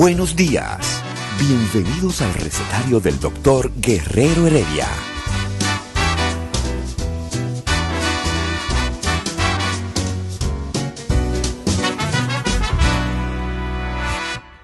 Buenos 0.00 0.36
días. 0.36 1.02
Bienvenidos 1.40 2.22
al 2.22 2.32
recetario 2.34 3.00
del 3.00 3.18
doctor 3.18 3.72
Guerrero 3.80 4.46
Heredia. 4.46 4.86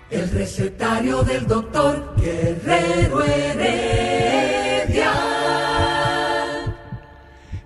El 0.08 0.30
recetario 0.30 1.24
del 1.24 1.48
doctor 1.48 2.14
Guerrero 2.16 3.24
Heredia. 3.24 5.12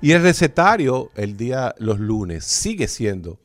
Y 0.01 0.13
el 0.13 0.23
recetario, 0.23 1.11
el 1.17 1.37
día, 1.37 1.75
los 1.77 2.01
lunes, 2.01 2.47
sigue 2.47 2.89
siendo 2.89 3.39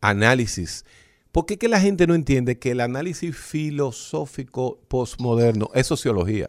análisis. 0.00 0.86
¿Por 1.32 1.46
qué 1.46 1.58
que 1.58 1.68
la 1.68 1.80
gente 1.80 2.06
no 2.06 2.14
entiende 2.14 2.58
que 2.58 2.72
el 2.72 2.80
análisis 2.80 3.36
filosófico 3.36 4.80
postmoderno 4.88 5.70
es 5.74 5.86
sociología? 5.86 6.48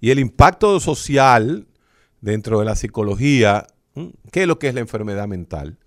Y 0.00 0.10
el 0.10 0.18
impacto 0.18 0.78
social 0.80 1.66
dentro 2.20 2.58
de 2.58 2.64
la 2.64 2.76
psicología. 2.76 3.66
¿qué 4.30 4.42
es 4.42 4.48
lo 4.48 4.58
que 4.58 4.68
es 4.68 4.74
la 4.74 4.80
enfermedad 4.80 5.26
mental? 5.26 5.78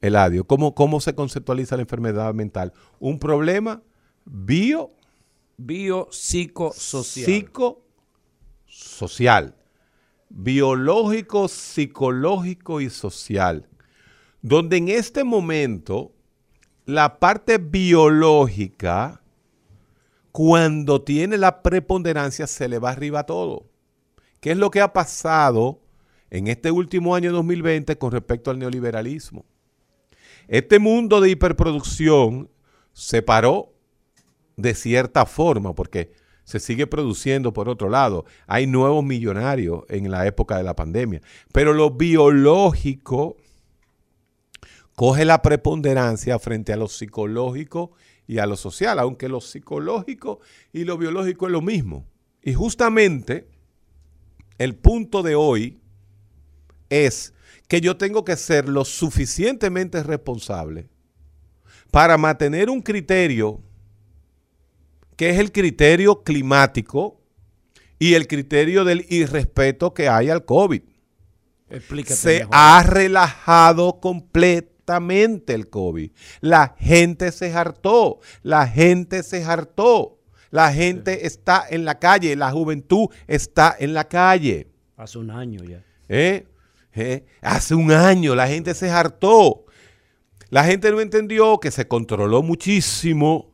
Eladio, 0.00 0.46
¿cómo, 0.46 0.74
cómo 0.74 1.00
se 1.00 1.14
conceptualiza 1.14 1.76
la 1.76 1.82
enfermedad 1.82 2.32
mental? 2.32 2.72
Un 2.98 3.18
problema 3.18 3.82
bio 4.24 4.92
Biopsicosocial. 5.58 7.26
psicosocial, 8.66 9.54
biológico, 10.30 11.48
psicológico 11.48 12.80
y 12.80 12.88
social, 12.88 13.68
donde 14.40 14.78
en 14.78 14.88
este 14.88 15.22
momento 15.22 16.14
la 16.90 17.18
parte 17.18 17.58
biológica, 17.58 19.22
cuando 20.32 21.02
tiene 21.02 21.38
la 21.38 21.62
preponderancia, 21.62 22.46
se 22.46 22.68
le 22.68 22.78
va 22.78 22.90
arriba 22.90 23.24
todo. 23.24 23.66
¿Qué 24.40 24.52
es 24.52 24.56
lo 24.56 24.70
que 24.70 24.80
ha 24.80 24.92
pasado 24.92 25.80
en 26.30 26.46
este 26.46 26.70
último 26.70 27.14
año 27.14 27.32
2020 27.32 27.96
con 27.98 28.12
respecto 28.12 28.50
al 28.50 28.58
neoliberalismo? 28.58 29.44
Este 30.48 30.78
mundo 30.78 31.20
de 31.20 31.30
hiperproducción 31.30 32.50
se 32.92 33.22
paró 33.22 33.72
de 34.56 34.74
cierta 34.74 35.26
forma, 35.26 35.74
porque 35.74 36.12
se 36.44 36.58
sigue 36.58 36.86
produciendo 36.86 37.52
por 37.52 37.68
otro 37.68 37.88
lado. 37.88 38.24
Hay 38.46 38.66
nuevos 38.66 39.04
millonarios 39.04 39.84
en 39.88 40.10
la 40.10 40.26
época 40.26 40.56
de 40.56 40.64
la 40.64 40.74
pandemia. 40.74 41.20
Pero 41.52 41.72
lo 41.72 41.92
biológico 41.92 43.36
coge 45.00 45.24
la 45.24 45.40
preponderancia 45.40 46.38
frente 46.38 46.74
a 46.74 46.76
lo 46.76 46.86
psicológico 46.86 47.92
y 48.26 48.36
a 48.36 48.44
lo 48.44 48.54
social, 48.54 48.98
aunque 48.98 49.30
lo 49.30 49.40
psicológico 49.40 50.40
y 50.74 50.84
lo 50.84 50.98
biológico 50.98 51.46
es 51.46 51.52
lo 51.52 51.62
mismo. 51.62 52.06
Y 52.42 52.52
justamente 52.52 53.48
el 54.58 54.74
punto 54.74 55.22
de 55.22 55.36
hoy 55.36 55.80
es 56.90 57.32
que 57.66 57.80
yo 57.80 57.96
tengo 57.96 58.26
que 58.26 58.36
ser 58.36 58.68
lo 58.68 58.84
suficientemente 58.84 60.02
responsable 60.02 60.90
para 61.90 62.18
mantener 62.18 62.68
un 62.68 62.82
criterio 62.82 63.62
que 65.16 65.30
es 65.30 65.38
el 65.38 65.50
criterio 65.50 66.22
climático 66.24 67.22
y 67.98 68.12
el 68.12 68.26
criterio 68.26 68.84
del 68.84 69.06
irrespeto 69.08 69.94
que 69.94 70.10
hay 70.10 70.28
al 70.28 70.44
COVID. 70.44 70.82
Explícate 71.70 72.16
Se 72.16 72.38
mejor. 72.40 72.50
ha 72.52 72.82
relajado 72.82 73.98
completamente 73.98 74.69
el 74.98 75.68
COVID. 75.70 76.10
La 76.40 76.74
gente 76.78 77.30
se 77.32 77.52
hartó, 77.52 78.20
la 78.42 78.66
gente 78.66 79.22
se 79.22 79.44
hartó. 79.44 80.16
La 80.50 80.72
gente 80.72 81.26
está 81.26 81.64
en 81.70 81.84
la 81.84 82.00
calle, 82.00 82.34
la 82.34 82.50
juventud 82.50 83.06
está 83.28 83.76
en 83.78 83.94
la 83.94 84.08
calle. 84.08 84.66
Hace 84.96 85.18
un 85.18 85.30
año 85.30 85.62
ya. 85.62 85.84
¿Eh? 86.08 86.44
¿Eh? 86.92 87.24
Hace 87.40 87.76
un 87.76 87.92
año 87.92 88.34
la 88.34 88.48
gente 88.48 88.74
se 88.74 88.90
hartó. 88.90 89.64
La 90.48 90.64
gente 90.64 90.90
no 90.90 91.00
entendió 91.00 91.58
que 91.60 91.70
se 91.70 91.86
controló 91.86 92.42
muchísimo 92.42 93.52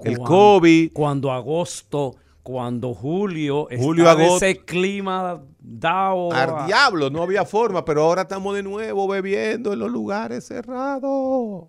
el 0.00 0.16
Cuando- 0.18 0.24
COVID. 0.24 0.92
Cuando 0.92 1.30
agosto, 1.30 2.16
cuando 2.42 2.92
julio, 2.94 3.68
Julio, 3.78 4.04
estaba 4.04 4.24
agosto. 4.24 4.44
ese 4.46 4.58
clima 4.64 5.42
dado. 5.60 6.32
Al 6.32 6.66
diablo, 6.66 7.08
no 7.10 7.22
había 7.22 7.44
forma, 7.44 7.84
pero 7.84 8.02
ahora 8.02 8.22
estamos 8.22 8.54
de 8.56 8.62
nuevo 8.62 9.06
bebiendo 9.06 9.72
en 9.72 9.78
los 9.78 9.90
lugares 9.90 10.46
cerrados. 10.46 11.68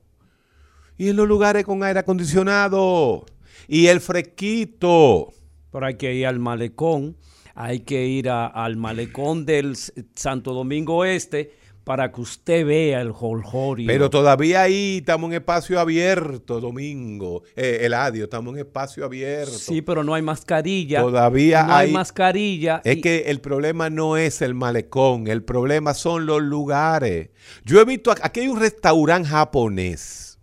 Y 0.98 1.10
en 1.10 1.16
los 1.16 1.28
lugares 1.28 1.64
con 1.66 1.84
aire 1.84 2.00
acondicionado. 2.00 3.26
Y 3.68 3.88
el 3.88 4.02
fresquito. 4.02 5.30
Pero 5.72 5.86
hay 5.86 5.96
que 5.96 6.14
ir 6.14 6.28
al 6.28 6.40
malecón, 6.40 7.18
hay 7.56 7.80
que 7.82 8.06
ir 8.06 8.30
a- 8.30 8.46
al 8.48 8.76
malecón 8.78 9.46
del 9.46 9.76
Santo 10.16 10.54
Domingo 10.54 11.04
Este 11.06 11.52
para 11.84 12.12
que 12.12 12.22
usted 12.22 12.66
vea 12.66 13.02
el 13.02 13.12
jolgorio. 13.12 13.88
Pero 13.88 14.10
todavía 14.10 14.62
ahí 14.62 14.98
estamos 15.00 15.30
en 15.30 15.36
espacio 15.36 15.80
abierto, 15.80 16.62
Domingo. 16.62 17.44
Eh, 17.58 17.80
Eladio, 17.82 18.24
estamos 18.24 18.54
en 18.54 18.62
espacio 18.62 19.04
abierto. 19.04 19.52
Sí, 19.52 19.82
pero 19.82 20.04
no 20.04 20.14
hay 20.14 20.22
mascarilla. 20.22 21.02
Todavía 21.02 21.64
no 21.64 21.74
hay, 21.76 21.88
hay- 21.88 21.94
mascarilla. 21.94 22.82
Es 22.86 22.98
y- 22.98 23.02
que 23.02 23.24
el 23.28 23.42
problema 23.42 23.90
no 23.90 24.16
es 24.16 24.42
el 24.42 24.54
malecón, 24.54 25.28
el 25.28 25.44
problema 25.44 25.94
son 25.94 26.26
los 26.26 26.42
lugares. 26.42 27.32
Yo 27.66 27.82
he 27.82 27.86
visto, 27.86 28.12
aquí 28.22 28.40
hay 28.42 28.48
un 28.48 28.60
restaurante 28.62 29.28
japonés. 29.28 30.40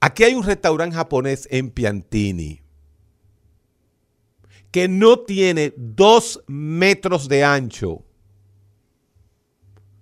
Aquí 0.00 0.22
hay 0.22 0.34
un 0.34 0.44
restaurante 0.44 0.94
japonés 0.94 1.48
en 1.50 1.70
Piantini 1.70 2.62
que 4.70 4.86
no 4.86 5.18
tiene 5.20 5.72
dos 5.76 6.44
metros 6.46 7.28
de 7.28 7.42
ancho. 7.42 8.04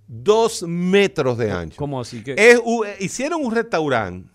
Dos 0.09 0.63
metros 0.63 1.37
de 1.39 1.51
ancho. 1.51 1.77
¿Cómo 1.77 2.01
así 2.01 2.23
que? 2.23 2.33
Es 2.39 2.57
eh, 2.59 2.97
hicieron 3.01 3.45
un 3.45 3.53
restaurante 3.55 4.29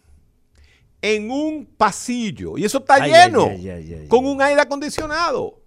en 1.02 1.32
un 1.32 1.66
pasillo 1.66 2.58
y 2.58 2.66
eso 2.66 2.80
está 2.80 2.96
Ay, 2.96 3.12
lleno 3.12 3.46
ay, 3.46 3.70
ay, 3.70 4.06
con 4.08 4.26
un 4.26 4.42
aire 4.42 4.62
acondicionado. 4.62 5.60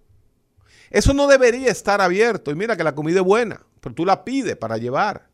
Eso 0.91 1.13
no 1.13 1.27
debería 1.27 1.69
estar 1.71 1.99
abierto. 2.01 2.51
Y 2.51 2.55
mira 2.55 2.77
que 2.77 2.83
la 2.83 2.95
comida 2.95 3.19
es 3.19 3.25
buena, 3.25 3.61
pero 3.81 3.93
tú 3.95 4.05
la 4.05 4.23
pides 4.23 4.55
para 4.55 4.77
llevar. 4.77 5.27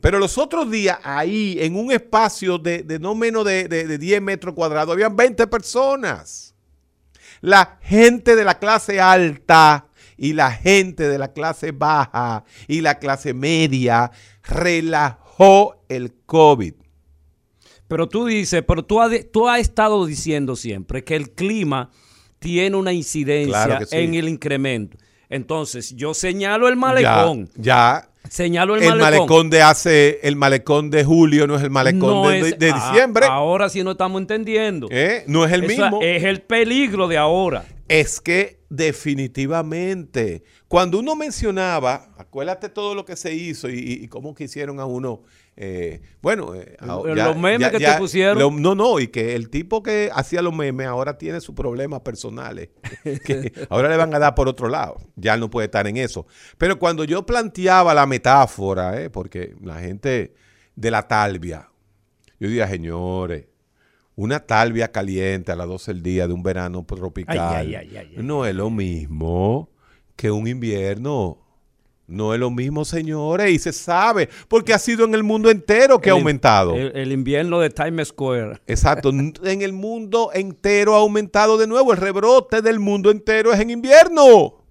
Pero 0.00 0.18
los 0.18 0.38
otros 0.38 0.70
días 0.70 0.98
ahí, 1.02 1.58
en 1.60 1.76
un 1.76 1.92
espacio 1.92 2.56
de, 2.56 2.82
de 2.84 2.98
no 2.98 3.14
menos 3.14 3.44
de, 3.44 3.68
de- 3.68 3.86
de 3.86 3.98
10 3.98 4.22
metros 4.22 4.54
cuadrados, 4.54 4.94
habían 4.94 5.14
20 5.14 5.46
personas. 5.48 6.54
La 7.42 7.78
gente 7.82 8.34
de 8.34 8.44
la 8.44 8.58
clase 8.58 8.98
alta 9.00 9.88
y 10.22 10.34
la 10.34 10.52
gente 10.52 11.08
de 11.08 11.16
la 11.18 11.32
clase 11.32 11.72
baja 11.72 12.44
y 12.68 12.82
la 12.82 12.98
clase 12.98 13.32
media 13.32 14.12
relajó 14.44 15.82
el 15.88 16.12
COVID. 16.26 16.74
Pero 17.88 18.06
tú 18.08 18.26
dices, 18.26 18.62
pero 18.68 18.84
tú 18.84 19.00
has, 19.00 19.10
tú 19.32 19.48
has 19.48 19.60
estado 19.60 20.04
diciendo 20.06 20.54
siempre 20.56 21.02
que 21.02 21.16
el 21.16 21.30
clima 21.30 21.90
tiene 22.38 22.76
una 22.76 22.92
incidencia 22.92 23.64
Claro 23.64 23.78
que 23.80 23.86
sí. 23.86 23.96
en 23.96 24.14
el 24.14 24.28
incremento. 24.28 24.96
Entonces, 25.28 25.94
yo 25.96 26.12
señalo 26.14 26.68
el 26.68 26.76
malecón. 26.76 27.48
Ya, 27.56 28.02
ya 28.02 28.06
Señalo 28.28 28.76
el, 28.76 28.82
el, 28.82 28.88
malecón. 28.90 29.00
malecón. 29.26 29.50
de 29.50 29.62
hace, 29.62 30.20
el 30.22 30.36
malecón 30.36 30.90
de 30.90 31.02
julio 31.04 31.46
no 31.46 31.56
es 31.56 31.62
el 31.62 31.70
malecón 31.70 32.00
No 32.22 32.28
de, 32.28 32.40
es- 32.40 32.58
de 32.58 32.70
ah, 32.70 32.74
diciembre. 32.90 33.24
ahora 33.26 33.68
sí 33.70 33.82
no 33.82 33.92
estamos 33.92 34.20
entendiendo. 34.20 34.86
¿eh? 34.90 35.24
No 35.26 35.44
es 35.46 35.52
el 35.52 35.64
Eso 35.64 35.82
mismo. 35.82 36.00
Es 36.02 36.22
el 36.24 36.42
peligro 36.42 37.08
de 37.08 37.16
ahora. 37.16 37.64
Es 37.90 38.20
que 38.20 38.60
definitivamente, 38.68 40.44
cuando 40.68 40.98
uno 40.98 41.16
mencionaba, 41.16 42.14
acuérdate 42.16 42.68
todo 42.68 42.94
lo 42.94 43.04
que 43.04 43.16
se 43.16 43.34
hizo 43.34 43.68
y, 43.68 43.78
y 43.78 44.08
cómo 44.08 44.34
quisieron 44.34 44.80
a 44.80 44.86
uno 44.86 45.22
eh, 45.62 46.00
bueno, 46.22 46.54
eh, 46.54 46.74
los 46.80 47.36
memes 47.36 47.70
que 47.70 47.78
te 47.78 47.92
pusieron. 47.98 48.62
no, 48.62 48.74
no, 48.74 48.98
y 48.98 49.08
que 49.08 49.34
el 49.34 49.50
tipo 49.50 49.82
que 49.82 50.10
hacía 50.10 50.40
los 50.40 50.54
memes 50.54 50.86
ahora 50.86 51.18
tiene 51.18 51.38
sus 51.42 51.54
problemas 51.54 52.00
personales. 52.00 52.70
que 53.26 53.52
ahora 53.68 53.90
le 53.90 53.98
van 53.98 54.14
a 54.14 54.18
dar 54.18 54.34
por 54.34 54.48
otro 54.48 54.70
lado. 54.70 54.96
Ya 55.16 55.36
no 55.36 55.50
puede 55.50 55.66
estar 55.66 55.86
en 55.86 55.98
eso. 55.98 56.26
Pero 56.56 56.78
cuando 56.78 57.04
yo 57.04 57.26
planteaba 57.26 57.92
la 57.92 58.06
metáfora, 58.06 59.02
eh, 59.02 59.10
porque 59.10 59.54
la 59.60 59.80
gente 59.80 60.32
de 60.76 60.90
la 60.90 61.06
talvia, 61.06 61.68
yo 62.38 62.48
decía, 62.48 62.66
señores, 62.66 63.49
una 64.20 64.40
talvia 64.40 64.92
caliente 64.92 65.50
a 65.50 65.56
las 65.56 65.66
12 65.66 65.94
del 65.94 66.02
día 66.02 66.28
de 66.28 66.34
un 66.34 66.42
verano 66.42 66.84
tropical 66.84 67.66
no 68.16 68.44
es 68.44 68.54
lo 68.54 68.68
mismo 68.68 69.70
que 70.14 70.30
un 70.30 70.46
invierno 70.46 71.38
no 72.06 72.34
es 72.34 72.40
lo 72.40 72.50
mismo, 72.50 72.84
señores, 72.84 73.52
y 73.52 73.60
se 73.60 73.72
sabe, 73.72 74.28
porque 74.48 74.74
ha 74.74 74.80
sido 74.80 75.04
en 75.04 75.14
el 75.14 75.22
mundo 75.22 75.48
entero 75.48 76.00
que 76.00 76.10
ha 76.10 76.12
aumentado. 76.12 76.74
El, 76.74 77.12
invierno 77.12 77.60
de 77.60 77.70
Times 77.70 78.08
Square. 78.08 78.60
Exacto, 78.66 79.10
en 79.10 79.62
el 79.62 79.72
mundo 79.72 80.32
entero 80.34 80.96
ha 80.96 80.98
aumentado 80.98 81.56
de 81.56 81.68
nuevo. 81.68 81.92
El 81.92 81.98
rebrote 81.98 82.62
del 82.62 82.80
mundo 82.80 83.12
entero 83.12 83.52
es 83.52 83.60
en 83.60 83.70
invierno. 83.70 84.64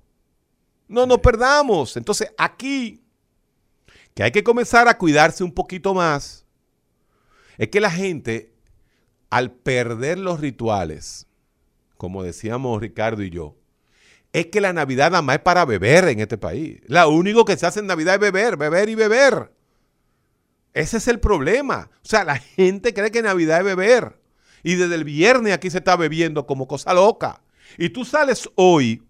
No 0.90 1.06
nos 1.06 1.20
perdamos. 1.20 1.96
Entonces, 1.96 2.30
aquí, 2.38 3.06
que 4.14 4.24
hay 4.24 4.32
que 4.32 4.44
comenzar 4.44 4.90
a 4.90 4.98
cuidarse 4.98 5.42
un 5.42 5.54
poquito 5.54 5.94
más, 5.94 6.46
es 7.58 7.70
que 7.70 7.80
la 7.80 7.90
gente, 7.90 8.54
al 9.30 9.52
perder 9.52 10.18
los 10.18 10.40
rituales, 10.40 11.28
como 11.98 12.24
decíamos 12.24 12.82
Ricardo 12.82 13.24
y 13.24 13.30
yo, 13.30 13.56
es 14.32 14.48
que 14.48 14.62
la 14.62 14.74
Navidad 14.74 15.12
nada 15.12 15.22
más 15.22 15.38
es 15.38 15.42
para 15.42 15.66
beber 15.66 16.08
en 16.10 16.20
este 16.20 16.38
país. 16.38 16.82
Lo 16.88 17.10
único 17.10 17.46
que 17.46 17.58
se 17.58 17.66
hace 17.66 17.80
en 17.80 17.88
Navidad 17.88 18.16
es 18.16 18.20
beber, 18.22 18.58
beber 18.58 18.90
y 18.90 18.96
beber. 18.96 19.52
Ese 20.74 20.98
es 20.98 21.08
el 21.08 21.20
problema. 21.20 21.90
O 22.04 22.08
sea, 22.08 22.24
la 22.24 22.38
gente 22.38 22.94
cree 22.94 23.12
que 23.12 23.24
Navidad 23.24 23.60
es 23.60 23.66
beber. 23.66 24.20
Y 24.62 24.76
desde 24.76 24.96
el 24.96 25.04
viernes 25.04 25.54
aquí 25.54 25.70
se 25.72 25.80
está 25.80 25.96
bebiendo 25.96 26.46
como 26.46 26.68
cosa 26.68 26.94
loca. 26.94 27.42
Y 27.78 27.90
tú 27.90 28.06
sales 28.06 28.50
hoy 28.56 29.04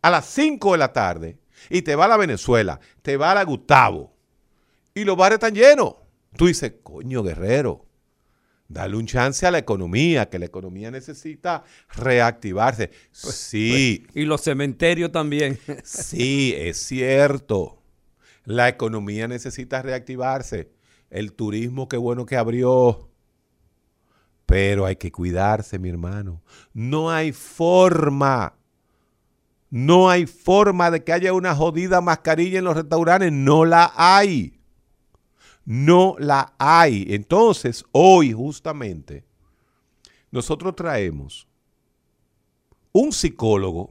a 0.00 0.10
las 0.10 0.26
5 0.26 0.72
de 0.72 0.78
la 0.78 0.92
tarde 0.92 1.38
y 1.68 1.82
te 1.82 1.94
va 1.94 2.06
a 2.06 2.08
la 2.08 2.16
Venezuela, 2.16 2.80
te 3.02 3.16
va 3.16 3.32
a 3.32 3.34
la 3.34 3.44
Gustavo 3.44 4.12
y 4.94 5.04
los 5.04 5.16
bares 5.16 5.36
están 5.36 5.54
llenos. 5.54 5.94
Tú 6.36 6.46
dices, 6.46 6.74
coño, 6.82 7.22
guerrero, 7.22 7.84
Dale 8.72 8.96
un 8.96 9.04
chance 9.06 9.46
a 9.46 9.50
la 9.50 9.58
economía, 9.58 10.30
que 10.30 10.38
la 10.38 10.46
economía 10.46 10.90
necesita 10.90 11.62
reactivarse. 11.94 12.88
Pues, 12.88 13.34
sí. 13.34 14.04
Pues, 14.06 14.16
y 14.16 14.24
los 14.24 14.40
cementerios 14.40 15.12
también. 15.12 15.58
sí, 15.84 16.54
es 16.56 16.78
cierto. 16.78 17.82
La 18.44 18.70
economía 18.70 19.28
necesita 19.28 19.82
reactivarse. 19.82 20.72
El 21.10 21.34
turismo, 21.34 21.86
qué 21.86 21.98
bueno 21.98 22.24
que 22.24 22.38
abrió. 22.38 23.10
Pero 24.46 24.86
hay 24.86 24.96
que 24.96 25.12
cuidarse, 25.12 25.78
mi 25.78 25.90
hermano. 25.90 26.42
No 26.72 27.10
hay 27.10 27.32
forma. 27.32 28.54
No 29.68 30.08
hay 30.08 30.24
forma 30.24 30.90
de 30.90 31.04
que 31.04 31.12
haya 31.12 31.34
una 31.34 31.54
jodida 31.54 32.00
mascarilla 32.00 32.60
en 32.60 32.64
los 32.64 32.76
restaurantes. 32.76 33.32
No 33.32 33.66
la 33.66 33.92
hay 33.94 34.61
no 35.64 36.16
la 36.18 36.54
hay. 36.58 37.06
Entonces, 37.08 37.84
hoy 37.92 38.32
justamente, 38.32 39.24
nosotros 40.30 40.74
traemos 40.74 41.46
un 42.92 43.12
psicólogo, 43.12 43.90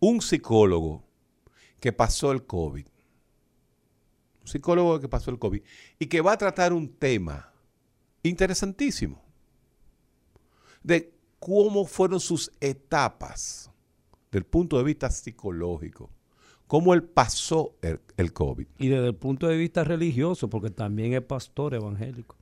un 0.00 0.20
psicólogo 0.20 1.02
que 1.80 1.92
pasó 1.92 2.32
el 2.32 2.44
COVID, 2.44 2.86
un 4.40 4.46
psicólogo 4.48 5.00
que 5.00 5.08
pasó 5.08 5.30
el 5.30 5.38
COVID 5.38 5.62
y 5.98 6.06
que 6.06 6.20
va 6.20 6.32
a 6.32 6.38
tratar 6.38 6.72
un 6.72 6.88
tema 6.88 7.52
interesantísimo 8.22 9.22
de 10.82 11.12
cómo 11.38 11.84
fueron 11.86 12.20
sus 12.20 12.50
etapas 12.60 13.70
del 14.30 14.44
punto 14.44 14.78
de 14.78 14.84
vista 14.84 15.10
psicológico 15.10 16.10
cómo 16.66 16.94
él 16.94 17.02
pasó 17.02 17.76
el, 17.82 18.32
COVID. 18.32 18.66
Y 18.78 18.88
desde 18.88 19.08
el 19.08 19.14
punto 19.14 19.46
de 19.46 19.56
vista 19.56 19.84
religioso, 19.84 20.48
porque 20.48 20.70
también 20.70 21.12
es 21.12 21.22
pastor 21.22 21.74
evangélico. 21.74 22.36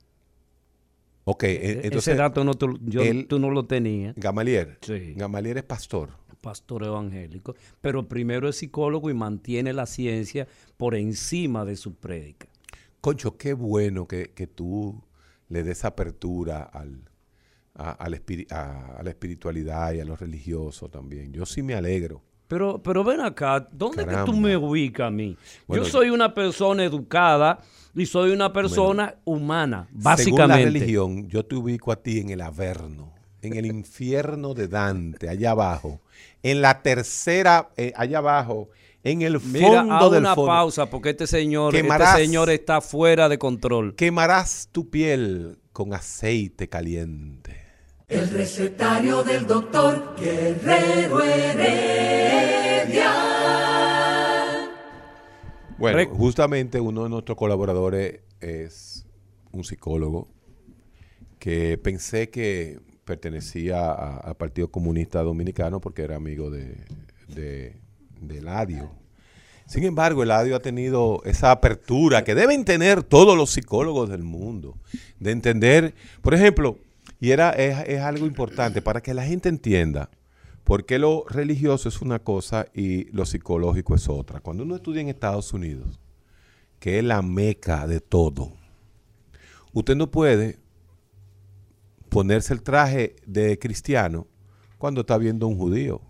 Ok, 1.23 1.43
e, 1.43 1.49
e, 1.49 1.71
entonces. 1.83 2.09
Ese 2.09 2.15
dato 2.15 2.43
no 2.43 2.53
tú 2.55 3.39
no 3.39 3.49
lo 3.49 3.65
tenías. 3.65 4.15
Gamaliel. 4.15 4.77
Gamaliel 5.15 5.57
es 5.57 5.63
pastor. 5.63 6.09
Pastor 6.39 6.83
evangélico. 6.83 7.55
Pero 7.81 8.07
primero 8.07 8.49
es 8.49 8.57
psicólogo 8.57 9.09
y 9.09 9.13
mantiene 9.13 9.73
la 9.73 9.85
ciencia 9.85 10.47
por 10.77 10.95
encima 10.95 11.65
de 11.65 11.75
su 11.75 11.95
prédica. 11.95 12.47
Concho, 13.01 13.37
qué 13.37 13.53
bueno 13.53 14.07
que, 14.07 14.27
tú 14.53 15.03
le 15.49 15.63
des 15.63 15.83
apertura 15.85 16.63
al, 16.63 17.09
a, 17.75 18.07
la 18.09 19.09
espiritualidad 19.09 19.93
y 19.93 19.99
a 19.99 20.05
los 20.05 20.19
religiosos 20.19 20.89
también. 20.89 21.33
Yo 21.33 21.45
sí 21.45 21.63
me 21.63 21.73
alegro 21.73 22.21
pero, 22.51 22.83
pero 22.83 23.01
ven 23.01 23.21
acá, 23.21 23.65
¿dónde 23.71 24.05
que 24.05 24.13
tú 24.25 24.33
me 24.33 24.57
ubicas 24.57 25.07
a 25.07 25.09
mí? 25.09 25.37
yo 25.69 25.85
soy 25.85 26.09
una 26.09 26.33
persona 26.33 26.83
educada 26.83 27.61
y 27.95 28.05
soy 28.05 28.31
una 28.31 28.51
persona 28.51 29.15
humana, 29.23 29.87
básicamente. 29.89 30.23
Según 30.23 30.49
la 30.49 30.57
religión, 30.57 31.29
yo 31.29 31.45
te 31.45 31.55
ubico 31.55 31.93
a 31.93 31.95
ti 31.95 32.19
en 32.19 32.29
el 32.29 32.41
Averno, 32.41 33.13
en 33.41 33.55
el 33.55 33.67
infierno 33.67 34.53
de 34.53 34.67
Dante, 34.67 35.29
allá 35.29 35.51
abajo, 35.51 36.01
en 36.43 36.61
la 36.61 36.81
tercera, 36.81 37.69
eh, 37.77 37.93
allá 37.95 38.17
abajo, 38.17 38.67
en 39.01 39.21
el 39.21 39.39
fondo 39.39 39.57
Mira, 39.57 40.09
del 40.09 40.19
una 40.19 40.35
pausa 40.35 40.87
porque 40.87 41.11
este 41.11 41.27
señor, 41.27 41.73
este 41.73 42.05
señor 42.17 42.49
está 42.49 42.81
fuera 42.81 43.29
de 43.29 43.37
control. 43.37 43.95
Quemarás 43.95 44.67
tu 44.73 44.89
piel 44.89 45.57
con 45.71 45.93
aceite 45.93 46.67
caliente. 46.67 47.60
El 48.11 48.29
recetario 48.29 49.23
del 49.23 49.47
doctor 49.47 50.15
Guerrero 50.19 51.23
Heredia. 51.23 53.13
Bueno, 55.77 56.13
justamente 56.13 56.81
uno 56.81 57.05
de 57.05 57.09
nuestros 57.09 57.37
colaboradores 57.37 58.19
es 58.41 59.07
un 59.53 59.63
psicólogo 59.63 60.27
que 61.39 61.77
pensé 61.77 62.29
que 62.29 62.81
pertenecía 63.05 63.93
al 63.93 64.35
Partido 64.35 64.69
Comunista 64.69 65.23
Dominicano 65.23 65.79
porque 65.79 66.01
era 66.01 66.17
amigo 66.17 66.51
de, 66.51 66.83
de, 67.29 67.77
de 68.19 68.37
Eladio. 68.39 68.91
Sin 69.65 69.85
embargo, 69.85 70.23
Eladio 70.23 70.57
ha 70.57 70.61
tenido 70.61 71.21
esa 71.23 71.51
apertura 71.51 72.25
que 72.25 72.35
deben 72.35 72.65
tener 72.65 73.03
todos 73.03 73.37
los 73.37 73.51
psicólogos 73.51 74.09
del 74.09 74.23
mundo, 74.23 74.75
de 75.17 75.31
entender, 75.31 75.93
por 76.21 76.33
ejemplo, 76.33 76.77
y 77.21 77.29
era, 77.29 77.51
es, 77.51 78.01
algo 78.01 78.25
importante 78.25 78.81
para 78.81 79.01
que 79.01 79.13
la 79.13 79.23
gente 79.23 79.47
entienda 79.47 80.09
por 80.63 80.87
qué 80.87 80.97
lo 80.97 81.23
religioso 81.29 81.87
es 81.87 82.01
una 82.01 82.17
cosa 82.17 82.65
y 82.73 83.05
lo 83.11 83.27
psicológico 83.27 83.93
es 83.93 84.09
otra. 84.09 84.39
Cuando 84.39 84.63
uno 84.63 84.75
estudia 84.75 85.01
en 85.01 85.09
Estados 85.09 85.53
Unidos, 85.53 85.99
que 86.79 86.97
es 86.97 87.05
la 87.05 87.21
meca 87.21 87.85
de 87.85 88.01
todo, 88.01 88.53
usted 89.71 89.95
no 89.95 90.09
puede 90.09 90.57
ponerse 92.09 92.55
el 92.55 92.63
traje 92.63 93.15
de 93.27 93.59
cristiano 93.59 94.25
cuando 94.79 95.01
está 95.01 95.19
viendo 95.19 95.47
un 95.47 95.57
judío, 95.57 96.01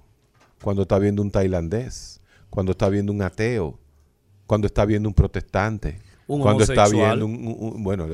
cuando 0.64 0.84
está 0.84 0.98
viendo 0.98 1.22
un 1.22 1.30
tailandés, 1.30 2.22
cuando 2.50 2.72
está 2.72 2.88
viendo 2.88 3.12
un 3.12 3.22
ateo, 3.22 3.78
cuando 4.48 4.68
está 4.68 4.86
viendo 4.86 5.10
un 5.10 5.14
protestante 5.14 6.00
cuando 6.28 6.64
está 6.64 6.88
viendo 6.88 7.26
un, 7.26 7.84
bueno, 7.84 8.08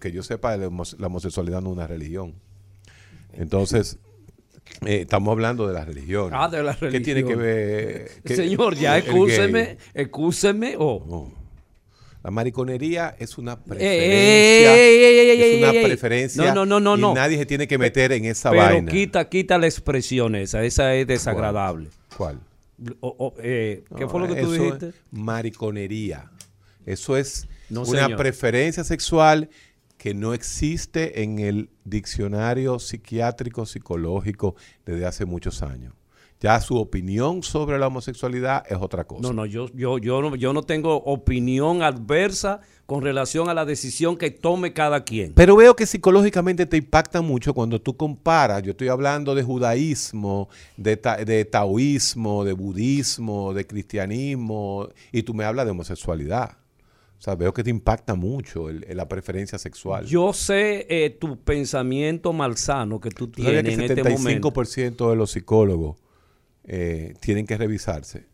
que, 0.00 0.12
yo 0.12 0.22
sepa, 0.22 0.56
la 0.56 0.66
homosexualidad 0.66 1.60
no 1.60 1.70
es 1.70 1.76
una 1.76 1.86
religión. 1.86 2.34
Entonces, 3.34 3.98
eh, 4.84 5.00
estamos 5.02 5.32
hablando 5.32 5.66
de 5.66 5.74
la 5.74 5.84
religión. 5.84 6.30
Ah, 6.32 6.48
de 6.48 6.62
la 6.62 6.72
religión. 6.72 6.92
¿Qué 6.92 7.00
tiene 7.00 7.24
que 7.24 7.36
ver? 7.36 8.10
Señor, 8.24 8.74
ya 8.76 8.98
excúseme, 8.98 9.78
excúseme 9.94 10.74
o... 10.78 11.32
La 12.22 12.32
mariconería 12.32 13.14
es 13.20 13.38
una 13.38 13.56
preferencia. 13.56 14.74
es 14.74 15.58
una 15.62 15.70
preferencia. 15.70 16.54
No, 16.54 16.66
no, 16.66 16.80
no, 16.80 16.96
no. 16.96 17.12
Y 17.12 17.14
nadie 17.14 17.38
se 17.38 17.46
tiene 17.46 17.68
que 17.68 17.78
meter 17.78 18.10
en 18.10 18.24
esa 18.24 18.50
vaina. 18.50 18.90
Pero 18.90 18.98
quita, 18.98 19.28
quita 19.28 19.58
la 19.58 19.66
expresión 19.66 20.34
esa. 20.34 20.64
Esa 20.64 20.92
es 20.96 21.06
desagradable. 21.06 21.88
¿Cuál? 22.16 22.40
Eh, 23.38 23.84
¿Qué 23.96 24.08
fue 24.08 24.20
lo 24.20 24.34
que 24.34 24.42
tú 24.42 24.50
dijiste? 24.50 24.92
mariconería. 25.12 26.32
Eso 26.86 27.16
es 27.16 27.48
una 27.68 28.16
preferencia 28.16 28.84
sexual 28.84 29.50
que 29.98 30.14
no 30.14 30.34
existe 30.34 31.22
en 31.22 31.38
el 31.38 31.68
diccionario 31.84 32.78
psiquiátrico 32.78 33.66
psicológico 33.66 34.54
desde 34.84 35.04
hace 35.04 35.24
muchos 35.24 35.62
años. 35.62 35.94
Ya 36.38 36.60
su 36.60 36.76
opinión 36.76 37.42
sobre 37.42 37.78
la 37.78 37.86
homosexualidad 37.86 38.62
es 38.68 38.76
otra 38.78 39.04
cosa. 39.04 39.22
No, 39.22 39.32
no, 39.32 39.46
yo, 39.46 39.68
yo, 39.74 39.96
yo, 39.96 40.20
no, 40.20 40.36
yo 40.36 40.52
no 40.52 40.62
tengo 40.62 40.94
opinión 40.96 41.82
adversa 41.82 42.60
con 42.84 43.02
relación 43.02 43.48
a 43.48 43.54
la 43.54 43.64
decisión 43.64 44.18
que 44.18 44.30
tome 44.30 44.74
cada 44.74 45.02
quien. 45.02 45.32
Pero 45.32 45.56
veo 45.56 45.74
que 45.74 45.86
psicológicamente 45.86 46.66
te 46.66 46.76
impacta 46.76 47.22
mucho 47.22 47.54
cuando 47.54 47.80
tú 47.80 47.96
comparas, 47.96 48.62
yo 48.62 48.72
estoy 48.72 48.88
hablando 48.88 49.34
de 49.34 49.42
judaísmo, 49.42 50.50
de, 50.76 51.00
de 51.24 51.44
taoísmo, 51.46 52.44
de 52.44 52.52
budismo, 52.52 53.54
de 53.54 53.66
cristianismo, 53.66 54.88
y 55.10 55.22
tú 55.22 55.32
me 55.32 55.44
hablas 55.44 55.64
de 55.64 55.70
homosexualidad. 55.70 56.58
Sea, 57.26 57.34
veo 57.34 57.52
que 57.52 57.64
te 57.64 57.70
impacta 57.70 58.14
mucho 58.14 58.70
el- 58.70 58.84
el- 58.88 58.96
la 58.96 59.08
preferencia 59.08 59.58
sexual. 59.58 60.06
Yo 60.06 60.32
sé 60.32 60.86
eh, 60.88 61.10
tu 61.10 61.40
pensamiento 61.42 62.32
malsano 62.32 63.00
que 63.00 63.10
tú 63.10 63.26
¿Tú 63.26 63.42
sabías 63.42 63.64
tienes 63.64 63.78
que 63.80 63.86
en 63.94 63.98
este 63.98 64.10
momento. 64.16 64.52
75% 64.52 65.10
de 65.10 65.16
los 65.16 65.32
psicólogos 65.32 65.96
eh, 66.68 67.14
tienen 67.20 67.44
que 67.44 67.56
revisarse 67.56 68.26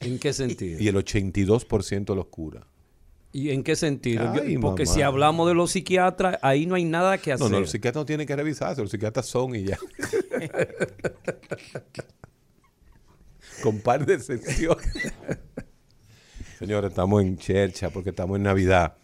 ¿En 0.00 0.18
qué 0.18 0.34
sentido? 0.34 0.78
y 0.82 0.88
el 0.88 0.96
82% 0.96 2.14
los 2.14 2.26
cura. 2.26 2.66
¿Y 3.32 3.48
en 3.52 3.62
qué 3.64 3.74
sentido? 3.74 4.34
Yo- 4.34 4.42
porque 4.60 4.84
mamá. 4.84 4.94
si 4.94 5.00
hablamos 5.00 5.48
de 5.48 5.54
los 5.54 5.70
psiquiatras, 5.70 6.38
ahí 6.42 6.66
no 6.66 6.74
hay 6.74 6.84
nada 6.84 7.16
que 7.16 7.32
hacer. 7.32 7.42
No, 7.46 7.50
no, 7.50 7.60
los 7.60 7.70
psiquiatras 7.70 8.02
no 8.02 8.06
tienen 8.06 8.26
que 8.26 8.36
revisarse, 8.36 8.82
los 8.82 8.90
psiquiatras 8.90 9.24
son 9.24 9.54
y 9.54 9.64
ya. 9.64 9.78
Con 13.62 13.80
par 13.80 14.04
de 14.04 14.14
excepciones. 14.14 14.86
Señores, 16.58 16.90
estamos 16.90 17.22
en 17.22 17.36
chercha 17.36 17.90
porque 17.90 18.10
estamos 18.10 18.36
en 18.36 18.42
Navidad. 18.44 18.94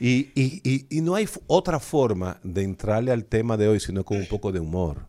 Y, 0.00 0.30
y- 0.34 0.60
y- 0.64 0.86
y 0.90 1.00
no 1.00 1.14
hay 1.14 1.28
otra 1.46 1.78
forma 1.80 2.38
de 2.42 2.62
entrarle 2.62 3.12
al 3.12 3.24
tema 3.24 3.56
de 3.56 3.68
hoy 3.68 3.80
sino 3.80 4.04
con 4.04 4.18
un 4.18 4.26
poco 4.26 4.52
de 4.52 4.60
humor. 4.60 5.06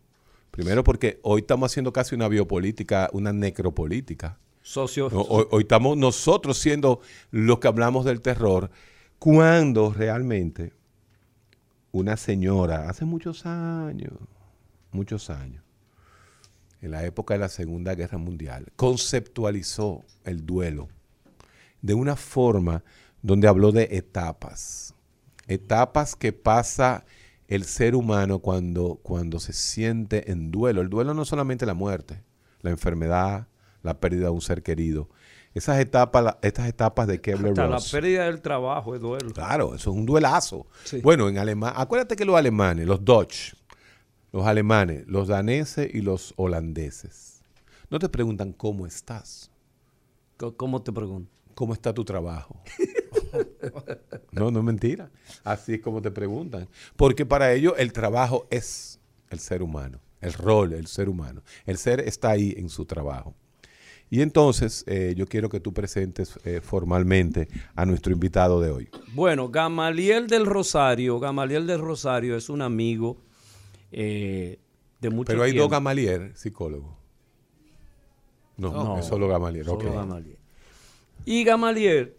Primero 0.50 0.82
porque 0.82 1.18
hoy 1.22 1.42
estamos 1.42 1.70
haciendo 1.70 1.92
casi 1.92 2.14
una 2.14 2.28
biopolítica, 2.28 3.10
una 3.12 3.32
necropolítica. 3.32 4.38
Socio, 4.62 5.08
No, 5.10 5.22
hoy, 5.22 5.46
hoy 5.50 5.62
estamos 5.62 5.96
nosotros 5.96 6.58
siendo 6.58 7.00
los 7.30 7.58
que 7.58 7.68
hablamos 7.68 8.04
del 8.04 8.20
terror, 8.20 8.70
cuando 9.18 9.92
realmente 9.92 10.72
una 11.92 12.16
señora, 12.16 12.88
hace 12.88 13.04
muchos 13.04 13.46
años, 13.46 14.12
muchos 14.92 15.30
años, 15.30 15.62
en 16.82 16.90
la 16.92 17.04
época 17.04 17.34
de 17.34 17.40
la 17.40 17.48
Segunda 17.48 17.94
Guerra 17.94 18.18
Mundial, 18.18 18.66
conceptualizó 18.76 20.04
el 20.24 20.44
duelo 20.46 20.88
de 21.82 21.94
una 21.94 22.16
forma 22.16 22.82
donde 23.22 23.48
habló 23.48 23.72
de 23.72 23.88
etapas, 23.92 24.94
etapas 25.46 26.16
que 26.16 26.32
pasa 26.32 27.04
el 27.48 27.64
ser 27.64 27.94
humano 27.94 28.40
cuando, 28.40 28.98
cuando 29.02 29.40
se 29.40 29.52
siente 29.52 30.30
en 30.30 30.50
duelo. 30.50 30.80
El 30.82 30.90
duelo 30.90 31.14
no 31.14 31.22
es 31.22 31.28
solamente 31.28 31.64
la 31.66 31.74
muerte, 31.74 32.22
la 32.60 32.70
enfermedad, 32.70 33.46
la 33.82 33.98
pérdida 34.00 34.24
de 34.26 34.30
un 34.30 34.40
ser 34.40 34.62
querido. 34.62 35.08
Esas 35.54 35.78
etapas, 35.80 36.22
la- 36.22 36.38
estas 36.42 36.68
etapas 36.68 37.06
de 37.08 37.20
Kevler 37.20 37.52
hasta 37.52 37.66
la 37.66 37.76
Ross. 37.76 37.90
pérdida 37.90 38.24
del 38.26 38.42
trabajo 38.42 38.94
es 38.94 39.00
duelo. 39.00 39.32
Claro, 39.32 39.74
eso 39.74 39.90
es 39.90 39.96
un 39.96 40.04
duelazo. 40.04 40.66
Sí. 40.84 41.00
Bueno, 41.00 41.28
en 41.28 41.38
alemán, 41.38 41.72
acuérdate 41.74 42.14
que 42.16 42.24
los 42.26 42.36
alemanes, 42.36 42.86
los 42.86 43.02
Dutch, 43.04 43.54
los 44.30 44.46
alemanes, 44.46 45.04
los 45.06 45.26
daneses 45.28 45.88
y 45.94 46.02
los 46.02 46.34
holandeses, 46.36 47.40
no 47.90 47.98
te 47.98 48.08
preguntan 48.10 48.52
cómo 48.52 48.86
estás, 48.86 49.50
¿Cómo 50.56 50.80
te 50.82 50.92
pregunto? 50.92 51.32
Cómo 51.58 51.72
está 51.72 51.92
tu 51.92 52.04
trabajo. 52.04 52.62
no, 54.30 54.52
no 54.52 54.60
es 54.60 54.64
mentira. 54.64 55.10
Así 55.42 55.74
es 55.74 55.80
como 55.80 56.00
te 56.00 56.12
preguntan. 56.12 56.68
Porque 56.94 57.26
para 57.26 57.52
ellos 57.52 57.74
el 57.78 57.92
trabajo 57.92 58.46
es 58.48 59.00
el 59.28 59.40
ser 59.40 59.60
humano, 59.64 59.98
el 60.20 60.34
rol, 60.34 60.72
el 60.72 60.86
ser 60.86 61.08
humano. 61.08 61.42
El 61.66 61.76
ser 61.76 61.98
está 61.98 62.30
ahí 62.30 62.54
en 62.56 62.68
su 62.68 62.84
trabajo. 62.84 63.34
Y 64.08 64.20
entonces 64.20 64.84
eh, 64.86 65.14
yo 65.16 65.26
quiero 65.26 65.48
que 65.48 65.58
tú 65.58 65.74
presentes 65.74 66.38
eh, 66.44 66.60
formalmente 66.62 67.48
a 67.74 67.84
nuestro 67.84 68.12
invitado 68.12 68.60
de 68.60 68.70
hoy. 68.70 68.88
Bueno, 69.12 69.48
Gamaliel 69.48 70.28
del 70.28 70.46
Rosario, 70.46 71.18
Gamaliel 71.18 71.66
del 71.66 71.80
Rosario 71.80 72.36
es 72.36 72.48
un 72.48 72.62
amigo 72.62 73.20
eh, 73.90 74.60
de 75.00 75.10
mucho 75.10 75.26
Pero 75.26 75.42
hay 75.42 75.50
tiempo. 75.50 75.64
dos 75.64 75.72
Gamaliel, 75.72 76.36
psicólogos. 76.36 76.94
No, 78.56 78.70
No, 78.70 78.98
es 79.00 79.06
solo 79.06 79.26
Gamaliel. 79.26 79.64
Solo 79.64 79.88
ok. 79.88 79.94
Gamaliel. 79.96 80.37
Y 81.30 81.44
Gamaliel, 81.44 82.14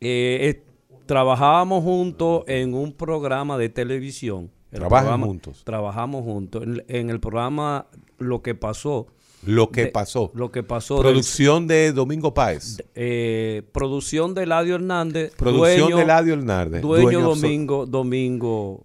eh, 0.00 0.38
eh, 0.50 0.62
trabajábamos 1.06 1.84
juntos 1.84 2.42
en 2.48 2.74
un 2.74 2.92
programa 2.92 3.56
de 3.56 3.68
televisión. 3.68 4.50
El 4.72 4.80
¿Trabajan 4.80 5.04
programa- 5.06 5.26
juntos? 5.26 5.62
Trabajamos 5.64 6.24
juntos. 6.24 6.62
En, 6.64 6.84
en 6.88 7.10
el 7.10 7.20
programa 7.20 7.86
Lo 8.18 8.42
que 8.42 8.54
pasó. 8.56 9.06
Lo 9.46 9.70
que 9.70 9.84
de- 9.84 9.90
pasó. 9.92 10.30
Lo 10.34 10.50
que 10.50 10.62
pasó. 10.64 10.96
del- 10.96 11.04
Producción 11.04 11.66
de 11.68 11.92
Domingo 11.92 12.34
Páez. 12.34 12.78
eh, 12.96 13.62
producción 13.72 14.34
de 14.34 14.42
Eladio 14.42 14.74
Hernández. 14.74 15.32
Producción 15.36 15.78
dueño- 15.90 15.96
de 15.96 16.02
Eladio 16.02 16.34
Hernández. 16.34 16.82
Dueño, 16.82 17.20
Domingo, 17.20 17.86
Domingo 17.86 18.84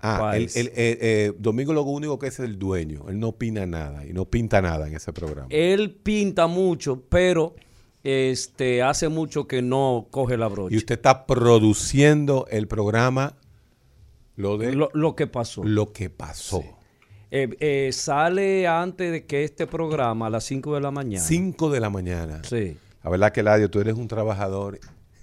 Ah, 0.00 0.16
el, 0.34 0.44
Páez. 0.44 0.56
el- 0.56 0.70
eh, 0.76 1.32
Domingo 1.38 1.72
lo 1.72 1.82
único 1.82 2.18
que 2.18 2.26
es 2.28 2.38
el 2.40 2.58
dueño. 2.58 3.06
Él 3.08 3.18
no 3.18 3.28
opina 3.28 3.64
nada 3.66 4.06
y 4.06 4.12
no 4.12 4.26
pinta 4.26 4.60
nada 4.62 4.86
en 4.86 4.94
ese 4.94 5.12
programa. 5.14 5.48
Él 5.50 5.90
pinta 5.92 6.46
mucho, 6.46 7.02
pero 7.08 7.54
este 8.06 8.82
hace 8.82 9.08
mucho 9.08 9.46
que 9.48 9.62
no 9.62 10.06
coge 10.10 10.36
la 10.36 10.46
brocha. 10.48 10.74
y 10.74 10.78
usted 10.78 10.94
está 10.94 11.26
produciendo 11.26 12.46
el 12.50 12.68
programa 12.68 13.36
Lo 14.36 14.58
de 14.58 14.72
lo, 14.72 14.90
Lo, 14.92 15.00
lo 15.00 15.16
que 15.16 15.26
pasó. 15.26 15.62
que 15.92 16.10
pasó. 16.10 16.62
Eh, 17.30 17.48
eh, 17.58 17.90
sale 17.92 18.66
antes 18.68 19.10
de 19.10 19.26
que 19.26 19.42
este 19.44 19.66
programa, 19.66 20.28
a 20.28 20.30
las 20.30 20.44
5 20.44 20.74
de 20.74 20.80
la 20.80 20.90
mañana. 20.90 21.24
5 21.24 21.70
de 21.70 21.80
la 21.80 21.90
mañana. 21.90 22.42
Sí. 22.44 22.76
La 23.02 23.10
verdad 23.10 23.32
que, 23.32 23.42
Ladio, 23.42 23.68
tú 23.70 23.80
eres 23.80 23.94
un 23.94 24.06
trabajador 24.06 24.78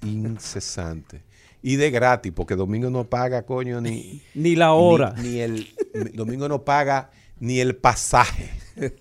incesante. 0.06 1.22
Y 1.62 1.78
de 1.78 1.92
gratis, 1.92 2.34
porque 2.36 2.56
Domingo 2.56 2.90
no 2.90 3.06
paga, 3.10 3.46
coño, 3.46 3.80
ni, 3.80 4.22
Ni 4.36 4.56
la 4.56 4.74
hora. 4.74 5.14
Ni, 5.18 5.30
ni 5.30 5.40
el 5.40 5.68
Domingo 6.14 6.50
no 6.50 6.66
paga 6.66 7.10
ni 7.40 7.60
el 7.60 7.76
pasaje. 7.76 8.50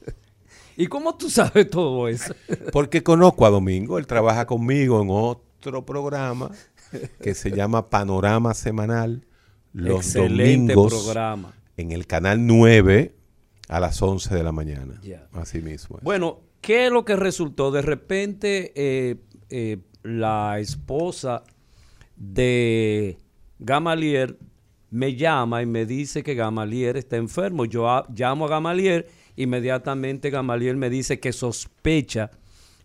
¿Y 0.77 0.87
cómo 0.87 1.17
tú 1.17 1.29
sabes 1.31 1.69
todo 1.71 2.09
eso? 2.09 2.35
Porque 2.73 3.03
conozco 3.03 3.47
a 3.47 3.51
Domingo, 3.51 3.99
él 3.99 4.07
trabaja 4.07 4.47
conmigo 4.47 5.01
en 5.03 5.09
otro 5.11 5.85
programa 5.85 6.51
que 7.21 7.35
se 7.35 7.51
llama 7.51 7.89
Panorama 7.91 8.55
Semanal 8.55 9.27
los 9.73 10.17
Excelente 10.17 10.75
domingos 10.75 10.93
programa. 11.05 11.55
en 11.77 11.93
el 11.93 12.07
canal 12.07 12.47
9 12.47 13.15
a 13.69 13.81
las 13.81 14.03
11 14.03 14.35
de 14.35 14.43
la 14.43 14.53
mañana. 14.53 15.01
Así 15.33 15.61
mismo. 15.63 15.97
es. 15.99 16.05
Bueno, 16.05 16.41
¿qué 16.61 16.87
es 16.87 16.93
lo 16.93 17.05
que 17.07 17.17
resultó? 17.17 17.71
De 17.71 17.81
repente, 17.83 18.73
eh, 18.77 19.17
eh, 19.49 19.79
la 20.03 20.59
esposa 20.59 21.43
de 22.17 23.19
Gamaliel 23.59 24.39
me 24.91 25.15
llama 25.17 25.63
y 25.63 25.67
me 25.67 25.87
dice 25.87 26.23
que 26.23 26.35
Gamaliel 26.35 26.97
está 26.97 27.17
enfermo. 27.17 27.65
Yo 27.65 27.89
a- 27.89 28.07
llamo 28.15 28.45
a 28.45 28.49
Gamaliel, 28.51 29.07
inmediatamente 29.43 30.31
Gamaliel 30.31 30.77
me 30.77 30.91
dice 30.91 31.21
que 31.21 31.33
sospecha 31.33 32.31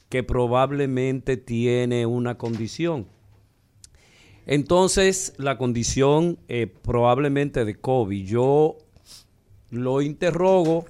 que 0.09 0.23
probablemente 0.23 1.37
tiene 1.37 2.05
una 2.05 2.37
condición. 2.37 3.07
Entonces, 4.45 5.33
la 5.37 5.57
condición 5.57 6.39
eh, 6.47 6.67
probablemente 6.67 7.65
de 7.65 7.75
COVID. 7.75 8.25
Yo 8.25 8.77
lo 9.69 10.01
interrogo 10.01 10.85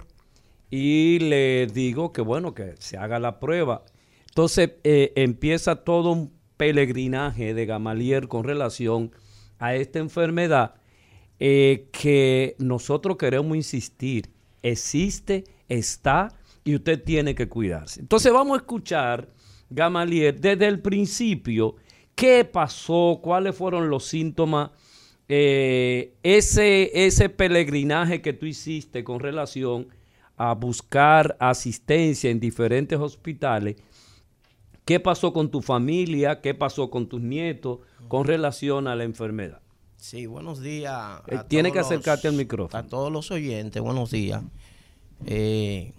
y 0.69 1.19
le 1.19 1.67
digo 1.67 2.13
que 2.13 2.21
bueno, 2.21 2.53
que 2.53 2.75
se 2.79 2.97
haga 2.97 3.19
la 3.19 3.39
prueba. 3.39 3.83
Entonces 4.29 4.71
eh, 4.83 5.13
empieza 5.15 5.83
todo 5.83 6.11
un 6.11 6.31
peregrinaje 6.57 7.53
de 7.53 7.65
Gamaliel 7.65 8.27
con 8.27 8.43
relación 8.43 9.11
a 9.59 9.75
esta 9.75 9.99
enfermedad 9.99 10.75
eh, 11.39 11.87
que 11.91 12.55
nosotros 12.59 13.17
queremos 13.17 13.55
insistir. 13.57 14.29
Existe, 14.61 15.45
está 15.69 16.29
y 16.63 16.75
usted 16.75 17.03
tiene 17.03 17.35
que 17.35 17.47
cuidarse. 17.47 17.99
Entonces 18.01 18.31
vamos 18.33 18.55
a 18.57 18.61
escuchar, 18.61 19.29
Gamaliel, 19.69 20.39
desde 20.39 20.67
el 20.67 20.79
principio, 20.81 21.75
qué 22.15 22.45
pasó, 22.45 23.19
cuáles 23.21 23.55
fueron 23.55 23.89
los 23.89 24.05
síntomas 24.05 24.71
eh, 25.29 26.13
ese, 26.23 27.05
ese 27.05 27.27
peregrinaje 27.29 28.21
que 28.21 28.31
tú 28.33 28.45
hiciste 28.45 29.03
con 29.03 29.19
relación 29.19 29.89
a 30.37 30.53
buscar 30.53 31.35
asistencia 31.39 32.29
en 32.29 32.39
diferentes 32.39 32.97
hospitales, 32.99 33.75
¿qué 34.85 34.99
pasó 34.99 35.33
con 35.33 35.49
tu 35.51 35.61
familia? 35.61 36.39
¿Qué 36.41 36.53
pasó 36.53 36.89
con 36.89 37.07
tus 37.09 37.21
nietos 37.21 37.79
con 38.07 38.25
relación 38.25 38.87
a 38.87 38.95
la 38.95 39.03
enfermedad? 39.03 39.61
Sí, 39.97 40.27
buenos 40.27 40.61
días. 40.61 40.93
a 40.93 41.23
Eh, 41.27 41.39
tiene 41.47 41.71
que 41.71 41.79
los- 41.79 41.87
acercarte 41.87 42.27
al 42.29 42.35
micrófono. 42.35 42.79
A 42.81 42.87
todos 42.87 43.11
los 43.11 43.29
oyentes, 43.31 43.81
buenos 43.81 44.11
días. 44.11 44.43
Eh, 45.25 45.93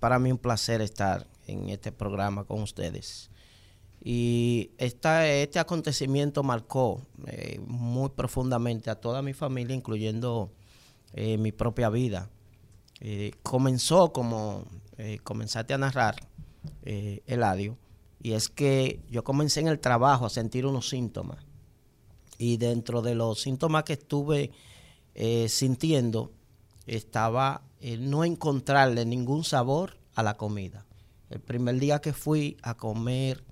para 0.00 0.18
mí 0.18 0.32
un 0.32 0.38
placer 0.38 0.80
estar 0.80 1.26
en 1.46 1.68
este 1.68 1.92
programa 1.92 2.44
con 2.44 2.62
ustedes. 2.62 3.30
Y 4.04 4.72
esta, 4.78 5.28
este 5.28 5.60
acontecimiento 5.60 6.42
marcó 6.42 7.00
eh, 7.26 7.60
muy 7.64 8.10
profundamente 8.10 8.90
a 8.90 8.96
toda 8.96 9.22
mi 9.22 9.32
familia, 9.32 9.76
incluyendo 9.76 10.52
eh, 11.12 11.38
mi 11.38 11.52
propia 11.52 11.88
vida. 11.88 12.28
Comenzó 13.42 14.12
como 14.12 14.64
comenzaste 15.24 15.74
a 15.74 15.78
narrar, 15.78 16.14
eh, 16.84 17.20
Eladio, 17.26 17.76
y 18.20 18.34
es 18.34 18.48
que 18.48 19.00
yo 19.10 19.24
comencé 19.24 19.58
en 19.58 19.66
el 19.66 19.80
trabajo 19.80 20.26
a 20.26 20.30
sentir 20.30 20.66
unos 20.66 20.88
síntomas 20.88 21.44
y 22.38 22.58
dentro 22.58 23.02
de 23.02 23.16
los 23.16 23.40
síntomas 23.40 23.82
que 23.82 23.94
estuve 23.94 24.52
sintiendo 25.48 26.30
estaba 26.86 27.62
el 27.82 28.08
no 28.08 28.24
encontrarle 28.24 29.04
ningún 29.04 29.44
sabor 29.44 29.98
a 30.14 30.22
la 30.22 30.36
comida. 30.36 30.86
El 31.30 31.40
primer 31.40 31.78
día 31.78 32.00
que 32.00 32.12
fui 32.12 32.56
a 32.62 32.76
comer 32.76 33.44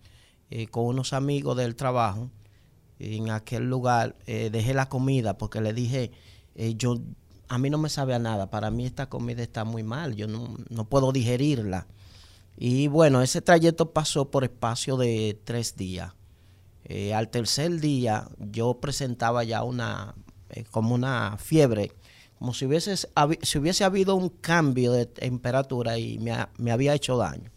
eh, 0.51 0.69
con 0.69 0.87
unos 0.87 1.13
amigos 1.13 1.57
del 1.57 1.77
trabajo, 1.77 2.31
en 2.99 3.31
aquel 3.31 3.69
lugar, 3.69 4.17
eh, 4.27 4.51
dejé 4.51 4.75
la 4.75 4.89
comida 4.89 5.39
porque 5.39 5.61
le 5.61 5.73
dije, 5.73 6.13
eh, 6.55 6.75
yo, 6.77 6.97
a 7.49 7.59
mí 7.59 7.71
no 7.71 7.79
me 7.79 7.89
sabe 7.89 8.15
a 8.15 8.19
nada, 8.19 8.51
para 8.51 8.71
mí 8.71 8.87
esta 8.87 9.09
comida 9.09 9.43
está 9.43 9.65
muy 9.65 9.83
mal, 9.83 10.15
yo 10.15 10.27
no, 10.27 10.57
no 10.69 10.85
puedo 10.85 11.13
digerirla. 11.13 11.87
Y 12.57 12.89
bueno, 12.89 13.23
ese 13.23 13.41
trayecto 13.41 13.93
pasó 13.93 14.31
por 14.31 14.45
espacio 14.45 14.97
de 14.99 15.41
tres 15.45 15.77
días. 15.77 16.13
Eh, 16.85 17.15
al 17.15 17.29
tercer 17.29 17.81
día 17.81 18.29
yo 18.39 18.81
presentaba 18.81 19.45
ya 19.45 19.63
una, 19.63 20.15
eh, 20.51 20.65
como 20.71 20.95
una 20.95 21.37
fiebre, 21.39 21.93
como 22.41 22.55
si 22.55 22.65
hubiese, 22.65 22.97
si 22.97 23.59
hubiese 23.59 23.85
habido 23.85 24.15
un 24.15 24.31
cambio 24.31 24.93
de 24.93 25.05
temperatura 25.05 25.99
y 25.99 26.19
me, 26.19 26.35
me 26.57 26.73
había 26.73 26.95
hecho 26.95 27.19
daño. 27.19 27.51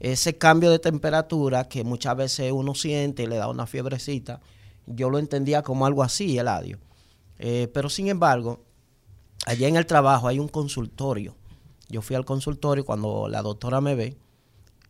Ese 0.00 0.38
cambio 0.38 0.70
de 0.70 0.78
temperatura 0.78 1.68
que 1.68 1.84
muchas 1.84 2.16
veces 2.16 2.50
uno 2.50 2.74
siente 2.74 3.24
y 3.24 3.26
le 3.26 3.36
da 3.36 3.48
una 3.48 3.66
fiebrecita, 3.66 4.40
yo 4.86 5.10
lo 5.10 5.18
entendía 5.18 5.60
como 5.60 5.84
algo 5.84 6.02
así, 6.02 6.38
Eladio. 6.38 6.78
Eh, 7.38 7.68
pero 7.74 7.90
sin 7.90 8.08
embargo, 8.08 8.64
allá 9.44 9.68
en 9.68 9.76
el 9.76 9.84
trabajo 9.84 10.28
hay 10.28 10.38
un 10.38 10.48
consultorio. 10.48 11.36
Yo 11.90 12.00
fui 12.00 12.16
al 12.16 12.24
consultorio 12.24 12.86
cuando 12.86 13.28
la 13.28 13.42
doctora 13.42 13.82
me 13.82 13.94
ve, 13.94 14.16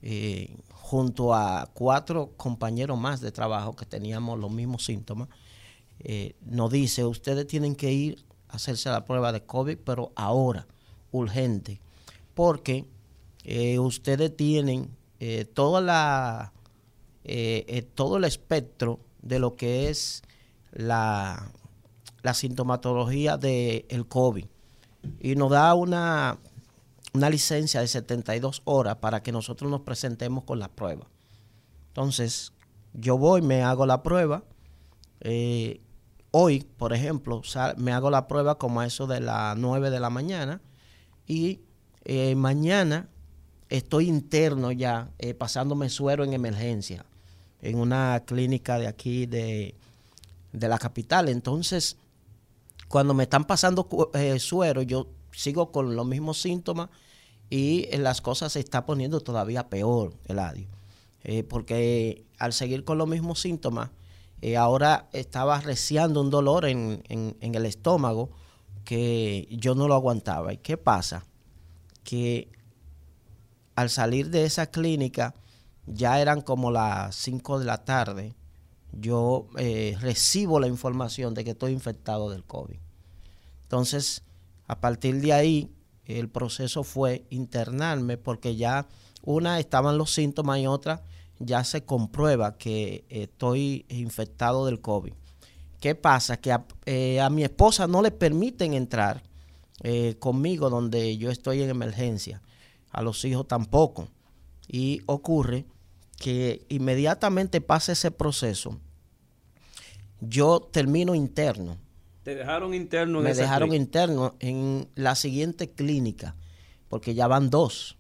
eh, 0.03 0.57
junto 0.71 1.35
a 1.35 1.69
cuatro 1.75 2.31
compañeros 2.37 2.97
más 2.97 3.21
de 3.21 3.33
trabajo 3.33 3.75
que 3.75 3.87
teníamos 3.87 4.39
los 4.39 4.53
mismos 4.53 4.85
síntomas, 4.85 5.29
eh, 5.99 6.37
nos 6.43 6.71
dice, 6.71 7.05
ustedes 7.05 7.49
tienen 7.49 7.75
que 7.75 7.93
ir 7.93 8.26
hacerse 8.57 8.91
la 8.91 9.05
prueba 9.05 9.33
de 9.33 9.43
COVID, 9.43 9.79
pero 9.85 10.13
ahora, 10.17 10.67
urgente, 11.13 11.81
porque 12.35 12.85
ustedes 13.79 14.37
tienen 14.37 14.91
toda 15.55 15.81
la, 15.81 16.53
todo 17.95 18.17
el 18.17 18.25
espectro 18.25 18.99
de 19.23 19.39
lo 19.39 19.57
que 19.57 19.89
es 19.89 20.23
la, 20.73 21.51
la 22.23 22.35
sintomatología 22.35 23.37
del 23.37 23.87
el 23.89 24.07
COVID. 24.07 24.47
Y 25.21 25.37
nos 25.37 25.51
da 25.51 25.75
una, 25.75 26.39
una 27.15 27.31
licencia 27.31 27.81
de 27.81 27.89
72 27.89 28.63
horas 28.65 28.97
para 28.97 29.23
que 29.23 29.33
nosotros 29.33 29.71
nos 29.71 29.83
presentemos 29.83 30.45
con 30.45 30.59
la 30.59 30.69
prueba. 30.69 31.07
Entonces, 31.89 32.53
yo 32.93 33.17
voy, 33.17 33.43
me 33.43 33.63
hago 33.63 33.87
la 33.87 34.03
prueba. 34.03 34.43
Eh, 35.21 35.81
hoy, 36.39 36.67
por 36.77 36.93
ejemplo, 36.93 37.41
me 37.79 37.93
hago 37.93 38.11
la 38.11 38.29
prueba 38.29 38.59
como 38.59 38.81
a 38.81 38.87
eso 38.87 39.07
de 39.07 39.21
las 39.21 39.57
9 39.57 39.89
de 39.89 40.01
la 40.01 40.11
mañana 40.11 40.61
y 41.27 41.61
eh, 42.05 42.35
mañana 42.35 43.09
estoy 43.71 44.09
interno 44.09 44.71
ya, 44.71 45.11
eh, 45.19 45.33
pasándome 45.33 45.89
suero 45.89 46.25
en 46.25 46.35
emergencia 46.35 47.07
en 47.63 47.79
una 47.79 48.23
clínica 48.27 48.79
de 48.79 48.87
aquí 48.87 49.25
de, 49.25 49.75
la 50.53 50.79
capital. 50.79 51.31
Entonces, 51.31 51.97
cuando 52.89 53.15
me 53.15 53.23
están 53.23 53.47
pasando 53.47 53.89
eh, 54.13 54.39
suero, 54.39 54.83
yo 54.83 55.09
sigo 55.33 55.73
con 55.73 55.97
los 55.97 56.07
mismos 56.07 56.39
síntomas 56.39 56.91
y 57.49 57.89
las 57.97 58.21
cosas 58.21 58.53
se 58.53 58.61
están 58.61 58.85
poniendo 58.85 59.21
todavía 59.21 59.71
peor, 59.71 60.13
Eladio. 60.27 60.69
Eh, 61.25 61.43
porque 61.45 62.25
al 62.39 62.53
seguir 62.53 62.85
con 62.85 62.99
los 62.99 63.09
mismos 63.09 63.41
síntomas, 63.41 63.91
eh, 64.43 64.57
ahora 64.57 65.09
estaba 65.13 65.61
reciando 65.61 66.21
un 66.21 66.31
dolor 66.31 66.67
en, 66.67 67.03
el 67.09 67.67
estómago 67.67 68.31
que 68.85 69.49
yo 69.51 69.75
no 69.75 69.89
lo 69.89 69.95
aguantaba. 69.95 70.53
¿Y 70.53 70.59
qué 70.59 70.77
pasa? 70.77 71.27
Que 72.05 72.51
al 73.75 73.91
salir 73.91 74.31
de 74.31 74.45
esa 74.45 74.67
clínica, 74.67 75.35
ya 75.87 76.21
eran 76.21 76.41
como 76.41 76.71
las 76.71 77.15
5 77.17 77.59
de 77.59 77.65
la 77.65 77.85
tarde, 77.85 78.35
yo 78.93 79.49
eh, 79.59 79.97
recibo 80.01 80.61
la 80.61 80.67
información 80.67 81.35
de 81.35 81.45
que 81.45 81.51
estoy 81.51 81.73
infectado 81.73 82.31
del 82.31 82.45
COVID. 82.45 82.79
Entonces, 83.63 84.23
a 84.67 84.81
partir 84.81 85.21
de 85.21 85.33
ahí, 85.33 85.73
el 86.05 86.29
proceso 86.29 86.85
fue 86.85 87.27
internarme 87.31 88.17
porque 88.17 88.57
ya 88.57 88.87
una 89.23 89.59
estaban 89.59 89.99
los 89.99 90.13
síntomas 90.13 90.61
y 90.61 90.67
otra 90.67 91.03
ya 91.39 91.65
se 91.65 91.85
comprueba 91.85 92.57
que 92.57 93.05
estoy 93.09 93.85
infectado 93.89 94.67
del 94.67 94.81
COVID. 94.81 95.13
¿Qué 95.81 95.95
pasa? 95.95 96.39
Que 96.39 96.53
a, 96.53 96.65
eh, 96.87 97.21
mi 97.31 97.45
esposa 97.45 97.87
no 97.87 98.03
le 98.03 98.11
permiten 98.11 98.75
entrar 98.75 99.23
eh, 99.83 100.17
conmigo 100.19 100.71
donde 100.71 101.17
yo 101.19 101.31
estoy 101.31 101.63
en 101.63 101.71
emergencia, 101.71 102.43
a 102.91 103.03
los 103.03 103.25
hijos 103.25 103.47
tampoco. 103.47 104.09
Y 104.69 105.03
ocurre 105.07 105.67
que 106.19 106.65
inmediatamente 106.69 107.61
pase 107.61 107.93
ese 107.93 108.11
proceso, 108.11 108.81
yo 110.21 110.61
termino 110.61 111.15
interno. 111.15 111.77
¿Te 112.23 112.35
dejaron 112.35 112.75
interno 112.75 113.19
en 113.19 113.25
Me 113.25 113.35
dejaron 113.35 113.75
interno 113.75 114.35
en 114.41 114.89
la 114.95 115.15
siguiente 115.15 115.71
clínica, 115.71 116.35
porque 116.89 117.15
ya 117.15 117.29
van 117.29 117.51
dos. 117.51 117.97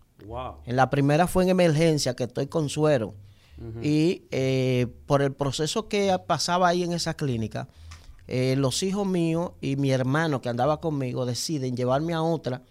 En 0.64 0.77
la 0.77 0.90
primera 0.90 1.27
fue 1.27 1.44
en 1.44 1.51
emergencia, 1.51 2.16
que 2.16 2.25
estoy 2.25 2.46
con 2.46 2.68
suero. 2.68 3.14
Y 3.83 4.25
eh, 4.31 4.87
por 5.07 5.23
el 5.23 5.33
proceso 5.33 5.88
que 5.88 6.14
pasaba 6.27 6.69
ahí 6.69 6.83
en 6.83 6.92
esa 6.92 7.14
clínica, 7.14 7.69
eh, 8.29 8.55
los 8.59 8.83
hijos 8.83 9.07
míos 9.07 9.53
y 9.61 9.77
mi 9.77 9.90
hermano 9.92 10.42
que 10.42 10.49
andaba 10.49 10.81
conmigo 10.81 11.25
deciden 11.25 11.77
llevarme 11.77 12.12
a 12.12 12.23
otra 12.23 12.62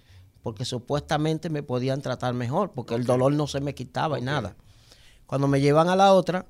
porque 0.44 0.64
supuestamente 0.64 1.50
me 1.50 1.64
podían 1.64 2.04
tratar 2.04 2.36
mejor, 2.36 2.72
porque 2.72 2.94
el 2.94 3.04
dolor 3.04 3.34
no 3.34 3.48
se 3.48 3.62
me 3.62 3.74
quitaba 3.74 4.20
y 4.20 4.22
nada. 4.22 4.56
Cuando 5.26 5.48
me 5.48 5.60
llevan 5.60 5.90
a 5.90 5.96
la 5.96 6.14
otra, 6.14 6.46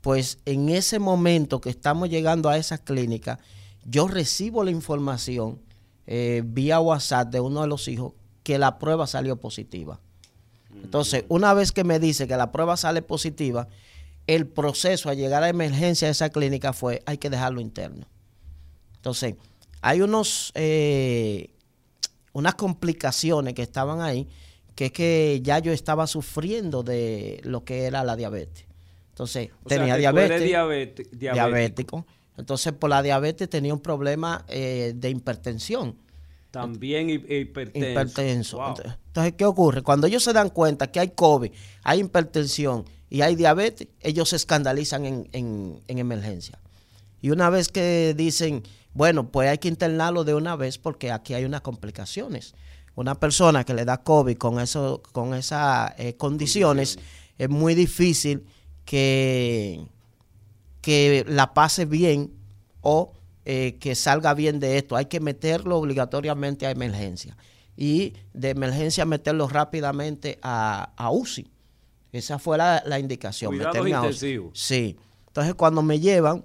pues 0.00 0.38
en 0.44 0.68
ese 0.68 1.00
momento 1.00 1.60
que 1.60 1.70
estamos 1.70 2.08
llegando 2.08 2.48
a 2.48 2.56
esa 2.56 2.78
clínica, 2.78 3.40
yo 3.84 4.06
recibo 4.06 4.62
la 4.62 4.70
información 4.70 5.58
eh, 6.06 6.42
vía 6.44 6.78
WhatsApp 6.78 7.30
de 7.30 7.40
uno 7.40 7.62
de 7.62 7.66
los 7.66 7.88
hijos 7.88 8.12
que 8.44 8.58
la 8.58 8.78
prueba 8.78 9.08
salió 9.08 9.34
positiva. 9.36 9.98
Entonces, 10.82 11.24
una 11.28 11.54
vez 11.54 11.72
que 11.72 11.84
me 11.84 11.98
dice 11.98 12.26
que 12.26 12.36
la 12.36 12.52
prueba 12.52 12.76
sale 12.76 13.02
positiva, 13.02 13.68
el 14.26 14.46
proceso 14.46 15.08
a 15.08 15.14
llegar 15.14 15.42
a 15.42 15.48
emergencia 15.48 16.08
de 16.08 16.12
esa 16.12 16.30
clínica 16.30 16.72
fue, 16.72 17.02
hay 17.06 17.18
que 17.18 17.30
dejarlo 17.30 17.60
interno. 17.60 18.06
Entonces, 18.96 19.34
hay 19.80 20.00
unos, 20.00 20.52
eh, 20.54 21.50
unas 22.32 22.54
complicaciones 22.54 23.54
que 23.54 23.62
estaban 23.62 24.00
ahí 24.00 24.28
que 24.74 24.86
es 24.86 24.92
que 24.92 25.40
ya 25.42 25.58
yo 25.58 25.72
estaba 25.72 26.06
sufriendo 26.06 26.82
de 26.82 27.40
lo 27.44 27.64
que 27.64 27.84
era 27.84 28.04
la 28.04 28.16
diabetes. 28.16 28.64
Entonces, 29.10 29.50
tenía 29.66 29.96
diabetes, 29.96 31.08
diabético. 31.10 32.06
Entonces, 32.38 32.72
por 32.72 32.88
la 32.88 33.02
diabetes 33.02 33.48
tenía 33.50 33.74
un 33.74 33.80
problema 33.80 34.44
eh, 34.48 34.94
de 34.96 35.10
hipertensión. 35.10 35.96
También 36.52 37.10
hipertenso. 37.10 38.62
Entonces, 39.06 39.34
¿qué 39.36 39.44
ocurre? 39.44 39.82
Cuando 39.82 40.06
ellos 40.06 40.22
se 40.22 40.32
dan 40.32 40.50
cuenta 40.50 40.92
que 40.92 41.00
hay 41.00 41.08
COVID, 41.08 41.50
hay 41.82 42.00
hipertensión 42.00 42.84
y 43.10 43.22
hay 43.22 43.34
diabetes, 43.34 43.88
ellos 44.00 44.28
se 44.28 44.36
escandalizan 44.36 45.04
en, 45.04 45.28
en 45.32 45.98
emergencia. 45.98 46.60
Y 47.20 47.30
una 47.30 47.50
vez 47.50 47.68
que 47.68 48.14
dicen, 48.16 48.62
bueno, 48.94 49.28
pues 49.28 49.48
hay 49.48 49.58
que 49.58 49.68
internarlo 49.68 50.24
de 50.24 50.34
una 50.34 50.54
vez 50.54 50.78
porque 50.78 51.10
aquí 51.10 51.34
hay 51.34 51.44
unas 51.44 51.62
complicaciones 51.62 52.54
una 52.94 53.18
persona 53.18 53.64
que 53.64 53.74
le 53.74 53.84
da 53.84 54.02
COVID 54.02 54.36
con, 54.36 54.60
eso, 54.60 55.02
con 55.12 55.34
esas 55.34 55.92
eh, 55.98 56.16
condiciones, 56.16 56.98
es 57.38 57.48
muy 57.48 57.74
difícil 57.74 58.44
que, 58.84 59.84
que 60.80 61.24
la 61.26 61.54
pase 61.54 61.86
bien 61.86 62.32
o 62.80 63.12
eh, 63.44 63.76
que 63.80 63.94
salga 63.94 64.34
bien 64.34 64.60
de 64.60 64.78
esto. 64.78 64.96
Hay 64.96 65.06
que 65.06 65.20
meterlo 65.20 65.78
obligatoriamente 65.78 66.66
a 66.66 66.70
emergencia. 66.70 67.36
Y 67.76 68.14
de 68.34 68.50
emergencia 68.50 69.04
meterlo 69.04 69.48
rápidamente 69.48 70.38
a, 70.42 70.92
a 70.96 71.10
UCI. 71.10 71.50
Esa 72.12 72.38
fue 72.38 72.58
la, 72.58 72.98
indicación. 72.98 73.50
Cuidados 73.50 73.88
intensivos. 73.88 74.58
Sí. 74.58 74.96
Entonces 75.28 75.54
cuando 75.54 75.82
me 75.82 75.98
llevan, 75.98 76.44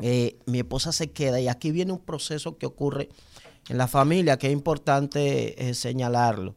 eh, 0.00 0.38
mi 0.46 0.60
esposa 0.60 0.92
se 0.92 1.10
queda 1.10 1.40
y 1.40 1.48
aquí 1.48 1.70
viene 1.70 1.92
un 1.92 2.00
proceso 2.00 2.56
que 2.56 2.66
ocurre 2.66 3.10
en 3.68 3.76
la 3.76 3.86
familia, 3.86 4.38
que 4.38 4.46
es 4.46 4.52
importante 4.52 5.68
eh, 5.68 5.74
señalarlo. 5.74 6.54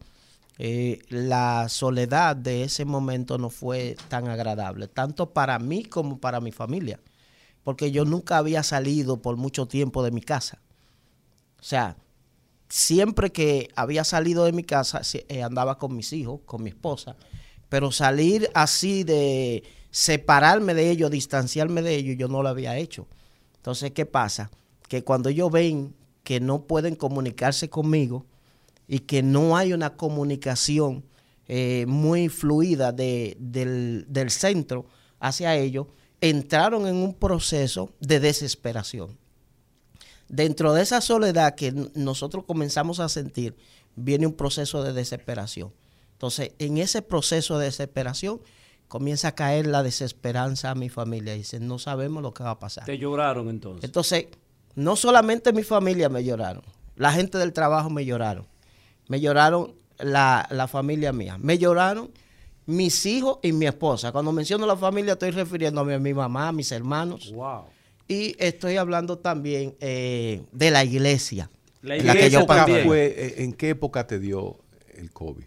Eh, 0.58 1.00
la 1.10 1.68
soledad 1.70 2.36
de 2.36 2.64
ese 2.64 2.86
momento 2.86 3.38
no 3.38 3.50
fue 3.50 3.98
tan 4.10 4.28
agradable, 4.28 4.88
tanto 4.88 5.32
para 5.32 5.58
mí 5.60 5.84
como 5.84 6.20
para 6.20 6.40
mi 6.40 6.52
familia, 6.52 7.00
porque 7.64 7.92
yo 7.92 8.06
nunca 8.06 8.38
había 8.38 8.64
salido 8.64 9.22
por 9.22 9.38
mucho 9.38 9.68
tiempo 9.68 10.04
de 10.04 10.12
mi 10.12 10.22
casa. 10.22 10.62
O 11.60 11.64
sea, 11.64 11.98
siempre 12.70 13.32
que 13.32 13.70
había 13.76 14.04
salido 14.04 14.46
de 14.46 14.52
mi 14.52 14.64
casa 14.64 15.02
eh, 15.28 15.44
andaba 15.44 15.78
con 15.78 15.96
mis 15.96 16.14
hijos, 16.14 16.42
con 16.46 16.64
mi 16.64 16.70
esposa, 16.70 17.16
pero 17.70 17.92
salir 17.92 18.50
así 18.54 19.04
de 19.04 19.64
separarme 19.92 20.74
de 20.74 20.90
ellos, 20.90 21.12
distanciarme 21.12 21.82
de 21.82 21.96
ellos, 21.96 22.16
yo 22.18 22.28
no 22.28 22.42
lo 22.42 22.50
había 22.50 22.78
hecho. 22.78 23.08
Entonces, 23.58 23.92
¿qué 23.92 24.06
pasa? 24.06 24.50
Que 24.88 25.04
cuando 25.04 25.30
ellos 25.30 25.52
ven 25.52 25.94
que 26.24 26.40
no 26.40 26.64
pueden 26.64 26.96
comunicarse 26.96 27.70
conmigo 27.70 28.26
y 28.88 29.00
que 29.00 29.24
no 29.24 29.58
hay 29.58 29.74
una 29.74 29.96
comunicación 29.96 31.04
eh, 31.48 31.86
muy 31.88 32.30
fluida 32.30 32.92
del, 32.92 34.06
centro 34.30 34.86
hacia 35.20 35.56
ellos, 35.56 35.88
entraron 36.22 36.88
en 36.88 36.96
un 36.96 37.14
proceso 37.14 37.92
de 38.00 38.20
desesperación. 38.20 39.18
Dentro 40.30 40.74
de 40.74 40.84
esa 40.84 41.02
soledad 41.02 41.56
que 41.56 41.74
nosotros 41.96 42.46
comenzamos 42.46 43.00
a 43.00 43.10
sentir, 43.10 43.58
viene 43.96 44.28
un 44.28 44.34
proceso 44.34 44.84
de 44.84 44.94
desesperación. 44.94 45.74
Entonces, 46.14 46.52
en 46.60 46.78
ese 46.78 47.02
proceso 47.02 47.58
de 47.58 47.66
desesperación, 47.66 48.40
comienza 48.88 49.30
a 49.30 49.36
caer 49.36 49.68
la 49.68 49.84
desesperanza 49.84 50.70
a 50.70 50.76
mi 50.76 50.90
familia. 50.90 51.34
Dicen, 51.34 51.68
no 51.68 51.80
sabemos 51.80 52.22
lo 52.22 52.34
que 52.34 52.44
va 52.44 52.52
a 52.52 52.60
pasar. 52.60 52.86
Te 52.86 52.98
lloraron 52.98 53.50
entonces. 53.50 53.84
Entonces, 53.84 54.28
no 54.76 54.96
solamente 54.96 55.52
mi 55.52 55.64
familia 55.64 56.08
me 56.08 56.24
lloraron, 56.24 56.64
la 56.96 57.12
gente 57.12 57.38
del 57.38 57.52
trabajo 57.52 57.90
me 57.90 58.06
lloraron, 58.06 58.48
me 59.08 59.20
lloraron 59.20 59.74
la, 59.98 60.48
la 60.52 60.68
familia 60.68 61.12
mía, 61.12 61.38
me 61.40 61.58
lloraron 61.58 62.12
mis 62.66 63.06
hijos 63.06 63.40
y 63.42 63.52
mi 63.52 63.66
esposa. 63.66 64.12
Cuando 64.12 64.32
menciono 64.32 64.66
la 64.66 64.78
familia 64.78 65.14
estoy 65.14 65.32
refiriéndome 65.32 65.94
a 65.94 66.00
mi 66.00 66.14
mamá, 66.14 66.50
a 66.50 66.52
mis 66.52 66.72
hermanos 66.72 67.32
Wow. 67.34 67.66
y 68.08 68.36
estoy 68.40 68.78
hablando 68.78 69.18
también 69.18 69.76
eh, 69.80 70.42
de 70.52 70.72
la 70.72 70.84
iglesia. 70.84 71.50
La 71.82 71.96
en 71.98 72.06
la 72.08 72.14
¿Qué 72.14 72.20
que 72.20 72.30
yo 72.30 72.46
fue, 72.46 73.06
eh, 73.18 73.44
¿En 73.44 73.54
qué 73.54 73.70
época 73.70 74.06
te 74.06 74.20
dio 74.20 74.60
el 74.96 75.12
COVID? 75.12 75.44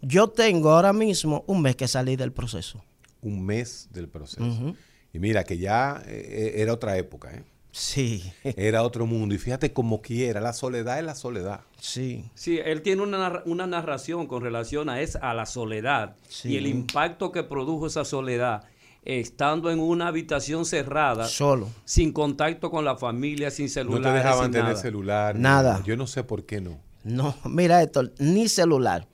Yo 0.00 0.28
tengo 0.28 0.70
ahora 0.70 0.92
mismo 0.92 1.44
un 1.46 1.62
mes 1.62 1.76
que 1.76 1.88
salí 1.88 2.14
del 2.16 2.32
proceso. 2.32 2.84
Un 3.22 3.44
mes 3.44 3.88
del 3.92 4.08
proceso. 4.08 4.74
Y 5.12 5.18
mira 5.18 5.42
que 5.44 5.58
ya 5.58 6.02
eh, 6.06 6.54
era 6.56 6.72
otra 6.74 6.96
época, 6.98 7.34
¿eh? 7.34 7.42
Sí, 7.70 8.32
era 8.42 8.82
otro 8.82 9.06
mundo. 9.06 9.34
Y 9.34 9.38
fíjate 9.38 9.72
como 9.72 10.00
quiera, 10.00 10.40
la 10.40 10.52
soledad 10.52 10.98
es 10.98 11.04
la 11.04 11.14
soledad. 11.14 11.60
sí. 11.80 12.24
Sí, 12.34 12.58
él 12.64 12.82
tiene 12.82 13.02
una, 13.02 13.42
una 13.44 13.66
narración 13.66 14.26
con 14.26 14.42
relación 14.42 14.88
a, 14.88 15.00
esa, 15.00 15.18
a 15.20 15.34
la 15.34 15.46
soledad 15.46 16.16
Sí. 16.28 16.50
y 16.52 16.56
el 16.56 16.66
impacto 16.66 17.30
que 17.30 17.42
produjo 17.44 17.86
esa 17.86 18.04
soledad 18.04 18.64
eh, 19.04 19.20
estando 19.20 19.70
en 19.70 19.78
una 19.80 20.08
habitación 20.08 20.64
cerrada, 20.64 21.26
Solo. 21.26 21.68
sin 21.84 22.12
contacto 22.12 22.70
con 22.70 22.84
la 22.84 22.96
familia, 22.96 23.50
sin 23.50 23.66
No 23.66 23.72
celular. 23.72 24.02
te 24.12 24.18
dejaban 24.18 24.50
tener 24.50 24.76
celular. 24.76 25.34
ni 25.36 25.42
Nada. 25.42 25.82
Yo 25.84 25.96
no 25.96 26.06
sé 26.06 26.24
por 26.24 26.44
qué 26.44 26.60
no. 26.60 26.78
No, 27.04 27.36
mira 27.44 27.82
esto, 27.82 28.02
ni 28.18 28.48
celular, 28.48 29.06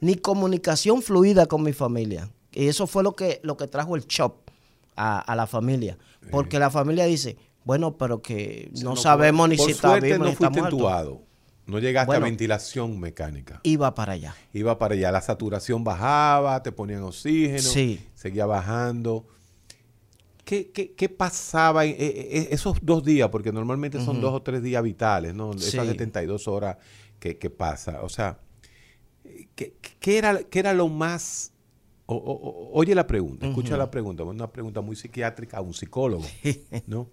ni 0.00 0.14
comunicación 0.16 1.02
fluida 1.02 1.46
con 1.46 1.62
mi 1.62 1.72
familia. 1.72 2.28
Y 2.52 2.68
eso 2.68 2.86
fue 2.86 3.02
lo 3.02 3.12
que, 3.16 3.40
lo 3.42 3.56
que 3.56 3.66
trajo 3.66 3.96
el 3.96 4.04
shock 4.06 4.36
a, 4.96 5.18
a 5.18 5.34
la 5.34 5.46
familia. 5.46 5.96
Porque 6.30 6.58
la 6.60 6.70
familia 6.70 7.04
dice, 7.06 7.36
bueno, 7.64 7.96
pero 7.96 8.22
que 8.22 8.70
no, 8.82 8.96
sabemos 8.96 9.48
ni 9.48 9.56
Por 9.56 9.66
si 9.66 9.72
está 9.72 9.98
vivo 10.00 10.18
no 10.18 10.24
ni 10.26 10.34
fuiste 10.34 10.58
entubado. 10.60 11.22
No 11.66 11.78
llegaste 11.78 12.06
Bueno. 12.08 12.26
a 12.26 12.28
ventilación 12.28 12.98
mecánica. 12.98 13.60
Iba 13.62 13.94
para 13.94 14.14
allá. 14.14 14.34
Iba 14.52 14.78
para 14.78 14.94
allá. 14.94 15.12
La 15.12 15.20
saturación 15.20 15.84
bajaba, 15.84 16.60
te 16.62 16.72
ponían 16.72 17.02
oxígeno. 17.04 17.60
Sí. 17.62 18.00
Seguía 18.14 18.46
bajando. 18.46 19.26
¿Qué, 20.44 20.72
qué, 20.72 20.92
qué 20.94 21.08
pasaba 21.08 21.84
en, 21.84 21.92
eh, 21.92 21.96
eh, 22.00 22.48
esos 22.50 22.78
dos 22.82 23.04
días? 23.04 23.28
Porque 23.28 23.52
normalmente 23.52 24.04
son 24.04 24.20
dos 24.20 24.34
o 24.34 24.42
tres 24.42 24.60
días 24.60 24.82
vitales, 24.82 25.34
¿no? 25.34 25.52
Esas 25.52 25.70
Sí. 25.70 25.78
72 25.92 26.48
horas 26.48 26.78
que, 27.20 27.38
que 27.38 27.48
pasa. 27.48 28.02
O 28.02 28.08
sea, 28.08 28.40
¿qué, 29.54 29.76
qué 30.00 30.18
era, 30.18 30.42
qué 30.42 30.58
era 30.58 30.74
lo 30.74 30.88
más... 30.88 31.52
o- 32.06 32.16
o- 32.16 32.32
o- 32.32 32.70
oye 32.76 32.92
la 32.96 33.06
pregunta, 33.06 33.46
escucha 33.46 33.76
la 33.76 33.88
pregunta. 33.88 34.24
Una 34.24 34.50
pregunta 34.50 34.80
muy 34.80 34.96
psiquiátrica 34.96 35.58
a 35.58 35.60
un 35.60 35.74
psicólogo, 35.74 36.24
¿no? 36.88 37.08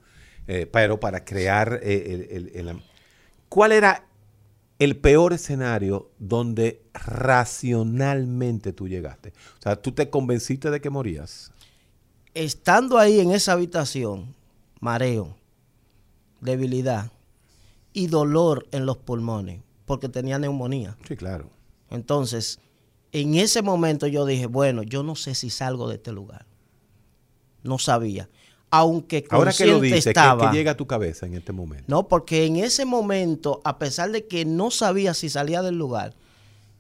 Eh, 0.52 0.66
pero 0.66 1.00
para 1.00 1.24
crear 1.24 1.80
eh, 1.84 2.28
el, 2.32 2.48
el- 2.56 2.68
el- 2.70 2.82
¿Cuál 3.50 3.72
era 3.72 4.08
el 4.80 4.98
peor 4.98 5.34
escenario 5.34 6.10
donde 6.18 6.82
racionalmente 6.94 8.74
tú 8.74 8.88
llegaste? 8.88 9.30
O 9.60 9.62
sea, 9.62 9.76
tú 9.80 9.92
te 9.92 10.10
convenciste 10.10 10.72
de 10.72 10.82
que 10.82 10.90
morías. 10.90 11.52
Estando 12.34 12.98
ahí 12.98 13.20
en 13.20 13.32
esa 13.32 13.52
habitación, 13.54 14.34
mareo, 14.80 15.36
debilidad 16.42 17.12
y 17.94 18.08
dolor 18.08 18.66
en 18.72 18.88
los 18.88 18.98
pulmones, 18.98 19.62
porque 19.86 20.10
tenía 20.10 20.40
neumonía. 20.40 20.98
Sí, 21.08 21.16
claro. 21.16 21.52
Entonces, 21.92 22.60
en 23.12 23.36
ese 23.36 23.62
momento 23.62 24.08
yo 24.08 24.26
dije, 24.26 24.48
bueno, 24.48 24.82
yo 24.82 25.04
no 25.04 25.16
sé 25.16 25.36
si 25.36 25.52
salgo 25.52 25.88
de 25.90 25.96
este 25.96 26.12
lugar. 26.12 26.48
No 27.64 27.78
sabía. 27.78 28.30
Aunque 28.72 29.26
Ahora 29.30 29.52
que 29.52 29.66
lo 29.66 29.74
consciente 29.74 29.96
dices, 29.98 30.04
¿qué, 30.06 30.10
estaba. 30.12 30.52
qué 30.52 30.58
llega 30.58 30.72
a 30.72 30.78
tu 30.78 30.86
cabeza 30.86 31.26
en 31.26 31.34
este 31.34 31.52
momento? 31.52 31.86
No, 31.88 32.08
porque 32.08 32.46
en 32.46 32.58
ese 32.58 32.86
momento, 32.86 33.62
a 33.64 33.80
pesar 33.80 34.12
de 34.12 34.28
que 34.28 34.46
no 34.46 34.70
sabía 34.70 35.14
si 35.14 35.30
salía 35.30 35.62
del 35.62 35.78
lugar, 35.78 36.14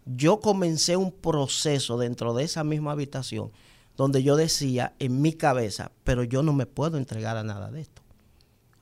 yo 0.05 0.39
comencé 0.39 0.97
un 0.97 1.11
proceso 1.11 1.97
dentro 1.97 2.33
de 2.33 2.43
esa 2.43 2.63
misma 2.63 2.91
habitación 2.91 3.51
donde 3.97 4.23
yo 4.23 4.35
decía 4.35 4.93
en 4.99 5.21
mi 5.21 5.33
cabeza, 5.33 5.91
pero 6.03 6.23
yo 6.23 6.41
no 6.41 6.53
me 6.53 6.65
puedo 6.65 6.97
entregar 6.97 7.35
a 7.35 7.43
nada 7.43 7.69
de 7.69 7.81
esto. 7.81 8.01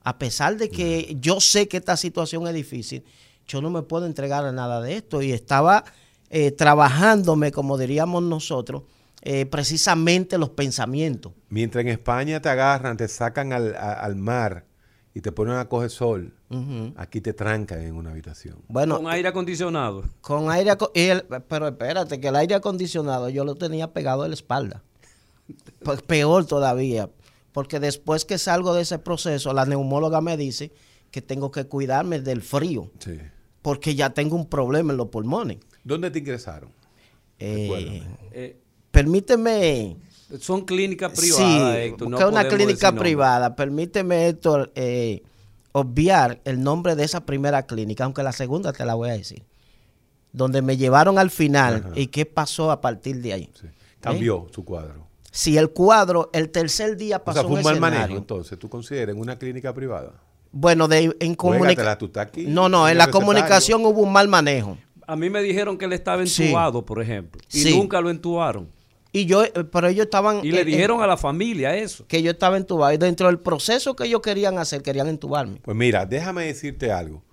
A 0.04 0.16
pesar 0.16 0.56
de 0.56 0.70
que 0.70 1.16
yo 1.20 1.40
sé 1.40 1.66
que 1.66 1.78
esta 1.78 1.96
situación 1.96 2.46
es 2.46 2.54
difícil, 2.54 3.02
yo 3.48 3.60
no 3.60 3.68
me 3.68 3.82
puedo 3.82 4.06
entregar 4.06 4.44
a 4.44 4.52
nada 4.52 4.80
de 4.80 4.96
esto. 4.96 5.20
Y 5.20 5.32
estaba 5.32 5.84
eh, 6.30 6.52
trabajándome, 6.52 7.50
como 7.50 7.78
diríamos 7.78 8.22
nosotros, 8.22 8.82
eh, 9.22 9.46
precisamente 9.46 10.38
los 10.38 10.50
pensamientos. 10.50 11.32
Mientras 11.48 11.82
en 11.82 11.88
España 11.88 12.40
te 12.40 12.48
agarran, 12.48 12.96
te 12.96 13.08
sacan 13.08 13.52
al, 13.52 13.74
a- 13.76 13.92
al 13.94 14.16
mar 14.16 14.66
y 15.14 15.20
te 15.20 15.32
ponen 15.32 15.54
a 15.56 15.68
coger 15.68 15.90
sol, 15.90 16.34
aquí 16.96 17.20
te 17.20 17.32
trancan 17.32 17.80
en 17.82 17.94
una 17.96 18.10
habitación. 18.12 18.56
Bueno, 18.68 18.96
Con 18.98 19.08
aire 19.08 19.28
acondicionado. 19.28 20.04
Con 20.20 20.50
aire 20.50 20.72
el- 20.94 21.24
pero 21.48 21.68
espérate, 21.68 22.20
que 22.20 22.28
el 22.28 22.36
aire 22.36 22.54
acondicionado 22.54 23.28
yo 23.28 23.44
lo 23.44 23.54
tenía 23.56 23.92
pegado 23.92 24.22
a 24.22 24.28
la 24.28 24.34
espalda. 24.34 24.82
Pues 25.82 26.02
peor 26.02 26.44
todavía, 26.46 27.08
porque 27.52 27.80
después 27.80 28.24
que 28.24 28.36
salgo 28.38 28.74
de 28.74 28.82
ese 28.82 28.98
proceso, 28.98 29.52
la 29.54 29.64
neumóloga 29.64 30.20
me 30.20 30.36
dice 30.36 30.72
que 31.10 31.22
tengo 31.22 31.50
que 31.50 31.64
cuidarme 31.64 32.20
del 32.20 32.42
frío, 32.42 32.90
Sí. 32.98 33.18
porque 33.62 33.94
ya 33.94 34.10
tengo 34.10 34.36
un 34.36 34.46
problema 34.48 34.92
en 34.92 34.98
los 34.98 35.08
pulmones. 35.08 35.58
¿Dónde 35.84 36.10
te 36.10 36.18
ingresaron? 36.18 36.70
Eh, 37.38 37.62
Recuérdame. 37.62 38.16
Eh, 38.32 38.60
permíteme, 39.02 39.96
son 40.40 40.62
clínicas 40.64 41.12
sí, 41.14 41.20
privadas, 41.32 41.76
Héctor. 41.76 42.10
no 42.10 42.28
una 42.28 42.48
clínica 42.48 42.92
privada, 42.92 43.54
permíteme, 43.54 44.26
Héctor, 44.26 44.72
eh, 44.74 45.22
obviar 45.72 46.40
el 46.44 46.60
nombre 46.62 46.96
de 46.96 47.04
esa 47.04 47.24
primera 47.24 47.64
clínica, 47.64 48.04
aunque 48.04 48.22
la 48.24 48.32
segunda 48.32 48.72
te 48.72 48.84
la 48.84 48.94
voy 48.94 49.10
a 49.10 49.12
decir, 49.12 49.44
donde 50.32 50.62
me 50.62 50.76
llevaron 50.76 51.18
al 51.18 51.30
final 51.30 51.84
Ajá. 51.86 51.90
y 51.94 52.08
qué 52.08 52.26
pasó 52.26 52.72
a 52.72 52.80
partir 52.80 53.22
de 53.22 53.32
ahí. 53.32 53.50
Sí. 53.60 53.68
Cambió 54.00 54.46
su 54.52 54.64
cuadro. 54.64 55.06
Si 55.30 55.56
el 55.56 55.70
cuadro, 55.70 56.30
el 56.32 56.50
tercer 56.50 56.96
día 56.96 57.18
O 57.18 57.24
pasó 57.24 57.40
sea, 57.40 57.48
fue 57.48 57.58
un 57.58 57.62
mal 57.64 57.74
escenario. 57.74 58.00
manejo, 58.00 58.18
entonces, 58.18 58.58
¿tú 58.58 58.68
consideras 58.68 59.14
en 59.14 59.20
una 59.20 59.38
clínica 59.38 59.72
privada? 59.72 60.12
Bueno, 60.50 60.88
de, 60.88 61.14
en 61.20 61.34
comunicación. 61.36 61.98
No, 62.48 62.68
no, 62.68 62.88
en 62.88 62.98
la 62.98 63.10
comunicación 63.10 63.84
hubo 63.84 64.02
un 64.02 64.12
mal 64.12 64.26
manejo. 64.26 64.76
A 65.06 65.14
mí 65.14 65.30
me 65.30 65.40
dijeron 65.42 65.78
que 65.78 65.84
él 65.84 65.92
estaba 65.92 66.26
Sí. 66.26 66.44
entubado, 66.46 66.84
por 66.84 67.00
ejemplo. 67.00 67.40
Y 67.52 67.60
Sí. 67.60 67.76
nunca 67.78 68.00
lo 68.00 68.10
entubaron. 68.10 68.68
Y 69.12 69.24
yo, 69.26 69.42
eh, 69.42 69.52
pero 69.72 69.88
ellos 69.88 70.04
estaban. 70.04 70.44
Y 70.44 70.52
le 70.52 70.60
eh, 70.60 70.64
dijeron 70.64 71.00
eh, 71.00 71.04
a 71.04 71.06
la 71.06 71.16
familia 71.16 71.74
eso. 71.76 72.06
que 72.06 72.22
yo 72.22 72.30
estaba 72.30 72.56
entubado. 72.56 72.92
Y 72.92 72.98
dentro 72.98 73.26
del 73.28 73.38
proceso 73.38 73.96
que 73.96 74.04
ellos 74.04 74.20
querían 74.20 74.58
hacer, 74.58 74.82
querían 74.82 75.08
entubarme. 75.08 75.60
Pues 75.62 75.76
mira, 75.76 76.04
déjame 76.04 76.44
decirte 76.44 76.92
algo. 76.92 77.24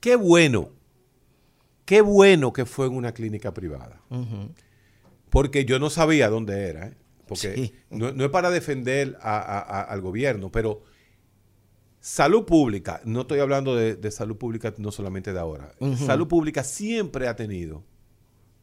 Qué 0.00 0.14
bueno, 0.16 0.70
qué 1.84 2.00
bueno 2.02 2.52
que 2.52 2.64
fue 2.66 2.86
en 2.86 2.94
una 2.94 3.12
clínica 3.12 3.52
privada. 3.52 4.00
Porque 5.30 5.64
yo 5.64 5.78
no 5.78 5.90
sabía 5.90 6.28
dónde 6.28 6.66
era. 6.68 6.86
¿eh? 6.88 6.94
Porque 7.26 7.54
Sí. 7.54 7.72
no, 7.90 8.12
no 8.12 8.24
es 8.24 8.30
para 8.30 8.50
defender 8.50 9.16
a- 9.22 9.38
a- 9.38 9.58
a- 9.60 9.82
al 9.82 10.00
gobierno, 10.02 10.50
pero 10.52 10.82
salud 12.00 12.44
pública, 12.44 13.00
no 13.04 13.22
estoy 13.22 13.38
hablando 13.40 13.74
de, 13.76 13.94
de 13.96 14.10
salud 14.10 14.36
pública 14.36 14.74
no 14.78 14.90
solamente 14.92 15.32
de 15.32 15.38
ahora. 15.40 15.72
Salud 15.96 16.26
pública 16.28 16.62
siempre 16.64 17.28
ha 17.28 17.36
tenido, 17.36 17.84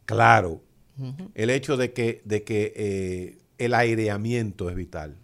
claro, 0.05 0.61
el 1.35 1.49
hecho 1.49 1.77
de 1.77 1.93
que, 1.93 2.21
de 2.25 2.43
que 2.43 2.73
eh, 2.75 3.37
el 3.57 3.73
aireamiento 3.73 4.69
es 4.69 4.75
vital. 4.75 5.15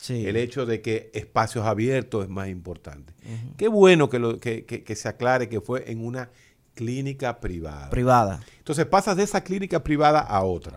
Sí. 0.00 0.26
El 0.26 0.36
hecho 0.36 0.66
de 0.66 0.82
que 0.82 1.10
espacios 1.14 1.64
abiertos 1.64 2.24
es 2.24 2.28
más 2.30 2.48
importante. 2.48 3.12
Qué 3.56 3.68
bueno 3.68 4.10
que, 4.10 4.18
lo, 4.18 4.38
que, 4.38 4.64
que- 4.64 4.84
que 4.84 4.96
se 4.96 5.08
aclare 5.08 5.48
que 5.48 5.60
fue 5.62 5.90
en 5.90 6.04
una 6.04 6.28
clínica 6.74 7.40
privada. 7.40 7.88
Privada. 7.90 8.42
Entonces 8.58 8.84
pasas 8.86 9.16
de 9.16 9.22
esa 9.22 9.42
clínica 9.42 9.82
privada 9.82 10.20
a 10.20 10.42
otra. 10.44 10.76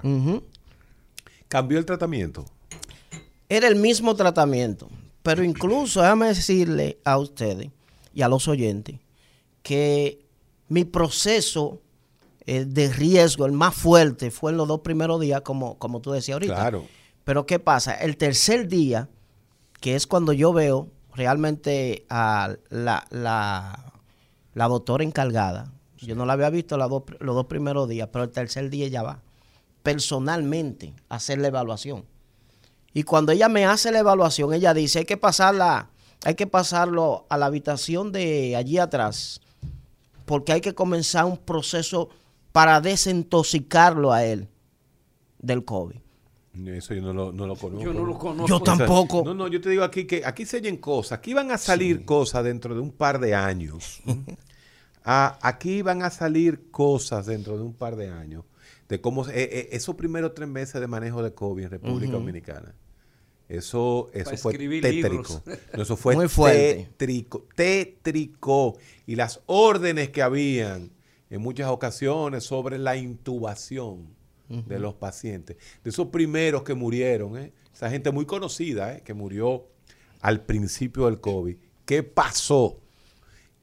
¿Cambió 1.47 1.77
el 1.79 1.85
tratamiento? 1.85 2.45
Era 3.49 3.67
el 3.67 3.75
mismo 3.75 4.15
tratamiento. 4.15 4.89
Pero 5.23 5.43
incluso, 5.43 6.01
déjame 6.01 6.27
decirle 6.27 6.99
a 7.03 7.17
ustedes 7.17 7.69
y 8.13 8.21
a 8.21 8.29
los 8.29 8.47
oyentes 8.47 8.97
que 9.61 10.25
mi 10.69 10.85
proceso 10.85 11.81
eh, 12.47 12.65
de 12.65 12.91
riesgo, 12.91 13.45
el 13.45 13.51
más 13.51 13.75
fuerte, 13.75 14.31
fue 14.31 14.51
en 14.51 14.57
los 14.57 14.67
dos 14.67 14.79
primeros 14.79 15.21
días, 15.21 15.41
como, 15.41 15.77
como 15.77 16.01
tú 16.01 16.11
decías 16.11 16.33
ahorita. 16.33 16.55
Claro. 16.55 16.85
Pero 17.23 17.45
¿qué 17.45 17.59
pasa? 17.59 17.93
El 17.93 18.17
tercer 18.17 18.67
día, 18.67 19.09
que 19.79 19.95
es 19.95 20.07
cuando 20.07 20.33
yo 20.33 20.51
veo 20.53 20.89
realmente 21.13 22.05
a 22.09 22.55
la, 22.69 23.05
la, 23.11 23.93
la 24.53 24.67
doctora 24.67 25.03
encargada, 25.03 25.71
yo 25.97 26.15
no 26.15 26.25
la 26.25 26.33
había 26.33 26.49
visto 26.49 26.77
dos- 26.77 27.03
los 27.19 27.35
dos 27.35 27.45
primeros 27.47 27.89
días, 27.89 28.09
pero 28.11 28.23
el 28.23 28.31
tercer 28.31 28.69
día 28.69 28.87
ya 28.87 29.03
va, 29.03 29.21
personalmente, 29.83 30.93
a 31.09 31.15
hacer 31.15 31.39
la 31.39 31.47
evaluación. 31.47 32.05
Y 32.93 33.03
cuando 33.03 33.31
ella 33.31 33.49
me 33.49 33.65
hace 33.65 33.91
la 33.91 33.99
evaluación, 33.99 34.53
ella 34.53 34.73
dice, 34.73 34.99
hay 34.99 35.05
que 35.05 35.17
pasarla, 35.17 35.89
hay 36.23 36.35
que 36.35 36.47
pasarlo 36.47 37.25
a 37.29 37.37
la 37.37 37.47
habitación 37.47 38.11
de 38.11 38.55
allí 38.55 38.77
atrás, 38.77 39.41
porque 40.25 40.53
hay 40.53 40.61
que 40.61 40.73
comenzar 40.73 41.25
un 41.25 41.37
proceso 41.37 42.09
para 42.57 42.81
desintoxicarlo 42.81 44.11
a 44.11 44.25
él 44.25 44.47
del 45.37 45.63
COVID. 45.63 45.97
Eso 46.65 46.95
yo 46.95 47.03
no 47.03 47.13
lo, 47.13 47.31
no 47.31 47.45
lo 47.45 47.55
conozco. 47.55 47.85
Yo 47.85 47.93
no 47.93 48.03
lo 48.03 48.17
conozco. 48.17 48.47
Yo 48.47 48.59
tampoco. 48.59 49.21
No, 49.23 49.35
no, 49.35 49.47
yo 49.47 49.61
te 49.61 49.69
digo 49.69 49.83
aquí 49.83 50.07
que 50.07 50.23
aquí 50.25 50.43
se 50.43 50.57
oyen 50.57 50.77
cosas. 50.77 51.19
Aquí 51.19 51.35
van 51.35 51.51
a 51.51 51.59
salir 51.59 52.03
cosas 52.03 52.43
dentro 52.43 52.73
de 52.73 52.81
un 52.81 52.91
par 52.91 53.19
de 53.19 53.35
años. 53.35 54.01
Ah, 55.09 55.39
aquí 55.41 55.83
van 55.83 56.01
a 56.01 56.09
salir 56.09 56.69
cosas 56.69 57.27
dentro 57.27 57.55
de 57.55 57.63
un 57.63 57.73
par 57.73 57.95
de 57.95 58.09
años 58.09 58.43
de 58.89 58.99
cómo 58.99 59.25
eh, 59.29 59.31
eh, 59.35 59.69
esos 59.71 59.95
primeros 59.95 60.33
tres 60.33 60.49
meses 60.49 60.81
de 60.81 60.87
manejo 60.87 61.23
de 61.23 61.33
COVID 61.33 61.63
en 61.63 61.69
República 61.69 62.11
Dominicana. 62.11 62.75
Eso, 63.47 64.09
eso 64.11 64.35
fue 64.35 64.57
tétrico. 64.57 65.41
No, 65.73 65.83
eso 65.83 65.95
fue 65.95 66.13
Muy 66.13 66.27
fuerte. 66.27 66.89
tétrico, 66.97 67.47
tétrico. 67.55 68.77
Y 69.05 69.15
las 69.15 69.39
órdenes 69.45 70.09
que 70.09 70.21
habían 70.21 70.91
en 71.29 71.41
muchas 71.41 71.69
ocasiones 71.69 72.43
sobre 72.43 72.77
la 72.77 72.95
intubación 72.95 74.15
de 74.49 74.79
los 74.79 74.93
pacientes. 74.93 75.57
De 75.83 75.89
esos 75.89 76.07
primeros 76.07 76.63
que 76.63 76.73
murieron, 76.73 77.37
¿eh? 77.37 77.51
esa 77.73 77.89
gente 77.89 78.11
muy 78.11 78.25
conocida 78.25 78.95
¿eh? 78.95 79.01
que 79.03 79.13
murió 79.13 79.65
al 80.21 80.41
principio 80.41 81.05
del 81.05 81.19
COVID. 81.19 81.57
¿Qué 81.85 82.03
pasó? 82.03 82.79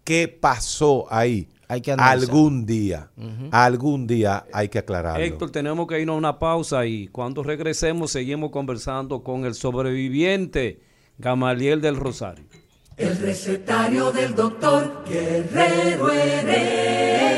¿Qué 0.05 0.29
pasó 0.29 1.07
ahí? 1.11 1.49
Hay 1.67 1.81
que 1.81 1.93
analizar. 1.93 2.29
algún 2.29 2.67
día, 2.67 3.11
algún 3.51 4.07
día 4.07 4.45
hay 4.53 4.69
que 4.69 4.79
aclararlo. 4.79 5.25
Héctor, 5.25 5.51
tenemos 5.51 5.87
que 5.87 5.99
irnos 5.99 6.15
a 6.15 6.19
una 6.19 6.39
pausa 6.39 6.85
y 6.85 7.09
cuando 7.09 7.43
regresemos 7.43 8.11
seguimos 8.11 8.51
conversando 8.51 9.23
con 9.23 9.47
el 9.47 9.55
sobreviviente 9.55 10.81
Gamaliel 11.17 11.81
del 11.81 11.97
Rosario. 11.97 12.45
El 12.97 13.17
recetario 13.19 14.13
del 14.13 14.35
doctor 14.35 15.05
Guerrero 15.09 16.13
Heredia. 16.13 17.34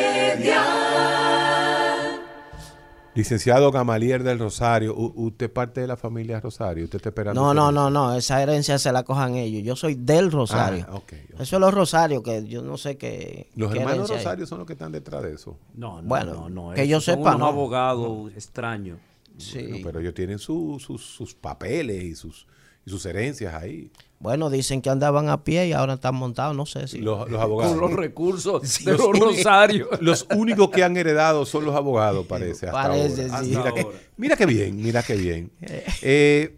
Licenciado 3.14 3.72
Gamaliel 3.72 4.22
del 4.25 4.38
Rosario, 4.38 4.94
u- 4.94 5.11
usted 5.27 5.51
parte 5.51 5.81
de 5.81 5.87
la 5.87 5.96
familia 5.96 6.38
Rosario, 6.38 6.85
usted 6.85 6.96
está 6.99 7.09
esperando. 7.09 7.40
No, 7.40 7.55
no, 7.55 7.72
no, 7.72 7.88
no, 7.88 8.14
esa 8.14 8.42
herencia 8.42 8.79
se 8.79 8.92
la 8.92 9.05
cojan 9.05 9.37
ellos. 9.37 9.62
Yo 9.62 9.75
soy 9.75 9.94
del 9.94 10.31
Rosario. 10.31 10.85
Ah, 10.87 10.96
ok, 10.96 11.12
ok. 11.33 11.40
Eso 11.40 11.57
es 11.57 11.61
los 11.61 11.72
Rosarios, 11.72 12.22
que 12.22 12.46
yo 12.46 12.61
no 12.61 12.77
sé 12.77 12.99
qué. 12.99 13.49
Los 13.57 13.72
qué 13.72 13.79
hermanos 13.79 14.11
hay. 14.11 14.18
Rosario 14.18 14.46
son 14.46 14.59
los 14.59 14.66
que 14.66 14.75
están 14.75 14.92
detrás 14.92 15.22
de 15.22 15.33
eso. 15.33 15.57
No, 15.75 16.03
no, 16.03 16.09
Bueno, 16.09 16.35
no, 16.51 16.68
no, 16.68 16.75
que 16.75 16.87
yo 16.87 17.01
son 17.01 17.16
sepa, 17.16 17.37
no. 17.37 17.46
abogados 17.46 18.31
extraños. 18.35 18.99
Sí. 19.38 19.62
Bueno, 19.62 19.79
pero 19.83 20.01
ellos 20.01 20.12
tienen 20.12 20.38
su- 20.38 20.77
sus- 20.79 21.05
sus 21.07 21.35
papeles 21.35 22.03
y 22.05 22.14
sus, 22.14 22.46
y 22.87 22.90
sus 22.90 23.05
herencias 23.05 23.53
ahí. 23.53 23.90
Bueno, 24.18 24.49
dicen 24.49 24.81
que 24.81 24.88
andaban 24.88 25.29
a 25.29 25.44
pie 25.44 25.66
y 25.68 25.72
ahora 25.75 25.94
están 25.94 26.14
montados, 26.14 26.57
no 26.57 26.64
sé 26.64 26.88
si. 26.88 26.99
Los, 27.01 27.29
los 27.31 27.38
abogados. 27.40 27.72
Con 27.77 27.81
los 27.83 27.92
recursos 27.92 28.62
de 28.85 28.92
Los 28.92 29.01
los 29.01 29.09
únicos- 29.09 29.37
Rosarios. 29.37 29.88
Los 30.01 30.27
únicos 30.35 30.70
que 30.70 30.83
han 30.83 30.96
heredado 30.96 31.44
son 31.44 31.66
los 31.66 31.75
abogados, 31.75 32.25
parece. 32.27 32.66
Hasta 32.66 32.72
Parece, 32.88 33.25
ahora. 33.25 33.42
sí. 33.44 33.51
Mira, 33.51 33.72
que, 33.75 33.81
ahora. 33.83 33.99
mira 34.16 34.37
qué 34.37 34.46
bien, 34.46 34.77
mira 34.77 35.03
qué 35.03 35.16
bien. 35.16 35.51
Eh, 36.03 36.57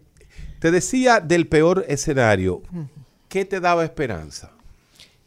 te 0.59 0.71
decía 0.71 1.19
del 1.19 1.47
peor 1.47 1.83
escenario. 1.87 2.61
¿Qué 3.27 3.43
te 3.45 3.59
daba 3.59 3.83
esperanza? 3.83 4.51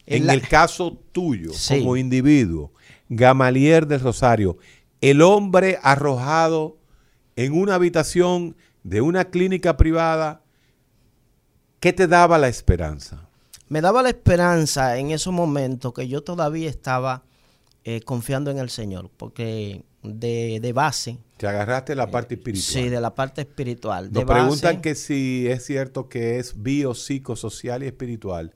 En 0.06 0.22
En 0.22 0.26
la- 0.28 0.34
el 0.34 0.42
caso 0.48 0.98
tuyo, 1.12 1.52
Sí. 1.52 1.78
como 1.80 1.96
individuo, 1.96 2.72
Gamaliel 3.08 3.86
del 3.88 4.00
Rosario, 4.00 4.56
el 5.00 5.20
hombre 5.22 5.78
arrojado 5.82 6.76
en 7.36 7.52
una 7.52 7.74
habitación 7.74 8.56
de 8.84 9.00
una 9.00 9.26
clínica 9.26 9.76
privada, 9.76 10.41
¿qué 11.82 11.92
te 11.92 12.06
daba 12.06 12.38
la 12.38 12.48
esperanza? 12.48 13.28
Me 13.68 13.80
daba 13.82 14.02
la 14.02 14.08
esperanza 14.10 14.96
en 14.98 15.10
esos 15.10 15.32
momentos 15.34 15.92
que 15.92 16.08
yo 16.08 16.22
todavía 16.22 16.70
estaba 16.70 17.24
eh, 17.84 18.00
confiando 18.02 18.50
en 18.50 18.58
el 18.58 18.70
Señor, 18.70 19.10
porque 19.16 19.82
de, 20.02 20.58
de 20.62 20.72
base, 20.72 21.18
Te 21.36 21.46
agarraste 21.46 21.94
la 21.94 22.10
parte 22.10 22.34
espiritual. 22.36 22.64
sí, 22.84 22.88
de 22.88 23.00
la 23.00 23.14
parte 23.14 23.42
espiritual. 23.42 24.10
De 24.12 24.20
Nos 24.20 24.30
preguntan 24.30 24.76
base, 24.76 24.80
que 24.82 24.94
si 24.94 25.46
es 25.48 25.64
cierto 25.66 26.08
que 26.08 26.38
es 26.38 26.62
bio, 26.62 26.94
psicosocial 26.94 27.82
y 27.82 27.86
espiritual. 27.86 28.54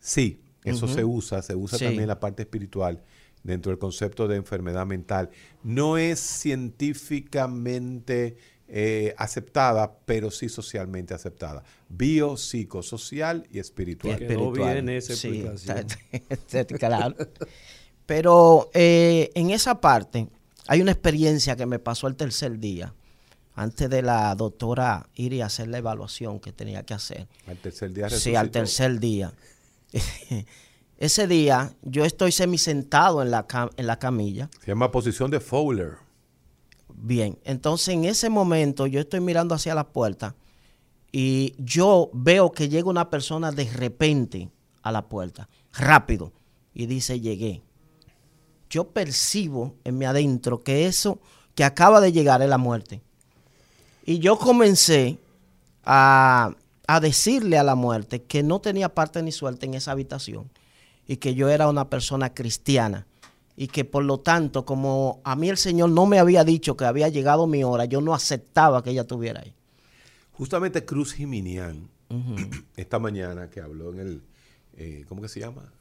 Sí, 0.00 0.40
eso 0.64 0.86
se 0.86 1.04
usa, 1.04 1.40
se 1.42 1.54
usa 1.56 1.78
Sí. 1.78 1.84
también 1.86 2.06
la 2.08 2.20
parte 2.20 2.42
espiritual 2.42 3.02
dentro 3.42 3.70
del 3.70 3.78
concepto 3.78 4.28
de 4.28 4.36
enfermedad 4.36 4.84
mental. 4.86 5.30
No 5.62 5.96
es 5.96 6.20
científicamente 6.20 8.36
eh, 8.68 9.14
aceptada, 9.16 9.92
pero 10.04 10.30
sí 10.30 10.48
socialmente 10.48 11.14
aceptada. 11.14 11.62
Bio, 11.88 12.36
psicosocial 12.36 13.46
y 13.50 13.58
espiritual. 13.58 14.18
Quedó 14.18 14.52
bien 14.52 14.88
esa 14.90 15.14
Sí, 15.16 15.28
explicación. 15.46 15.86
está- 16.20 16.60
está 16.60 16.76
claro. 16.78 17.14
Pero 18.06 18.70
eh, 18.74 19.30
en 19.34 19.50
esa 19.50 19.80
parte 19.80 20.28
hay 20.66 20.80
una 20.82 20.92
experiencia 20.92 21.56
que 21.56 21.66
me 21.66 21.78
pasó 21.78 22.06
el 22.08 22.16
tercer 22.16 22.58
día, 22.58 22.94
antes 23.54 23.90
de 23.90 24.02
la 24.02 24.34
doctora 24.34 25.08
ir 25.14 25.32
y 25.32 25.40
hacer 25.40 25.68
la 25.68 25.78
evaluación 25.78 26.38
que 26.40 26.52
tenía 26.52 26.82
que 26.84 26.94
hacer. 26.94 27.26
Al 27.46 27.56
tercer 27.58 27.92
día 27.92 28.08
Sí, 28.10 28.34
al 28.34 28.46
resucitó. 28.46 28.50
tercer 28.60 29.00
día. 29.00 29.32
Ese 30.98 31.26
día 31.28 31.72
yo 31.82 32.04
estoy 32.04 32.32
semisentado 32.32 33.22
en 33.22 33.30
la, 33.30 33.46
cam- 33.46 33.70
en 33.76 33.86
la 33.86 33.98
camilla. 33.98 34.50
Se 34.60 34.66
llama 34.68 34.90
posición 34.90 35.30
de 35.30 35.38
Fowler. 35.40 35.92
Bien, 37.00 37.38
entonces 37.44 37.94
en 37.94 38.04
ese 38.04 38.28
momento 38.28 38.86
yo 38.86 39.00
estoy 39.00 39.20
mirando 39.20 39.54
hacia 39.54 39.74
la 39.74 39.88
puerta 39.88 40.34
y 41.12 41.54
yo 41.58 42.10
veo 42.12 42.50
que 42.50 42.68
llega 42.68 42.90
una 42.90 43.08
persona 43.08 43.52
de 43.52 43.70
repente 43.70 44.50
a 44.82 44.90
la 44.90 45.08
puerta, 45.08 45.48
rápido, 45.72 46.32
y 46.74 46.86
dice, 46.86 47.20
llegué. 47.20 47.62
Yo 48.68 48.88
percibo 48.88 49.76
en 49.84 49.96
mi 49.96 50.04
adentro 50.06 50.62
que 50.62 50.86
eso 50.86 51.20
que 51.54 51.64
acaba 51.64 52.00
de 52.00 52.12
llegar 52.12 52.42
es 52.42 52.48
la 52.48 52.58
muerte. 52.58 53.00
Y 54.04 54.18
yo 54.18 54.36
comencé 54.36 55.18
a, 55.84 56.54
a 56.86 57.00
decirle 57.00 57.58
a 57.58 57.62
la 57.62 57.74
muerte 57.74 58.22
que 58.22 58.42
no 58.42 58.60
tenía 58.60 58.94
parte 58.94 59.22
ni 59.22 59.32
suerte 59.32 59.66
en 59.66 59.74
esa 59.74 59.92
habitación 59.92 60.50
y 61.06 61.16
que 61.16 61.34
yo 61.34 61.48
era 61.48 61.68
una 61.68 61.88
persona 61.88 62.34
cristiana 62.34 63.06
y 63.60 63.66
que 63.66 63.84
por 63.84 64.04
lo 64.04 64.20
tanto, 64.20 64.64
como 64.64 65.20
a 65.24 65.34
mí 65.34 65.48
el 65.48 65.56
Señor 65.56 65.90
no 65.90 66.06
me 66.06 66.18
había 66.20 66.44
dicho 66.44 66.76
que 66.76 66.84
había 66.84 67.08
llegado 67.08 67.46
mi 67.48 67.64
hora, 67.64 67.84
yo 67.86 68.00
no 68.00 68.14
aceptaba 68.14 68.82
que 68.84 68.90
ella 68.90 69.00
estuviera 69.02 69.40
ahí. 69.40 69.52
Justamente 70.32 70.84
Cruz 70.84 71.12
Jiminián, 71.14 71.88
esta 72.76 72.98
mañana 73.00 73.50
que 73.50 73.60
habló 73.60 73.92
en 73.92 73.98
el, 73.98 74.22
eh, 74.76 75.04
¿cómo 75.08 75.20
que 75.22 75.28
se 75.28 75.40
llama? 75.40 75.72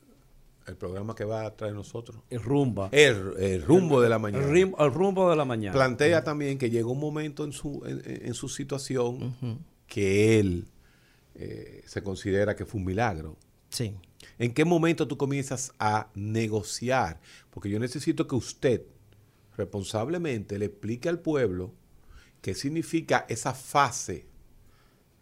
El 0.65 0.75
programa 0.75 1.15
que 1.15 1.23
va 1.23 1.45
a 1.45 1.55
traer 1.55 1.75
nosotros. 1.75 2.17
El 2.29 2.41
rumba. 2.41 2.89
El, 2.91 3.33
el 3.39 3.61
rumbo 3.61 4.01
de 4.01 4.09
la 4.09 4.19
mañana. 4.19 4.43
El, 4.43 4.51
rim- 4.51 4.73
el 4.77 4.91
rumbo 4.91 5.29
de 5.29 5.35
la 5.35 5.45
mañana. 5.45 5.71
Plantea 5.73 6.23
también 6.23 6.57
que 6.57 6.69
llegó 6.69 6.91
un 6.91 6.99
momento 6.99 7.45
en 7.45 7.53
su, 7.53 7.83
en, 7.85 8.01
en 8.25 8.33
su 8.33 8.49
situación 8.49 9.35
que 9.85 10.39
él 10.39 10.65
eh, 11.35 11.83
se 11.85 12.01
considera 12.01 12.55
que 12.55 12.65
fue 12.65 12.79
un 12.79 12.85
milagro. 12.87 13.37
Sí. 13.69 13.93
¿En 14.39 14.53
qué 14.53 14.65
momento 14.65 15.07
tú 15.07 15.17
comienzas 15.17 15.71
a 15.79 16.09
negociar? 16.15 17.19
Porque 17.49 17.69
yo 17.69 17.79
necesito 17.79 18.27
que 18.27 18.35
usted 18.35 18.81
responsablemente 19.57 20.59
le 20.59 20.65
explique 20.65 21.09
al 21.09 21.19
pueblo 21.19 21.71
qué 22.41 22.53
significa 22.53 23.25
esa 23.29 23.53
fase 23.53 24.25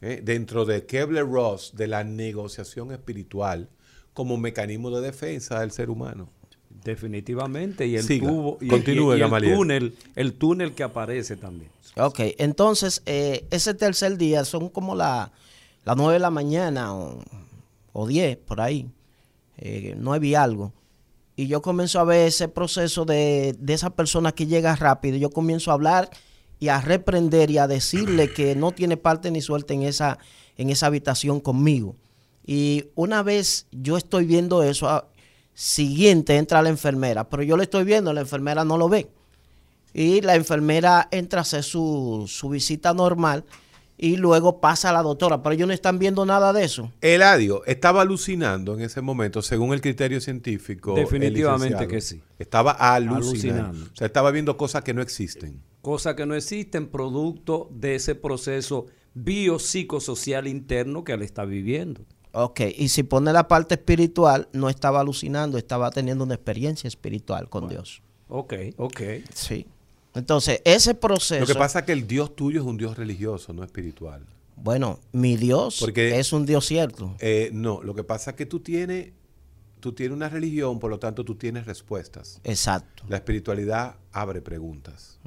¿eh? 0.01 0.21
dentro 0.23 0.65
de 0.65 0.85
Kebler-Ross 0.85 1.73
de 1.75 1.87
la 1.87 2.03
negociación 2.03 2.91
espiritual 2.91 3.69
como 4.13 4.37
mecanismo 4.37 4.91
de 4.91 5.01
defensa 5.01 5.61
del 5.61 5.71
ser 5.71 5.89
humano. 5.89 6.29
Definitivamente. 6.83 7.87
Y 7.87 7.95
el 7.95 8.03
Siga. 8.03 8.27
tubo. 8.27 8.57
Y, 8.61 8.67
Continúe, 8.67 9.15
y- 9.15 9.19
y 9.19 9.21
el 9.23 9.53
túnel. 9.55 9.97
El 10.15 10.33
túnel 10.33 10.73
que 10.73 10.83
aparece 10.83 11.35
también. 11.37 11.71
Ok, 11.97 12.19
entonces 12.37 13.01
eh, 13.05 13.45
ese 13.51 13.73
tercer 13.73 14.17
día 14.17 14.43
son 14.43 14.67
como 14.69 14.95
la- 14.95 15.31
las 15.85 15.95
nueve 15.95 16.13
de 16.13 16.19
la 16.19 16.29
mañana 16.31 16.93
o, 16.93 17.23
o 17.93 18.07
diez, 18.07 18.35
por 18.37 18.59
ahí, 18.59 18.89
eh, 19.57 19.95
nueve 19.97 20.27
y 20.27 20.35
algo. 20.35 20.73
Y 21.35 21.47
yo 21.47 21.61
comienzo 21.61 21.99
a 21.99 22.05
ver 22.05 22.27
ese 22.27 22.47
proceso 22.47 23.05
de, 23.05 23.55
de 23.59 23.73
esa 23.73 23.89
persona 23.89 24.31
que 24.31 24.47
llega 24.47 24.75
rápido. 24.75 25.17
Yo 25.17 25.29
comienzo 25.29 25.71
a 25.71 25.73
hablar 25.73 26.09
y 26.59 26.69
a 26.69 26.81
reprender 26.81 27.51
y 27.51 27.57
a 27.57 27.67
decirle 27.67 28.31
que 28.33 28.55
no 28.55 28.71
tiene 28.71 28.97
parte 28.97 29.31
ni 29.31 29.41
suerte 29.41 29.73
en 29.73 29.83
esa, 29.83 30.17
en 30.57 30.69
esa 30.69 30.87
habitación 30.87 31.39
conmigo. 31.39 31.95
Y 32.45 32.85
una 32.95 33.23
vez 33.23 33.67
yo 33.71 33.97
estoy 33.97 34.25
viendo 34.25 34.63
eso, 34.63 34.87
ah, 34.87 35.07
siguiente 35.53 36.37
entra 36.37 36.61
la 36.61 36.69
enfermera, 36.69 37.27
pero 37.29 37.43
yo 37.43 37.57
le 37.57 37.63
estoy 37.63 37.83
viendo, 37.83 38.13
la 38.13 38.21
enfermera 38.21 38.63
no 38.63 38.77
lo 38.77 38.87
ve. 38.87 39.09
Y 39.93 40.21
la 40.21 40.35
enfermera 40.35 41.07
entra 41.11 41.39
a 41.39 41.41
hacer 41.41 41.63
su, 41.63 42.25
su 42.27 42.49
visita 42.49 42.93
normal 42.93 43.45
y 43.97 44.17
luego 44.17 44.59
pasa 44.59 44.89
a 44.89 44.93
la 44.93 45.01
doctora, 45.01 45.41
pero 45.41 45.53
ellos 45.53 45.67
no 45.67 45.73
están 45.73 45.99
viendo 45.99 46.25
nada 46.25 46.51
de 46.53 46.63
eso. 46.63 46.91
Eladio 47.01 47.63
estaba 47.65 48.01
alucinando 48.01 48.73
en 48.73 48.81
ese 48.81 49.01
momento, 49.01 49.41
según 49.41 49.73
el 49.73 49.81
criterio 49.81 50.19
científico. 50.19 50.93
Definitivamente 50.95 51.87
que 51.87 52.01
sí. 52.01 52.21
Estaba 52.37 52.71
alucinando. 52.71 53.27
Alucinando. 53.27 53.85
O 53.85 53.95
sea, 53.95 54.07
estaba 54.07 54.31
viendo 54.31 54.57
cosas 54.57 54.83
que 54.83 54.93
no 54.93 55.01
existen. 55.01 55.61
Cosas 55.81 56.15
que 56.15 56.25
no 56.25 56.35
existen 56.35 56.87
producto 56.87 57.69
de 57.71 57.95
ese 57.95 58.15
proceso 58.15 58.87
biopsicosocial 59.13 60.47
interno 60.47 61.03
que 61.03 61.13
él 61.13 61.21
está 61.21 61.45
viviendo. 61.45 62.01
Ok, 62.33 62.61
y 62.75 62.89
si 62.89 63.03
pone 63.03 63.31
la 63.31 63.47
parte 63.47 63.75
espiritual, 63.75 64.49
no 64.51 64.67
estaba 64.69 64.99
alucinando, 64.99 65.57
estaba 65.57 65.89
teniendo 65.91 66.25
una 66.25 66.33
experiencia 66.33 66.87
espiritual 66.87 67.49
con 67.49 67.69
Dios. 67.69 68.01
Ok, 68.27 68.53
ok. 68.75 69.01
Sí. 69.33 69.67
Entonces, 70.15 70.61
ese 70.65 70.95
proceso... 70.95 71.41
Lo 71.41 71.45
que 71.47 71.55
pasa 71.55 71.79
es 71.79 71.85
que 71.85 71.91
el 71.91 72.07
Dios 72.07 72.35
tuyo 72.35 72.61
es 72.61 72.65
un 72.65 72.77
Dios 72.77 72.97
religioso, 72.97 73.53
no 73.53 73.63
espiritual. 73.63 74.25
Bueno, 74.55 74.99
mi 75.11 75.35
Dios 75.35 75.77
Porque- 75.81 76.17
es 76.19 76.31
un 76.33 76.45
Dios 76.45 76.65
cierto. 76.65 77.15
Eh, 77.19 77.49
no, 77.53 77.83
lo 77.83 77.93
que 77.93 78.03
pasa 78.03 78.31
es 78.31 78.37
que 78.37 78.45
tú 78.45 78.61
tienes, 78.61 79.11
tú 79.81 79.91
tienes 79.91 80.15
una 80.15 80.29
religión, 80.29 80.79
por 80.79 80.89
lo 80.89 80.97
tanto 80.97 81.25
tú 81.25 81.35
tienes 81.35 81.65
respuestas. 81.65 82.39
Exacto. 82.45 83.03
La 83.09 83.17
espiritualidad 83.17 83.97
abre 84.13 84.41
preguntas. 84.41 85.19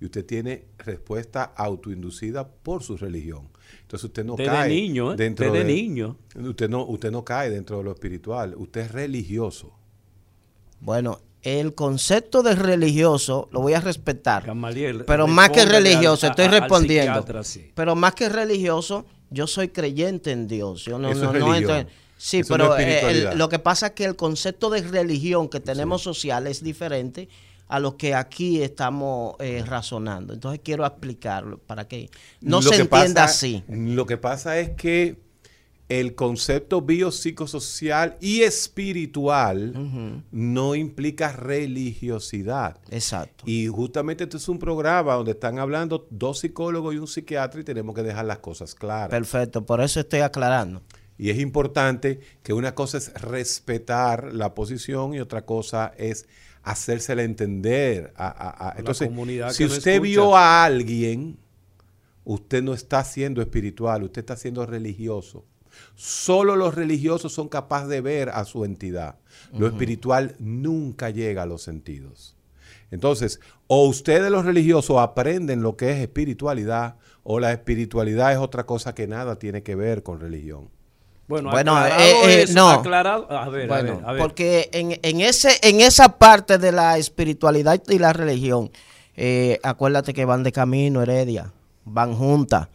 Y 0.00 0.04
usted 0.06 0.24
tiene 0.26 0.64
respuesta 0.78 1.44
autoinducida 1.56 2.48
por 2.48 2.82
su 2.82 2.96
religión. 2.96 3.48
Entonces 3.82 4.04
usted 4.06 4.24
no 4.24 4.34
Desde 4.34 4.50
cae 4.50 4.68
niño, 4.70 5.12
¿eh? 5.12 5.16
dentro 5.16 5.52
Desde 5.52 5.64
de- 5.64 5.72
niño. 5.72 6.16
Usted 6.34 6.68
no, 6.68 6.84
usted 6.86 7.10
no 7.12 7.24
cae 7.24 7.50
dentro 7.50 7.78
de 7.78 7.84
lo 7.84 7.92
espiritual. 7.92 8.54
Usted 8.56 8.80
es 8.80 8.90
religioso. 8.92 9.72
Bueno, 10.80 11.20
el 11.44 11.74
concepto 11.74 12.42
de 12.42 12.54
religioso 12.54 13.48
lo 13.52 13.60
voy 13.60 13.74
a 13.74 13.80
respetar. 13.80 14.44
Pero 15.06 15.26
más 15.26 15.50
que 15.50 15.64
religioso, 15.66 16.26
al- 16.26 16.30
estoy 16.30 16.48
respondiendo. 16.48 17.44
sí. 17.44 17.70
Pero 17.74 17.94
más 17.94 18.14
que 18.14 18.28
religioso, 18.30 19.04
yo 19.30 19.46
soy 19.46 19.68
creyente 19.68 20.30
en 20.32 20.48
Dios. 20.48 20.84
Yo 20.86 20.98
no, 20.98 21.10
Eso 21.10 21.32
no, 21.32 21.54
es 21.54 21.62
no 21.62 21.84
Sí, 22.16 22.38
Eso 22.38 22.54
pero 22.54 22.78
eh, 22.78 23.28
el- 23.32 23.38
lo 23.38 23.48
que 23.50 23.58
pasa 23.58 23.88
es 23.88 23.92
que 23.92 24.04
el 24.06 24.16
concepto 24.16 24.70
de 24.70 24.80
religión 24.82 25.48
que 25.48 25.60
tenemos 25.60 26.02
social 26.02 26.46
es 26.46 26.62
diferente 26.64 27.28
a 27.68 27.78
lo 27.80 27.96
que 27.98 28.14
aquí 28.14 28.62
estamos 28.62 29.34
eh, 29.40 29.62
razonando. 29.66 30.32
Entonces 30.32 30.60
quiero 30.64 30.86
explicarlo 30.86 31.58
para 31.58 31.86
que 31.86 32.08
no 32.40 32.58
Lo 32.58 32.62
se 32.62 32.76
que 32.76 32.82
entienda 32.82 33.22
pasa- 33.22 33.34
así. 33.34 33.64
Lo 33.68 34.06
que 34.06 34.16
pasa 34.16 34.58
es 34.58 34.70
que 34.70 35.16
el 36.00 36.14
concepto 36.14 36.80
biopsicosocial 36.82 38.16
y 38.20 38.42
espiritual 38.42 40.22
no 40.30 40.74
implica 40.74 41.32
religiosidad. 41.32 42.78
Exacto. 42.90 43.44
Y 43.46 43.66
justamente 43.68 44.24
este 44.24 44.36
es 44.38 44.48
un 44.48 44.58
programa 44.58 45.14
donde 45.14 45.32
están 45.32 45.58
hablando 45.58 46.06
dos 46.10 46.40
psicólogos 46.40 46.94
y 46.94 46.98
un 46.98 47.06
psiquiatra 47.06 47.60
y 47.60 47.64
tenemos 47.64 47.94
que 47.94 48.02
dejar 48.02 48.24
las 48.24 48.38
cosas 48.38 48.74
claras. 48.74 49.10
Perfecto, 49.10 49.64
por 49.64 49.80
eso 49.80 50.00
estoy 50.00 50.20
aclarando. 50.20 50.82
Y 51.16 51.30
es 51.30 51.38
importante 51.38 52.20
que 52.42 52.52
una 52.52 52.74
cosa 52.74 52.98
es 52.98 53.12
respetar 53.14 54.32
la 54.32 54.52
posición 54.54 55.14
y 55.14 55.20
otra 55.20 55.44
cosa 55.46 55.92
es 55.96 56.26
hacérsela 56.64 57.22
entender. 57.22 58.12
A, 58.16 58.26
a- 58.26 58.50
a- 58.50 58.74
la 58.74 58.78
Entonces, 58.80 59.08
comunidad 59.08 59.50
si 59.52 59.64
usted 59.64 59.92
escucha. 59.92 60.00
vio 60.00 60.36
a 60.36 60.64
alguien, 60.64 61.38
usted 62.24 62.62
no 62.64 62.74
está 62.74 63.04
siendo 63.04 63.40
espiritual, 63.42 64.02
usted 64.02 64.20
está 64.22 64.36
siendo 64.36 64.66
religioso. 64.66 65.44
Solo 65.94 66.56
los 66.56 66.74
religiosos 66.74 67.32
son 67.32 67.48
capaces 67.48 67.88
de 67.88 68.00
ver 68.00 68.28
a 68.30 68.44
su 68.44 68.64
entidad. 68.64 69.16
Lo 69.56 69.66
espiritual 69.66 70.34
nunca 70.38 71.10
llega 71.10 71.42
a 71.42 71.46
los 71.46 71.62
sentidos. 71.62 72.36
Entonces, 72.90 73.40
o 73.66 73.86
ustedes 73.88 74.30
los 74.30 74.44
religiosos 74.44 74.98
aprenden 74.98 75.62
lo 75.62 75.76
que 75.76 75.90
es 75.92 75.98
espiritualidad, 75.98 76.96
o 77.22 77.40
la 77.40 77.52
espiritualidad 77.52 78.32
es 78.32 78.38
otra 78.38 78.64
cosa 78.66 78.94
que 78.94 79.06
nada 79.06 79.36
tiene 79.38 79.62
que 79.62 79.74
ver 79.74 80.02
con 80.02 80.20
religión. 80.20 80.68
Bueno, 81.26 81.50
Bueno, 81.50 81.74
aclarado 81.76 82.02
eh, 82.28 82.34
eh, 82.34 82.42
eso, 82.42 82.54
no. 82.54 82.70
aclarado- 82.70 83.26
a 83.30 83.48
ver, 83.48 83.64
a 83.72 83.74
Bueno, 83.74 83.96
ver, 83.96 84.04
a 84.06 84.12
ver. 84.12 84.22
porque 84.22 84.68
en, 84.72 84.98
en 85.02 85.20
ese, 85.22 85.58
en 85.62 85.80
esa 85.80 86.18
parte 86.18 86.58
de 86.58 86.70
la 86.70 86.98
espiritualidad 86.98 87.82
y 87.88 87.98
la 87.98 88.12
religión, 88.12 88.70
eh, 89.16 89.58
acuérdate 89.62 90.12
que 90.12 90.26
van 90.26 90.42
de 90.42 90.52
camino, 90.52 91.00
Heredia, 91.02 91.50
van 91.86 92.14
juntas, 92.14 92.68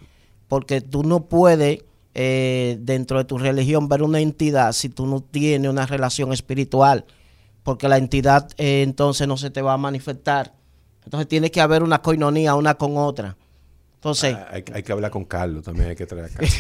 porque 0.48 0.82
tú 0.82 1.04
no 1.04 1.26
puedes 1.26 1.84
eh, 2.22 2.78
dentro 2.82 3.18
de 3.18 3.24
tu 3.24 3.38
religión 3.38 3.88
ver 3.88 4.04
una 4.04 4.20
entidad 4.20 4.74
si 4.74 4.90
tú 4.90 5.08
no 5.08 5.22
tienes 5.22 5.72
una 5.72 5.86
relación 5.86 6.34
espiritual, 6.34 7.06
porque 7.64 7.88
la 7.88 7.96
entidad 7.98 8.50
eh, 8.58 8.82
entonces 8.82 9.26
no 9.26 9.38
se 9.38 9.52
te 9.52 9.62
va 9.62 9.72
a 9.72 9.78
manifestar. 9.78 10.54
Entonces 11.06 11.30
tiene 11.30 11.50
que 11.50 11.62
haber 11.62 11.82
una 11.82 12.02
coinonía 12.02 12.56
una 12.56 12.76
con 12.76 12.98
otra. 12.98 13.38
Entonces, 13.96 14.36
Ah, 14.36 14.50
hay, 14.52 14.66
hay 14.74 14.84
que 14.84 14.92
hablar 14.92 15.12
con 15.12 15.24
Carlos, 15.24 15.64
también 15.64 15.92
hay 15.92 15.96
que 15.96 16.06
traer 16.06 16.26
a 16.26 16.30
Carlos. 16.30 16.54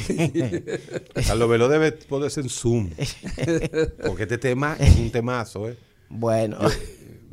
Carlos 1.27 1.49
Velo 1.49 1.67
debe 1.67 1.91
poder 1.91 2.31
ser 2.31 2.45
en 2.45 2.49
Zoom. 2.49 2.91
Porque 4.05 4.23
este 4.23 4.37
tema 4.37 4.77
es 4.79 4.95
un 4.95 5.11
temazo, 5.11 5.67
¿eh? 5.67 5.77
bueno. 6.07 6.57
Yo, 6.61 6.69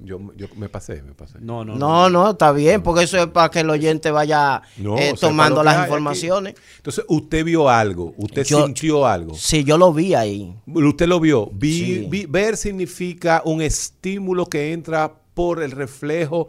yo 0.06 0.48
me 0.56 0.68
pasé, 0.68 1.02
me 1.02 1.12
pasé. 1.14 1.38
no, 1.40 1.64
no, 1.64 1.74
No, 1.76 2.08
no, 2.08 2.30
está 2.30 2.52
bien, 2.52 2.82
porque 2.82 3.04
eso 3.04 3.18
es 3.18 3.26
para 3.28 3.50
que 3.50 3.60
el 3.60 3.70
oyente 3.70 4.10
vaya 4.10 4.62
No, 4.78 4.96
eh, 4.98 5.14
tomando 5.20 5.62
las 5.62 5.74
aquí. 5.76 5.84
informaciones. 5.84 6.54
Entonces, 6.78 7.04
usted 7.08 7.44
vio 7.44 7.68
algo, 7.68 8.14
usted 8.16 8.44
Yo- 8.44 8.64
sintió 8.64 9.06
algo. 9.06 9.34
Sí, 9.34 9.64
yo 9.64 9.76
lo 9.76 9.92
vi 9.92 10.14
ahí. 10.14 10.54
Usted 10.66 11.06
lo 11.06 11.20
vio. 11.20 11.50
Vi- 11.52 11.78
Sí. 11.84 12.06
vi- 12.08 12.26
ver 12.26 12.56
significa 12.56 13.42
un 13.44 13.60
estímulo 13.62 14.46
que 14.46 14.72
entra 14.72 15.12
por 15.34 15.62
el 15.62 15.70
reflejo, 15.72 16.48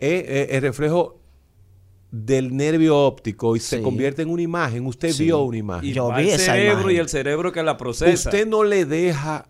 eh, 0.00 0.24
eh, 0.26 0.56
el 0.56 0.62
reflejo 0.62 1.20
del 2.10 2.56
nervio 2.56 2.96
óptico 2.96 3.56
y 3.56 3.60
se 3.60 3.82
convierte 3.82 4.22
en 4.22 4.30
una 4.30 4.42
imagen. 4.42 4.86
Usted 4.86 5.10
Sí. 5.12 5.24
vio 5.24 5.42
una 5.42 5.56
imagen. 5.56 5.88
Y 5.88 5.92
Yo 5.92 6.06
va 6.08 6.18
vi 6.18 6.28
el 6.30 6.36
esa 6.40 6.52
cerebro 6.52 6.80
imagen. 6.82 6.96
y 6.96 7.00
el 7.00 7.08
cerebro 7.08 7.52
que 7.52 7.62
la 7.62 7.76
procesa. 7.76 8.28
Usted 8.28 8.46
no 8.46 8.62
le 8.62 8.84
deja 8.84 9.46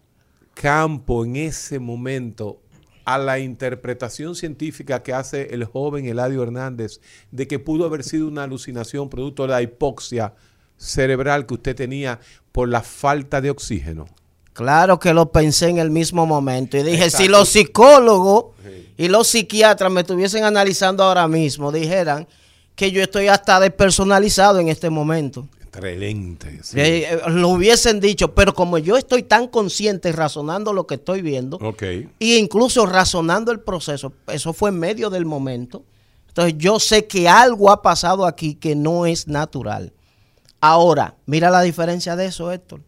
campo 0.54 1.24
en 1.24 1.36
ese 1.36 1.78
momento 1.78 2.60
a 3.04 3.18
la 3.18 3.38
interpretación 3.38 4.34
científica 4.34 5.02
que 5.02 5.12
hace 5.12 5.54
el 5.54 5.64
joven 5.64 6.06
Eladio 6.06 6.42
Hernández 6.42 7.00
de 7.30 7.46
que 7.46 7.58
pudo 7.58 7.84
haber 7.84 8.02
sido 8.02 8.28
una 8.28 8.44
alucinación 8.44 9.10
producto 9.10 9.42
de 9.42 9.48
la 9.50 9.62
hipoxia 9.62 10.34
cerebral 10.76 11.46
que 11.46 11.54
usted 11.54 11.76
tenía 11.76 12.20
por 12.52 12.68
la 12.68 12.82
falta 12.82 13.40
de 13.40 13.50
oxígeno. 13.50 14.06
Claro 14.52 15.00
que 15.00 15.12
lo 15.12 15.32
pensé 15.32 15.68
en 15.68 15.78
el 15.78 15.90
mismo 15.90 16.26
momento 16.26 16.76
y 16.76 16.84
dije, 16.84 17.10
si 17.10 17.26
los 17.26 17.48
psicólogos 17.48 18.54
y 18.96 19.08
los 19.08 19.26
psiquiatras 19.26 19.90
me 19.90 20.02
estuviesen 20.02 20.44
analizando 20.44 21.02
ahora 21.02 21.26
mismo, 21.26 21.72
dijeran 21.72 22.28
que 22.76 22.92
yo 22.92 23.02
estoy 23.02 23.26
hasta 23.28 23.58
despersonalizado 23.58 24.60
en 24.60 24.68
este 24.68 24.90
momento. 24.90 25.48
Excelente. 25.78 26.60
sí. 26.62 26.76
Eh, 26.78 27.18
lo 27.28 27.48
hubiesen 27.50 28.00
dicho, 28.00 28.34
pero 28.34 28.54
como 28.54 28.78
yo 28.78 28.96
estoy 28.96 29.22
tan 29.22 29.48
consciente 29.48 30.12
razonando 30.12 30.72
lo 30.72 30.86
que 30.86 30.94
estoy 30.96 31.22
viendo, 31.22 31.56
Ok. 31.58 31.82
e 31.82 32.08
incluso 32.20 32.86
razonando 32.86 33.50
el 33.52 33.60
proceso, 33.60 34.12
eso 34.28 34.52
fue 34.52 34.70
en 34.70 34.78
medio 34.78 35.10
del 35.10 35.24
momento. 35.24 35.82
Entonces 36.28 36.54
yo 36.58 36.80
sé 36.80 37.06
que 37.06 37.28
algo 37.28 37.70
ha 37.70 37.82
pasado 37.82 38.26
aquí 38.26 38.54
que 38.54 38.74
no 38.74 39.06
es 39.06 39.28
natural. 39.28 39.92
Ahora, 40.60 41.14
mira 41.26 41.50
la 41.50 41.62
diferencia 41.62 42.16
de 42.16 42.26
eso, 42.26 42.50
Héctor. 42.50 42.80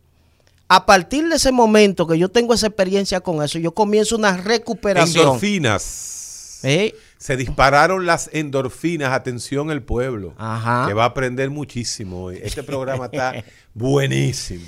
A 0.69 0.85
partir 0.85 1.29
de 1.29 1.37
ese 1.37 1.53
momento 1.53 2.07
que 2.09 2.19
yo 2.19 2.29
tengo 2.29 2.55
esa 2.55 2.67
experiencia 2.67 3.21
con 3.21 3.43
eso, 3.45 3.59
yo 3.59 3.73
comienzo 3.73 4.17
una 4.17 4.37
recuperación. 4.37 5.25
Endorfinas. 5.27 6.59
¿Eh? 6.65 6.95
Se 7.19 7.37
dispararon 7.37 8.05
las 8.07 8.29
endorfinas. 8.33 9.13
Atención 9.13 9.71
el 9.71 9.83
pueblo. 9.83 10.35
Ajá. 10.37 10.87
Que 10.87 10.95
va 10.95 11.05
a 11.05 11.09
aprender 11.09 11.51
muchísimo 11.51 12.25
hoy. 12.25 12.39
Este 12.43 12.63
programa 12.63 13.07
está 13.07 13.43
buenísimo. 13.75 14.67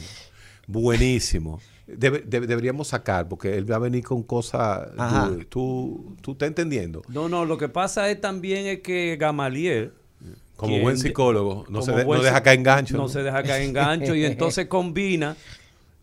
Buenísimo. 0.66 1.60
Debe- 1.86 2.22
debe- 2.26 2.46
deberíamos 2.46 2.88
sacar, 2.88 3.28
porque 3.28 3.56
él 3.56 3.70
va 3.70 3.76
a 3.76 3.78
venir 3.78 4.04
con 4.04 4.22
cosas. 4.22 4.88
Tú, 4.96 5.44
tú, 5.48 6.16
tú 6.20 6.32
estás 6.32 6.48
entendiendo. 6.48 7.02
No, 7.08 7.28
no, 7.28 7.46
lo 7.46 7.56
que 7.56 7.68
pasa 7.68 8.10
es 8.10 8.20
también 8.20 8.66
es 8.66 8.80
que 8.80 9.16
Gamaliel, 9.18 9.92
Como 10.56 10.72
quien 10.72 10.82
buen 10.82 10.98
psicólogo, 10.98 11.64
no, 11.70 11.80
se, 11.80 11.92
de- 11.92 12.04
buen 12.04 12.18
no 12.18 12.24
deja 12.24 12.42
caer 12.42 12.58
engancho. 12.58 12.96
No, 12.96 13.04
¿no? 13.04 13.08
se 13.08 13.22
deja 13.22 13.42
caer 13.42 13.62
en 13.62 13.72
gancho 13.72 14.14
y 14.14 14.26
entonces 14.26 14.66
combina 14.68 15.36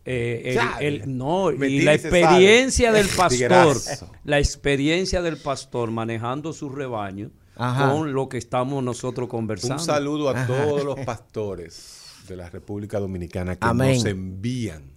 eh, 0.06 0.42
el- 0.46 0.54
Ya, 0.54 0.76
el- 0.80 1.18
no, 1.18 1.50
y 1.50 1.80
la 1.82 1.98
sabe. 1.98 2.20
experiencia 2.20 2.92
del 2.92 3.08
pastor, 3.16 3.76
la 4.24 4.38
experiencia 4.38 5.20
del 5.20 5.36
pastor 5.36 5.90
manejando 5.90 6.52
su 6.52 6.68
rebaño 6.68 7.30
Ajá. 7.56 7.90
con 7.92 8.12
lo 8.12 8.28
que 8.28 8.38
estamos 8.38 8.82
nosotros 8.84 9.28
conversando. 9.28 9.74
Un 9.74 9.80
saludo 9.86 10.28
a 10.30 10.46
todos 10.46 10.84
los 10.84 11.00
pastores 11.00 12.04
de 12.28 12.36
la 12.36 12.48
República 12.50 12.98
Dominicana 13.00 13.56
que 13.56 13.66
Amén. 13.66 13.94
nos 13.96 14.04
envían 14.04 14.92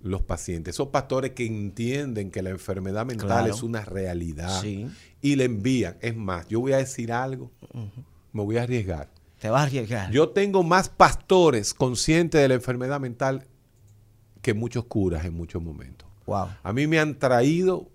los 0.00 0.22
pacientes. 0.22 0.74
Esos 0.76 0.88
pastores 0.88 1.32
que 1.32 1.44
entienden 1.44 2.30
que 2.30 2.40
la 2.42 2.50
enfermedad 2.50 3.04
mental 3.04 3.26
Claro. 3.26 3.54
es 3.54 3.62
una 3.62 3.84
realidad 3.84 4.60
Sí. 4.62 4.86
y 5.20 5.36
le 5.36 5.44
envían. 5.44 5.96
Es 6.00 6.16
más, 6.16 6.46
yo 6.48 6.60
voy 6.60 6.72
a 6.72 6.76
decir 6.78 7.12
algo, 7.12 7.50
me 8.32 8.42
voy 8.44 8.58
a 8.58 8.62
arriesgar. 8.62 9.10
Te 9.40 9.50
vas 9.50 9.60
a 9.62 9.64
arriesgar. 9.64 10.10
Yo 10.12 10.30
tengo 10.30 10.62
más 10.62 10.88
pastores 10.88 11.74
conscientes 11.74 12.40
de 12.40 12.48
la 12.48 12.54
enfermedad 12.54 13.00
mental 13.00 13.46
que 14.48 14.54
muchos 14.54 14.86
curas 14.86 15.26
en 15.26 15.34
muchos 15.34 15.62
momentos. 15.62 16.08
Wow. 16.24 16.48
A 16.62 16.72
mí 16.72 16.86
me 16.86 16.98
han 16.98 17.18
traído 17.18 17.86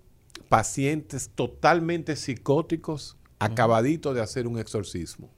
pacientes 0.48 1.28
totalmente 1.34 2.14
psicóticos, 2.14 3.16
acabaditos 3.40 4.14
de 4.14 4.20
hacer 4.20 4.46
un 4.46 4.60
exorcismo. 4.60 5.32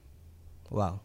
Wow. 0.68 1.00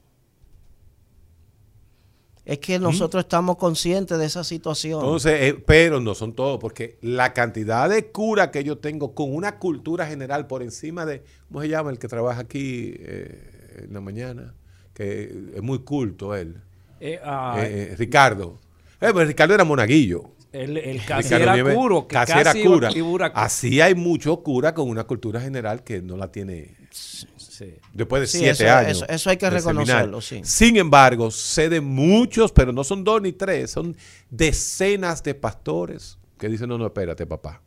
Es 2.44 2.60
que 2.60 2.78
nosotros 2.78 3.24
estamos 3.24 3.56
conscientes 3.56 4.18
de 4.18 4.26
esa 4.26 4.44
situación. 4.44 5.00
Entonces, 5.00 5.34
eh, 5.44 5.64
pero 5.66 6.02
no 6.02 6.14
son 6.14 6.34
todos, 6.34 6.60
porque 6.60 6.98
la 7.02 7.32
cantidad 7.32 7.90
de 7.90 8.12
cura 8.12 8.52
que 8.52 8.66
yo 8.66 8.80
tengo 8.80 9.16
con 9.16 9.34
una 9.34 9.60
cultura 9.60 10.06
general 10.06 10.46
por 10.46 10.62
encima 10.62 11.06
de, 11.06 11.24
¿cómo 11.48 11.62
se 11.62 11.70
llama 11.70 11.90
el 11.90 12.00
que 12.00 12.10
trabaja 12.10 12.42
aquí 12.42 12.96
eh, 13.00 13.84
en 13.86 13.94
la 13.94 14.02
mañana? 14.02 14.56
Que 14.94 15.54
es 15.56 15.62
muy 15.62 15.80
culto 15.80 16.36
él. 16.36 16.62
Eh, 17.00 17.18
ah, 17.24 17.64
Ricardo. 17.96 18.60
Eh, 19.02 19.10
pues 19.12 19.28
Ricardo 19.28 19.54
era 19.56 19.64
monaguillo. 19.64 20.32
el, 20.54 20.78
el 20.78 21.04
casi 21.06 21.24
Ricardo 21.30 21.44
era 21.44 21.54
Nieves 21.56 21.76
curo, 21.76 22.08
que 22.08 22.14
casi, 22.14 22.34
casi, 22.34 22.62
era 22.62 22.70
cura. 22.70 22.92
iba 22.94 23.26
Así 23.28 23.82
hay 23.82 23.96
muchos 23.96 24.40
curas 24.40 24.74
con 24.74 24.88
una 24.90 25.04
cultura 25.06 25.42
general 25.42 25.84
que 25.84 26.02
no 26.02 26.16
la 26.18 26.32
tiene 26.32 26.76
Sí. 26.92 27.74
después 27.94 28.22
de 28.22 28.28
Sí, 28.28 28.38
siete 28.40 28.64
eso- 28.66 28.76
años. 28.76 28.92
eso- 28.98 29.06
eso 29.08 29.30
hay 29.30 29.38
que 29.38 29.50
reconocerlo, 29.50 30.20
sí. 30.22 30.42
Sin 30.44 30.78
embargo, 30.78 31.30
sé 31.32 31.70
de 31.70 31.80
muchos, 31.80 32.52
pero 32.52 32.72
no 32.74 32.84
son 32.84 33.04
dos 33.04 33.22
ni 33.22 33.34
tres, 33.34 33.72
son 33.72 33.96
decenas 34.30 35.22
de 35.24 35.36
pastores 35.36 36.18
que 36.38 36.50
dicen, 36.50 36.68
no, 36.70 36.78
no, 36.78 36.88
espérate, 36.88 37.26
papá. 37.28 37.62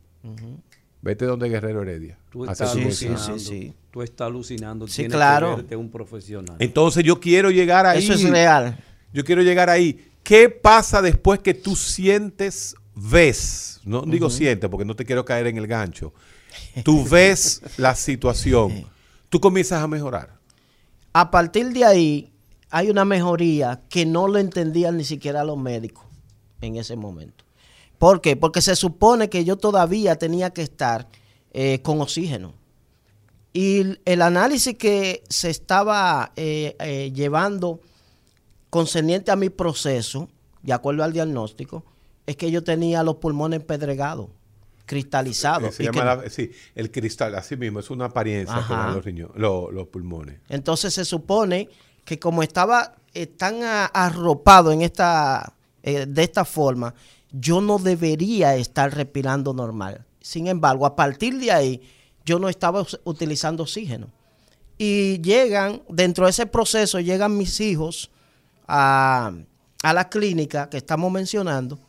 Vete 1.01 1.25
donde 1.25 1.47
Guerrero 1.49 1.81
Heredia. 1.83 2.17
Tú 2.31 2.45
estás 2.45 2.71
su 2.71 2.77
Sí, 2.79 2.83
cosa". 2.83 2.95
sí, 2.97 3.05
alucinando. 3.07 3.39
sí, 3.39 3.45
sí. 3.45 3.73
Tú 3.91 4.01
estás 4.01 4.25
alucinando. 4.27 4.87
Sí, 4.87 4.95
Tienes 5.03 5.15
claro. 5.15 5.51
que 5.51 5.55
verte 5.61 5.75
un 5.75 5.89
profesional. 5.91 6.55
Entonces 6.59 7.03
yo 7.03 7.19
quiero 7.19 7.51
llegar 7.51 7.85
ahí. 7.85 7.99
Eso 8.03 8.13
es 8.13 8.23
real. 8.29 8.77
Yo 9.13 9.23
quiero 9.23 9.41
llegar 9.43 9.69
ahí. 9.69 10.11
¿Qué 10.25 10.49
pasa 10.49 11.03
después 11.03 11.39
que 11.39 11.53
tú 11.53 11.75
sientes, 11.75 12.75
ves? 12.95 13.79
No 13.85 14.01
digo 14.01 14.31
sientes 14.31 14.67
porque 14.71 14.83
no 14.83 14.95
te 14.95 15.05
quiero 15.05 15.23
caer 15.23 15.45
en 15.45 15.57
el 15.57 15.67
gancho. 15.67 16.13
Tú 16.83 17.05
ves 17.07 17.61
la 17.77 17.93
situación. 17.95 18.89
Tú 19.29 19.39
comienzas 19.39 19.83
a 19.83 19.87
mejorar. 19.87 20.39
A 21.13 21.29
partir 21.29 21.71
de 21.73 21.85
ahí, 21.85 22.33
hay 22.71 22.89
una 22.89 23.05
mejoría 23.05 23.83
que 23.87 24.07
no 24.07 24.27
lo 24.27 24.39
entendían 24.39 24.97
ni 24.97 25.03
siquiera 25.03 25.43
los 25.43 25.57
médicos 25.59 26.05
en 26.59 26.75
ese 26.77 26.95
momento. 26.95 27.45
¿Por 27.99 28.19
qué? 28.19 28.35
Porque 28.35 28.61
se 28.63 28.75
supone 28.75 29.29
que 29.29 29.45
yo 29.45 29.57
todavía 29.57 30.15
tenía 30.17 30.49
que 30.49 30.63
estar 30.63 31.07
eh, 31.53 31.81
con 31.83 32.01
oxígeno. 32.01 32.53
Y 33.53 33.79
el- 33.81 34.01
el 34.05 34.21
análisis 34.23 34.75
que 34.75 35.23
se 35.29 35.51
estaba 35.51 36.31
eh, 36.35 36.75
eh, 36.79 37.11
llevando 37.13 37.79
concerniente 38.75 39.31
a 39.31 39.37
mi 39.37 39.49
proceso, 39.49 40.27
de 40.61 40.73
acuerdo 40.73 41.03
al 41.05 41.13
diagnóstico, 41.13 41.85
es 42.25 42.35
que 42.35 42.51
yo 42.51 42.61
tenía 42.61 43.03
los 43.03 43.15
pulmones 43.15 43.63
pedregados, 43.63 44.27
cristalizados. 44.85 45.75
Se 45.75 45.83
y 45.83 45.85
llama 45.85 45.99
que- 45.99 46.05
la- 46.25 46.29
sí, 46.29 46.51
el 46.75 46.91
cristal, 46.91 47.35
así 47.35 47.55
mismo, 47.55 47.79
es 47.79 47.89
una 47.89 48.05
apariencia 48.05 48.65
que 48.67 48.73
dan 48.73 48.93
los, 48.93 49.05
riño- 49.05 49.31
lo- 49.35 49.71
los 49.71 49.87
pulmones. 49.87 50.39
Entonces 50.49 50.93
se 50.93 51.05
supone 51.05 51.69
que 52.03 52.19
como 52.19 52.43
estaba 52.43 52.95
eh, 53.13 53.27
tan 53.27 53.63
a- 53.63 53.85
arropado 53.85 54.73
en 54.73 54.81
esta, 54.81 55.53
eh, 55.83 56.05
de 56.05 56.23
esta 56.23 56.43
forma, 56.43 56.93
yo 57.31 57.61
no 57.61 57.77
debería 57.79 58.57
estar 58.57 58.93
respirando 58.93 59.53
normal. 59.53 60.03
Sin 60.19 60.47
embargo, 60.47 60.85
a 60.85 60.97
partir 60.97 61.39
de 61.39 61.49
ahí, 61.49 61.81
yo 62.25 62.39
no 62.39 62.49
estaba 62.49 62.85
utilizando 63.05 63.63
oxígeno. 63.63 64.09
Y 64.77 65.21
llegan, 65.21 65.81
dentro 65.87 66.25
de 66.25 66.31
ese 66.31 66.45
proceso, 66.45 66.99
llegan 66.99 67.37
mis 67.37 67.61
hijos 67.61 68.11
a, 68.67 69.31
a 69.83 69.93
la 69.93 70.09
clínica 70.09 70.69
que 70.69 70.77
estamos 70.77 71.11
mencionando 71.11 71.79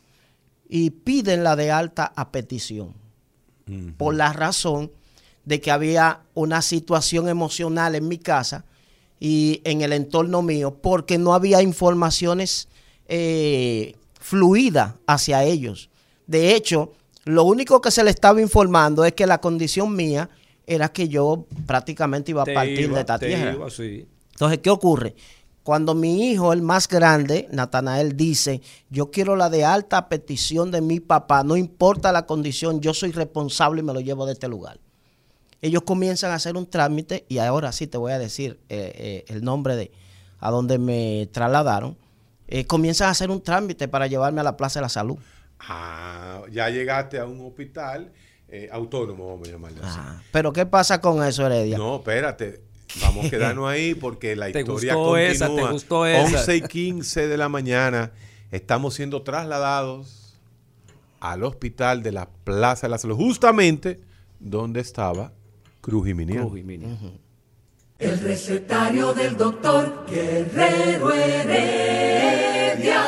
y 0.69 0.89
piden 0.91 1.43
la 1.43 1.55
de 1.55 1.71
alta 1.71 2.11
a 2.15 2.31
petición 2.31 2.93
por 3.97 4.15
la 4.15 4.31
razón 4.31 4.91
de 5.43 5.59
que 5.59 5.71
había 5.71 6.21
una 6.33 6.61
situación 6.61 7.27
emocional 7.27 7.95
en 7.95 8.07
mi 8.07 8.17
casa 8.17 8.63
y 9.19 9.61
en 9.65 9.81
el 9.81 9.91
entorno 9.91 10.41
mío, 10.41 10.77
porque 10.81 11.17
no 11.17 11.33
había 11.33 11.61
informaciones 11.61 12.69
eh, 13.09 13.95
fluidas 14.19 14.93
hacia 15.05 15.43
ellos. 15.43 15.89
De 16.27 16.55
hecho, 16.55 16.93
lo 17.25 17.43
único 17.43 17.81
que 17.81 17.91
se 17.91 18.03
le 18.05 18.09
estaba 18.11 18.41
informando 18.41 19.03
es 19.03 19.13
que 19.13 19.25
la 19.25 19.41
condición 19.41 19.93
mía 19.95 20.29
era 20.65 20.89
que 20.89 21.09
yo 21.09 21.45
prácticamente 21.65 22.31
iba 22.31 22.43
a 22.43 22.45
Te 22.45 22.53
partir 22.53 22.79
iba, 22.81 22.95
de 22.95 22.99
esta 23.01 23.19
tierra. 23.19 23.53
iba, 23.53 23.69
sí. 23.69 24.07
Entonces, 24.31 24.59
¿qué 24.59 24.69
ocurre? 24.69 25.15
Cuando 25.67 25.95
mi 25.95 26.31
hijo, 26.31 26.53
el 26.53 26.61
más 26.61 26.87
grande, 26.87 27.49
Natanael, 27.51 28.15
dice, 28.15 28.61
yo 28.89 29.11
quiero 29.11 29.35
la 29.35 29.49
de 29.49 29.65
alta 29.65 30.07
petición 30.07 30.71
de 30.71 30.79
mi 30.79 31.01
papá, 31.01 31.43
no 31.43 31.57
importa 31.57 32.13
la 32.13 32.25
condición, 32.25 32.79
yo 32.79 32.93
soy 32.93 33.11
responsable 33.11 33.81
y 33.81 33.83
me 33.83 33.93
lo 33.93 33.99
llevo 33.99 34.25
de 34.25 34.31
este 34.31 34.47
lugar. 34.47 34.79
Ellos 35.61 35.83
comienzan 35.83 36.31
a 36.31 36.35
hacer 36.35 36.55
un 36.55 36.69
trámite 36.69 37.25
y 37.27 37.39
ahora 37.39 37.73
sí 37.73 37.85
te 37.85 37.97
voy 37.97 38.13
a 38.13 38.17
decir 38.17 38.61
eh, 38.69 38.93
eh, 38.95 39.25
el 39.27 39.43
nombre 39.43 39.75
de 39.75 39.91
a 40.39 40.51
donde 40.51 40.77
me 40.77 41.27
trasladaron. 41.33 41.97
Eh, 42.47 42.63
comienzan 42.65 43.09
a 43.09 43.11
hacer 43.11 43.29
un 43.29 43.41
trámite 43.41 43.89
para 43.89 44.07
llevarme 44.07 44.39
a 44.39 44.45
la 44.45 44.55
Plaza 44.55 44.79
de 44.79 44.83
la 44.83 44.89
Salud. 44.89 45.17
Ah, 45.59 46.43
ya 46.49 46.69
llegaste 46.69 47.19
a 47.19 47.25
un 47.25 47.45
hospital 47.45 48.13
eh, 48.47 48.69
autónomo, 48.71 49.27
vamos 49.27 49.49
a 49.49 49.51
llamarle 49.51 49.81
así. 49.83 49.99
Ah, 49.99 50.21
Pero 50.31 50.53
¿qué 50.53 50.65
pasa 50.65 51.01
con 51.01 51.21
eso, 51.25 51.45
Heredia? 51.45 51.77
No, 51.77 51.97
espérate. 51.97 52.67
Vamos 53.01 53.25
a 53.25 53.29
quedarnos 53.29 53.69
ahí 53.69 53.95
porque 53.95 54.35
la 54.35 54.51
Te 54.51 54.59
historia 54.59 54.95
gustó 54.95 55.11
continúa. 55.11 55.31
esa, 55.31 55.47
te 55.47 55.71
gustó 55.71 56.05
esa. 56.05 56.23
11 56.39 56.55
y 56.55 56.61
15 56.61 57.27
de 57.27 57.37
la 57.37 57.49
mañana 57.49 58.11
estamos 58.51 58.93
siendo 58.95 59.21
trasladados 59.23 60.37
al 61.19 61.43
hospital 61.43 62.03
de 62.03 62.11
la 62.11 62.29
Plaza 62.43 62.87
de 62.87 62.91
la 62.91 62.97
Salud, 62.97 63.15
justamente 63.15 63.99
donde 64.39 64.79
estaba 64.81 65.33
Cruz 65.81 66.05
Jiménez. 66.07 66.37
Cruz 66.37 66.57
y. 66.59 66.87
El 67.99 68.19
recetario 68.19 69.13
del 69.13 69.35
doctor 69.35 70.05
Guerrero 70.07 71.11
Heredia. 71.11 73.03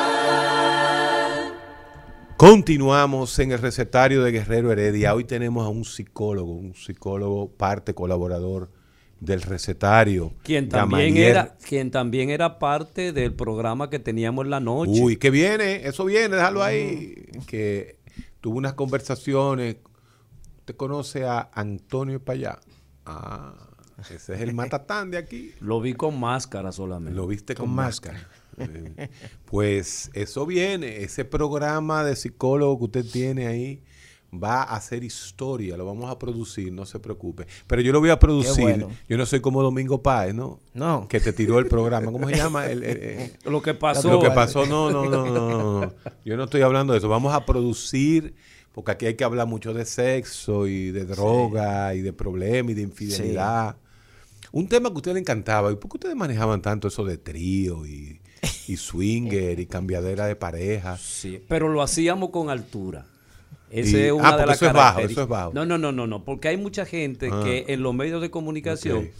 Continuamos 2.36 3.38
en 3.38 3.52
el 3.52 3.58
recetario 3.58 4.24
de 4.24 4.32
Guerrero 4.32 4.72
Heredia. 4.72 5.14
Hoy 5.14 5.24
tenemos 5.24 5.64
a 5.64 5.68
un 5.68 5.84
psicólogo, 5.84 6.52
un 6.54 6.74
psicólogo 6.74 7.50
parte 7.50 7.94
colaborador 7.94 8.70
del 9.20 9.42
recetario. 9.42 10.32
Quien 10.42 10.68
también, 10.68 11.16
era, 11.16 11.56
quien 11.56 11.90
también 11.90 12.30
era 12.30 12.58
parte 12.58 13.12
del 13.12 13.34
programa 13.34 13.90
que 13.90 13.98
teníamos 13.98 14.46
en 14.46 14.50
la 14.50 14.60
noche. 14.60 15.00
Uy, 15.00 15.16
que 15.16 15.30
viene, 15.30 15.86
eso 15.86 16.06
viene, 16.06 16.36
déjalo 16.36 16.62
ahí. 16.62 17.14
Que 17.46 17.98
tuvo 18.40 18.56
unas 18.56 18.72
conversaciones. 18.72 19.76
¿Usted 20.58 20.76
conoce 20.76 21.24
a 21.24 21.50
Antonio 21.52 22.24
Payá? 22.24 22.58
Ah, 23.04 23.54
ese 23.98 24.34
es 24.34 24.40
el 24.40 24.54
matatán 24.54 25.10
de 25.10 25.18
aquí. 25.18 25.52
Lo 25.60 25.80
vi 25.80 25.92
con 25.92 26.18
máscara 26.18 26.72
solamente. 26.72 27.14
Lo 27.14 27.26
viste 27.26 27.54
con, 27.54 27.70
máscara. 27.70 28.26
Eh, 28.56 29.10
Pues 29.44 30.10
eso 30.14 30.46
viene, 30.46 31.02
ese 31.02 31.24
programa 31.24 32.04
de 32.04 32.16
psicólogo 32.16 32.78
que 32.78 32.84
usted 33.00 33.12
tiene 33.12 33.46
ahí 33.46 33.82
va 34.32 34.62
a 34.62 34.76
hacer 34.76 35.02
historia, 35.02 35.76
lo 35.76 35.84
vamos 35.86 36.10
a 36.10 36.18
producir, 36.18 36.72
no 36.72 36.86
se 36.86 36.98
preocupe. 37.00 37.46
Pero 37.66 37.82
yo 37.82 37.92
lo 37.92 38.00
voy 38.00 38.10
a 38.10 38.18
producir. 38.18 38.62
bueno. 38.62 38.90
Yo 39.08 39.16
no 39.18 39.26
soy 39.26 39.40
como 39.40 39.62
Domingo 39.62 40.02
Páez, 40.02 40.34
¿no? 40.34 40.60
No. 40.74 41.08
Que 41.08 41.18
te 41.20 41.32
tiró 41.32 41.58
el 41.58 41.66
programa. 41.66 42.12
¿Cómo 42.12 42.28
se 42.28 42.36
llama? 42.36 42.66
El- 42.66 42.84
el- 42.84 42.96
el- 43.02 43.32
Lo 43.50 43.60
que 43.62 43.74
pasó. 43.74 44.10
lo 44.10 44.20
que 44.20 44.30
pasó, 44.30 44.66
no, 44.66 44.90
no, 44.90 45.04
no, 45.06 45.26
no, 45.26 45.48
no, 45.50 45.80
no. 45.86 45.92
Yo 46.24 46.36
no 46.36 46.44
estoy 46.44 46.62
hablando 46.62 46.92
de 46.92 46.98
eso. 47.00 47.08
Vamos 47.08 47.34
a 47.34 47.44
producir, 47.44 48.34
porque 48.72 48.92
aquí 48.92 49.06
hay 49.06 49.14
que 49.14 49.24
hablar 49.24 49.46
mucho 49.48 49.74
de 49.74 49.84
sexo 49.84 50.66
y 50.68 50.90
de 50.92 51.04
droga 51.06 51.94
y 51.94 52.00
de 52.02 52.12
problemas 52.12 52.70
y 52.72 52.74
de 52.74 52.82
infidelidad. 52.82 53.76
Un 54.52 54.68
tema 54.68 54.88
que 54.90 54.94
a 54.94 54.96
usted 54.98 55.12
le 55.14 55.20
encantaba. 55.20 55.70
¿Y 55.72 55.76
por 55.76 55.90
qué 55.90 55.96
ustedes 55.96 56.16
manejaban 56.16 56.60
tanto 56.62 56.88
eso 56.88 57.04
de 57.04 57.18
trío 57.18 57.86
y, 57.86 58.20
y 58.68 58.76
swinger 58.76 59.58
y 59.58 59.66
cambiadera 59.66 60.26
de 60.26 60.36
pareja? 60.36 60.96
Sí, 60.98 61.42
pero 61.48 61.68
lo 61.68 61.82
hacíamos 61.82 62.30
con 62.30 62.48
altura. 62.50 63.06
Esa 63.70 63.96
Y- 63.96 64.00
es 64.02 64.10
ah, 64.10 64.14
una 64.14 64.30
de 64.32 64.32
porque 64.32 64.46
las 64.46 64.56
eso 64.56 64.66
es 64.66 64.72
bajo, 64.72 65.00
eso 65.00 65.22
es 65.22 65.28
bajo. 65.28 65.52
No, 65.54 65.64
no, 65.64 65.78
no, 65.78 65.92
no, 65.92 66.06
no, 66.06 66.24
porque 66.24 66.48
hay 66.48 66.56
mucha 66.56 66.84
gente 66.84 67.28
Ah. 67.32 67.40
que 67.44 67.66
en 67.68 67.82
los 67.82 67.94
medios 67.94 68.20
de 68.20 68.30
comunicación 68.30 69.10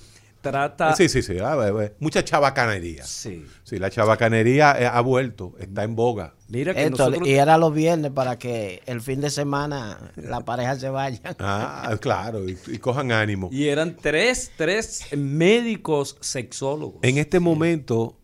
trata 0.40 0.96
Sí, 0.96 1.09
sí, 1.11 1.22
sí. 1.22 1.36
ah, 1.38 1.55
ve, 1.55 1.70
ve. 1.70 1.94
Mucha 2.01 2.24
chabacanería. 2.24 3.05
Sí. 3.05 3.44
Sí, 3.62 3.78
la 3.78 3.90
chabacanería 3.90 4.74
eh, 4.80 4.86
ha 4.86 5.01
vuelto, 5.03 5.55
está 5.61 5.84
en 5.84 5.94
boga. 5.94 6.34
Mira 6.48 6.72
que 6.74 6.84
Esto, 6.84 6.96
nosotros 7.11 7.28
y 7.28 7.32
era 7.34 7.59
los 7.59 7.74
viernes 7.74 8.11
para 8.11 8.38
que 8.38 8.82
el 8.86 9.03
fin 9.03 9.20
de 9.20 9.28
semana 9.30 10.12
la 10.16 10.40
pareja 10.46 10.76
se 10.76 10.88
vaya. 10.88 11.20
Ah, 11.38 11.94
claro, 12.01 12.48
y, 12.48 12.59
y 12.68 12.78
cojan 12.78 13.12
ánimo. 13.12 13.51
y 13.53 13.68
eran 13.68 13.96
tres, 14.01 14.51
tres 14.57 15.05
médicos 15.16 16.16
sexólogos. 16.20 17.01
En 17.03 17.18
este 17.18 17.38
momento, 17.38 18.16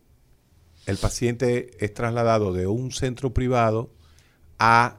el 0.87 0.97
paciente 0.97 1.69
es 1.79 1.93
trasladado 1.93 2.51
de 2.51 2.65
un 2.67 2.91
centro 2.91 3.31
privado 3.33 3.91
a 4.57 4.97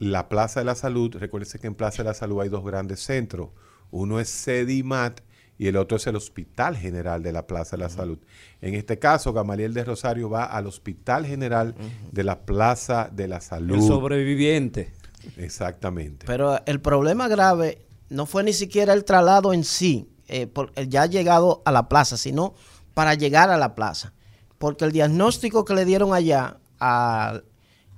la 0.00 0.28
Plaza 0.28 0.60
de 0.60 0.66
la 0.66 0.74
Salud. 0.74 1.14
Recuérdense 1.16 1.60
que 1.60 1.68
en 1.68 1.74
Plaza 1.76 2.02
de 2.02 2.08
la 2.08 2.14
Salud 2.14 2.40
hay 2.40 2.48
dos 2.48 2.64
grandes 2.64 3.00
centros. 3.00 3.50
Uno 3.92 4.18
es 4.18 4.28
CEDIMAT 4.44 5.20
y 5.58 5.66
el 5.68 5.76
otro 5.76 5.98
es 5.98 6.06
el 6.06 6.16
Hospital 6.16 6.76
General 6.76 7.22
de 7.22 7.32
la 7.32 7.46
Plaza 7.46 7.76
de 7.76 7.82
la 7.82 7.90
Salud. 7.90 8.18
En 8.62 8.74
este 8.74 8.98
caso, 8.98 9.32
Gamaliel 9.32 9.74
de 9.74 9.84
Rosario 9.84 10.28
va 10.30 10.44
al 10.44 10.66
Hospital 10.66 11.26
General 11.26 11.74
de 12.10 12.24
la 12.24 12.40
Plaza 12.40 13.08
de 13.12 13.28
la 13.28 13.36
el 13.36 13.42
Salud. 13.42 13.86
sobreviviente. 13.86 14.92
Exactamente. 15.36 16.24
Pero 16.26 16.58
el 16.66 16.80
problema 16.80 17.28
grave 17.28 17.84
no 18.08 18.26
fue 18.26 18.42
ni 18.42 18.52
siquiera 18.52 18.92
el 18.94 19.04
traslado 19.04 19.52
en 19.52 19.64
sí, 19.64 20.08
eh, 20.28 20.46
por, 20.46 20.72
el 20.76 20.88
ya 20.88 21.06
llegado 21.06 21.62
a 21.64 21.72
la 21.72 21.88
plaza, 21.88 22.16
sino 22.16 22.54
para 22.94 23.14
llegar 23.14 23.50
a 23.50 23.56
la 23.58 23.74
plaza. 23.74 24.12
Porque 24.58 24.84
el 24.84 24.92
diagnóstico 24.92 25.64
que 25.64 25.74
le 25.74 25.84
dieron 25.84 26.14
allá 26.14 26.56
al- 26.78 27.44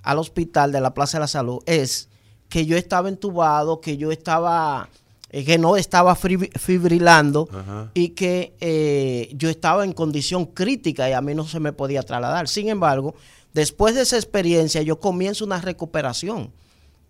al 0.03 0.19
hospital 0.19 0.73
de 0.73 0.81
la 0.81 0.95
Plaza 0.95 1.19
de 1.19 1.21
la 1.23 1.29
Salud 1.29 1.61
es 1.67 2.09
que 2.49 2.67
yo 2.67 2.77
estaba 2.77 3.09
entubado, 3.09 3.81
que 3.81 3.97
yo 3.97 4.13
estaba 4.13 4.89
eh, 5.31 5.45
que 5.45 5.57
no 5.57 5.77
estaba 5.77 6.15
fibrilando 6.15 7.49
Ajá. 7.53 7.91
y 7.95 8.11
que 8.11 8.55
eh, 8.61 9.31
yo 9.35 9.49
estaba 9.49 9.85
en 9.85 9.93
condición 9.93 10.45
crítica 10.47 11.09
y 11.09 11.13
a 11.13 11.21
mí 11.23 11.35
no 11.35 11.47
se 11.47 11.61
me 11.61 11.73
podía 11.73 12.03
trasladar. 12.03 12.49
Sin 12.49 12.69
embargo, 12.69 13.15
después 13.55 13.95
de 13.95 14.03
esa 14.03 14.17
experiencia 14.17 14.83
yo 14.83 15.01
comienzo 15.01 15.45
una 15.45 15.61
recuperación 15.61 16.53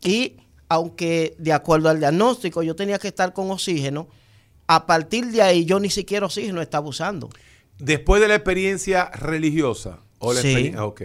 y 0.02 0.36
aunque 0.68 1.34
de 1.38 1.52
acuerdo 1.52 1.88
al 1.88 1.98
diagnóstico 1.98 2.62
yo 2.62 2.74
tenía 2.76 2.98
que 2.98 3.08
estar 3.08 3.32
con 3.32 3.50
oxígeno, 3.50 4.06
a 4.68 4.86
partir 4.86 5.26
de 5.32 5.42
ahí 5.42 5.64
yo 5.64 5.80
ni 5.80 5.90
siquiera 5.90 6.26
oxígeno 6.26 6.62
estaba 6.62 6.88
usando. 6.88 7.28
Después 7.78 8.22
de 8.22 8.28
la 8.28 8.36
experiencia 8.36 9.06
religiosa. 9.10 9.98
O 10.20 10.32
la 10.32 10.40
Sí. 10.40 10.46
experiencia, 10.48 10.84
ok. 10.84 11.02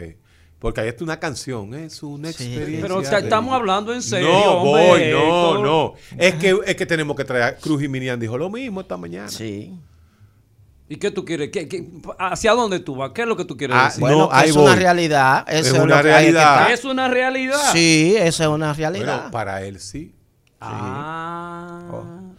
Porque 0.60 0.82
ahí 0.82 0.88
está 0.88 1.04
una 1.04 1.20
canción, 1.20 1.74
es 1.76 2.02
una 2.02 2.32
Sí. 2.32 2.46
experiencia. 2.46 2.82
Pero 2.82 3.02
estamos 3.02 3.54
hablando 3.54 3.94
en 3.94 4.02
serio. 4.02 4.28
No, 4.30 4.54
hombre, 4.64 5.14
voy, 5.14 5.22
no, 5.22 5.64
no. 5.64 5.94
Es 6.18 6.34
que, 6.36 6.58
es 6.66 6.76
que 6.76 6.86
tenemos 6.88 7.16
que 7.16 7.24
traer. 7.26 7.58
Cruz 7.62 7.84
y 7.84 7.88
Minian 7.88 8.20
dijo 8.20 8.38
lo 8.38 8.50
mismo 8.50 8.82
esta 8.82 8.98
mañana. 8.98 9.30
Sí. 9.30 9.74
¿Y 10.90 10.96
qué 10.96 11.12
tú 11.12 11.26
quieres? 11.26 11.50
¿Qué- 11.52 11.68
qué- 11.68 11.86
¿Hacia 12.18 12.54
dónde 12.54 12.80
tú 12.80 12.96
vas? 12.96 13.12
¿Qué 13.12 13.22
es 13.24 13.28
lo 13.28 13.36
que 13.38 13.44
tú 13.46 13.56
quieres 13.58 13.76
Ah, 13.78 13.86
decir? 13.86 14.02
No, 14.02 14.08
Bueno, 14.08 14.30
que 14.30 14.36
ahí 14.38 14.50
es 14.50 14.56
una 14.56 14.76
realidad. 14.76 15.46
eso 15.50 15.76
Es 15.76 15.82
una 15.82 15.96
que 15.98 16.02
que 16.02 16.08
realidad. 16.08 16.54
estar. 16.62 16.72
Es 16.72 16.86
una 16.86 17.08
realidad. 17.10 17.72
Sí, 17.74 18.16
esa 18.18 18.44
es 18.46 18.50
una 18.50 18.74
realidad. 18.74 19.16
Bueno, 19.18 19.32
para 19.32 19.62
él 19.64 19.80
sí. 19.80 20.16
Ah, 20.60 21.82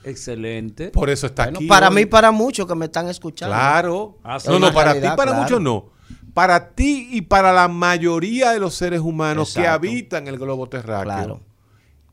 excelente. 0.05 0.89
Por 0.91 1.11
eso 1.11 1.27
está 1.27 1.45
Bueno, 1.45 1.59
aquí. 1.59 1.67
para 1.69 1.89
hoy. 1.89 1.95
mí, 1.95 2.07
para 2.07 2.31
muchos 2.31 2.67
que 2.67 2.75
me 2.75 2.87
están 2.87 3.09
escuchando. 3.09 3.55
Claro. 3.55 4.19
Ah, 4.25 4.41
sí. 4.41 4.49
no, 4.49 4.59
no, 4.59 4.73
para 4.73 4.93
realidad, 4.93 5.13
ti, 5.13 5.17
para 5.17 5.31
claro. 5.33 5.43
muchos 5.45 5.61
no. 5.61 5.98
Para 6.39 6.69
ti 6.69 7.09
y 7.11 7.23
para 7.23 7.53
la 7.53 7.67
mayoría 7.67 8.53
de 8.53 8.61
los 8.61 8.77
seres 8.77 9.01
humanos 9.01 9.55
que 9.55 9.67
habitan 9.67 10.29
el 10.29 10.39
globo 10.39 10.69
terráqueo. 10.69 11.03
Claro. 11.03 11.41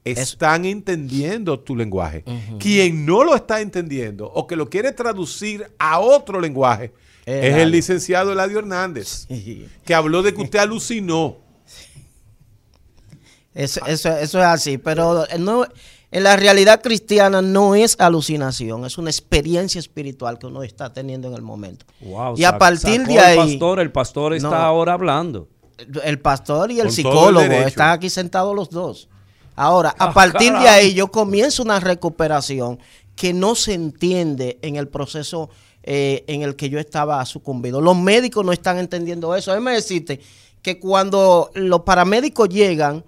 Están 0.04 0.66
entendiendo 0.66 1.60
tu 1.60 1.76
lenguaje. 1.76 2.24
Quien 2.58 3.06
no 3.06 3.24
lo 3.24 3.36
está 3.36 3.62
entendiendo 3.62 4.26
o 4.26 4.48
que 4.48 4.56
lo 4.56 4.68
quiere 4.68 4.94
traducir 4.94 5.72
a 5.78 6.00
otro 6.00 6.42
lenguaje 6.42 6.92
Es 7.24 7.56
el 7.56 7.70
licenciado 7.70 8.32
Eladio 8.32 8.58
Hernández, 8.58 9.28
que 9.86 9.94
habló 9.94 10.24
de 10.24 10.34
que 10.34 10.42
usted 10.42 10.58
alucinó. 10.58 11.38
Eso, 13.54 13.86
eso, 13.86 14.10
eso 14.10 14.40
es 14.40 14.46
así, 14.46 14.80
pero 14.80 15.24
no, 15.38 15.68
en 16.16 16.24
la 16.24 16.38
realidad 16.38 16.82
cristiana 16.82 17.42
no 17.42 17.76
es 17.76 17.98
alucinación, 18.00 18.86
es 18.86 18.98
una 18.98 19.10
experiencia 19.10 19.80
espiritual 19.80 20.40
que 20.40 20.48
uno 20.48 20.64
está 20.64 20.94
teniendo 20.94 21.28
en 21.28 21.34
el 21.34 21.42
momento. 21.42 21.86
Wow, 22.00 22.36
y 22.38 22.46
a 22.46 22.58
partir 22.58 23.06
de 23.06 23.20
ahí, 23.20 23.38
El 23.38 23.46
pastor, 23.50 23.80
el 23.82 23.92
pastor 23.92 24.34
está 24.34 24.50
No. 24.50 24.56
ahora 24.56 24.94
hablando. 24.94 25.50
el 26.06 26.20
pastor 26.20 26.72
y 26.72 26.80
el 26.80 26.88
Con 26.88 26.96
todo 26.96 27.12
el 27.12 27.16
psicólogo 27.42 27.54
están 27.68 27.90
aquí 27.90 28.10
sentados 28.10 28.56
los 28.56 28.70
dos. 28.70 29.10
Ahora, 29.58 29.90
a 30.00 30.06
Ah, 30.06 30.14
partir 30.14 30.54
de 30.54 30.70
ahí 30.70 30.94
yo 30.94 31.10
comienzo 31.12 31.64
una 31.64 31.82
recuperación 31.82 32.80
que 33.18 33.34
no 33.34 33.56
se 33.56 33.74
entiende 33.74 34.58
en 34.62 34.78
el 34.78 34.88
proceso 34.88 35.50
eh, 35.84 36.24
en 36.28 36.44
el 36.44 36.56
que 36.56 36.70
yo 36.70 36.80
estaba 36.80 37.24
sucumbido. 37.26 37.82
Los 37.82 37.98
médicos 37.98 38.46
no 38.46 38.54
están 38.54 38.78
entendiendo 38.78 39.36
eso. 39.36 39.52
Déjame 39.52 39.74
decirte 39.74 40.22
que 40.62 40.80
cuando 40.80 41.52
los 41.56 41.82
paramédicos 41.82 42.48
llegan, 42.50 43.04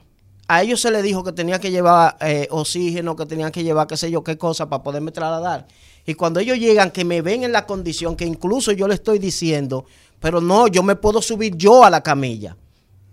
a 0.48 0.64
ellos 0.64 0.80
se 0.82 0.92
les 0.92 1.04
dijo 1.04 1.24
que 1.24 1.32
tenía 1.34 1.60
que 1.60 1.72
llevar 1.72 2.18
eh, 2.22 2.48
oxígeno, 2.52 3.16
que 3.16 3.26
tenían 3.26 3.52
que 3.52 3.64
llevar 3.64 3.88
qué 3.88 3.98
sé 3.98 4.10
yo 4.12 4.24
qué 4.24 4.38
cosa 4.38 4.70
para 4.70 4.84
poderme 4.84 5.12
trasladar. 5.12 5.68
Y 6.06 6.14
cuando 6.14 6.40
ellos 6.40 6.58
llegan, 6.58 6.92
que 6.92 7.04
me 7.04 7.22
ven 7.22 7.44
en 7.44 7.52
la 7.52 7.66
condición 7.66 8.16
que 8.16 8.26
incluso 8.26 8.72
yo 8.72 8.88
le 8.88 8.94
estoy 8.94 9.20
diciendo, 9.20 9.86
pero 10.22 10.40
no, 10.40 10.68
yo 10.68 10.82
me 10.84 10.96
puedo 10.96 11.22
subir 11.22 11.56
yo 11.58 11.84
a 11.84 11.90
la 11.90 12.02
camilla. 12.02 12.56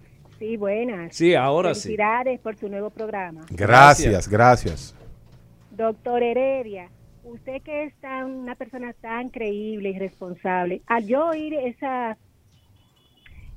Sí, 0.40 0.56
buenas. 0.56 1.14
Sí, 1.14 1.36
ahora 1.36 1.74
sí. 1.74 1.82
Felicidades 1.82 2.40
por 2.40 2.56
su 2.56 2.68
nuevo 2.68 2.90
programa. 2.90 3.42
Gracias, 3.50 4.28
gracias. 4.28 4.96
Doctor 5.70 6.24
Heredia, 6.24 6.90
usted 7.22 7.62
que 7.62 7.84
es 7.84 7.94
tan, 8.00 8.32
una 8.32 8.56
persona 8.56 8.92
tan 8.94 9.28
creíble 9.28 9.90
y 9.90 9.98
responsable, 9.98 10.82
al 10.86 11.06
yo 11.06 11.26
oír 11.26 11.54
esa, 11.54 12.16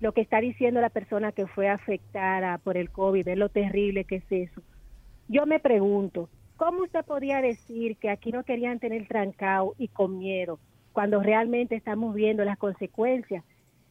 lo 0.01 0.12
que 0.12 0.22
está 0.22 0.39
diciendo 0.39 0.82
la 0.82 0.89
persona 0.89 1.32
que 1.32 1.47
fue 1.47 1.68
afectada 1.68 2.60
por 2.60 2.78
el 2.78 2.91
COVID, 2.91 3.28
es 3.28 3.38
lo 3.38 3.49
terrible 3.49 4.03
que 4.03 4.18
es 4.18 4.24
eso, 4.30 4.62
yo 5.30 5.45
me 5.45 5.60
pregunto, 5.60 6.30
¿cómo 6.60 6.84
usted 6.84 7.03
podía 7.05 7.41
decir 7.41 7.95
que 7.97 8.10
aquí 8.10 8.32
no 8.32 8.43
querían 8.43 8.80
tener 8.80 9.07
trancado 9.07 9.74
y 9.80 9.88
con 9.88 10.20
miedo 10.20 10.60
cuando 10.91 11.24
realmente 11.24 11.76
estamos 11.76 12.14
viendo 12.14 12.43
las 12.43 12.57
consecuencias 12.57 13.45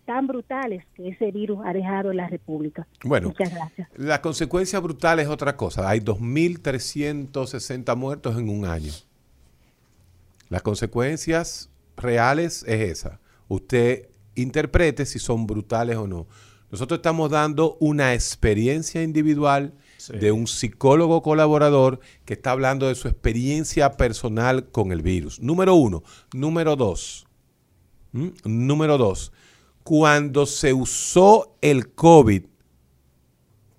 tan 0.04 0.26
brutales 0.26 0.84
que 0.94 1.08
ese 1.08 1.30
virus 1.32 1.60
ha 1.64 1.72
dejado 1.72 2.10
en 2.10 2.18
la 2.18 2.28
República? 2.28 2.86
Bueno, 3.02 3.28
Muchas 3.28 3.52
gracias. 3.52 3.88
la 3.96 4.20
consecuencia 4.20 4.78
brutal 4.80 5.18
es 5.18 5.28
otra 5.28 5.56
cosa. 5.56 5.88
Hay 5.88 6.00
2.360 6.00 7.96
muertos 7.96 8.38
en 8.38 8.50
un 8.50 8.66
año. 8.66 8.92
Las 10.50 10.62
consecuencias 10.62 11.70
reales 11.96 12.64
es 12.68 12.90
esa. 12.90 13.18
Usted 13.48 14.08
interprete 14.34 15.06
si 15.06 15.18
son 15.18 15.46
brutales 15.46 15.96
o 15.96 16.06
no. 16.06 16.26
Nosotros 16.70 16.98
estamos 16.98 17.30
dando 17.30 17.78
una 17.80 18.12
experiencia 18.12 19.02
individual 19.02 19.72
de 20.08 20.32
un 20.32 20.46
psicólogo 20.46 21.22
colaborador 21.22 22.00
que 22.24 22.34
está 22.34 22.52
hablando 22.52 22.88
de 22.88 22.94
su 22.94 23.08
experiencia 23.08 23.96
personal 23.96 24.70
con 24.70 24.92
el 24.92 25.02
virus. 25.02 25.40
Número 25.40 25.74
uno. 25.74 26.02
Número 26.32 26.76
dos. 26.76 27.26
¿Mm? 28.12 28.28
Número 28.44 28.98
dos. 28.98 29.32
Cuando 29.82 30.46
se 30.46 30.72
usó 30.72 31.56
el 31.60 31.92
COVID 31.94 32.44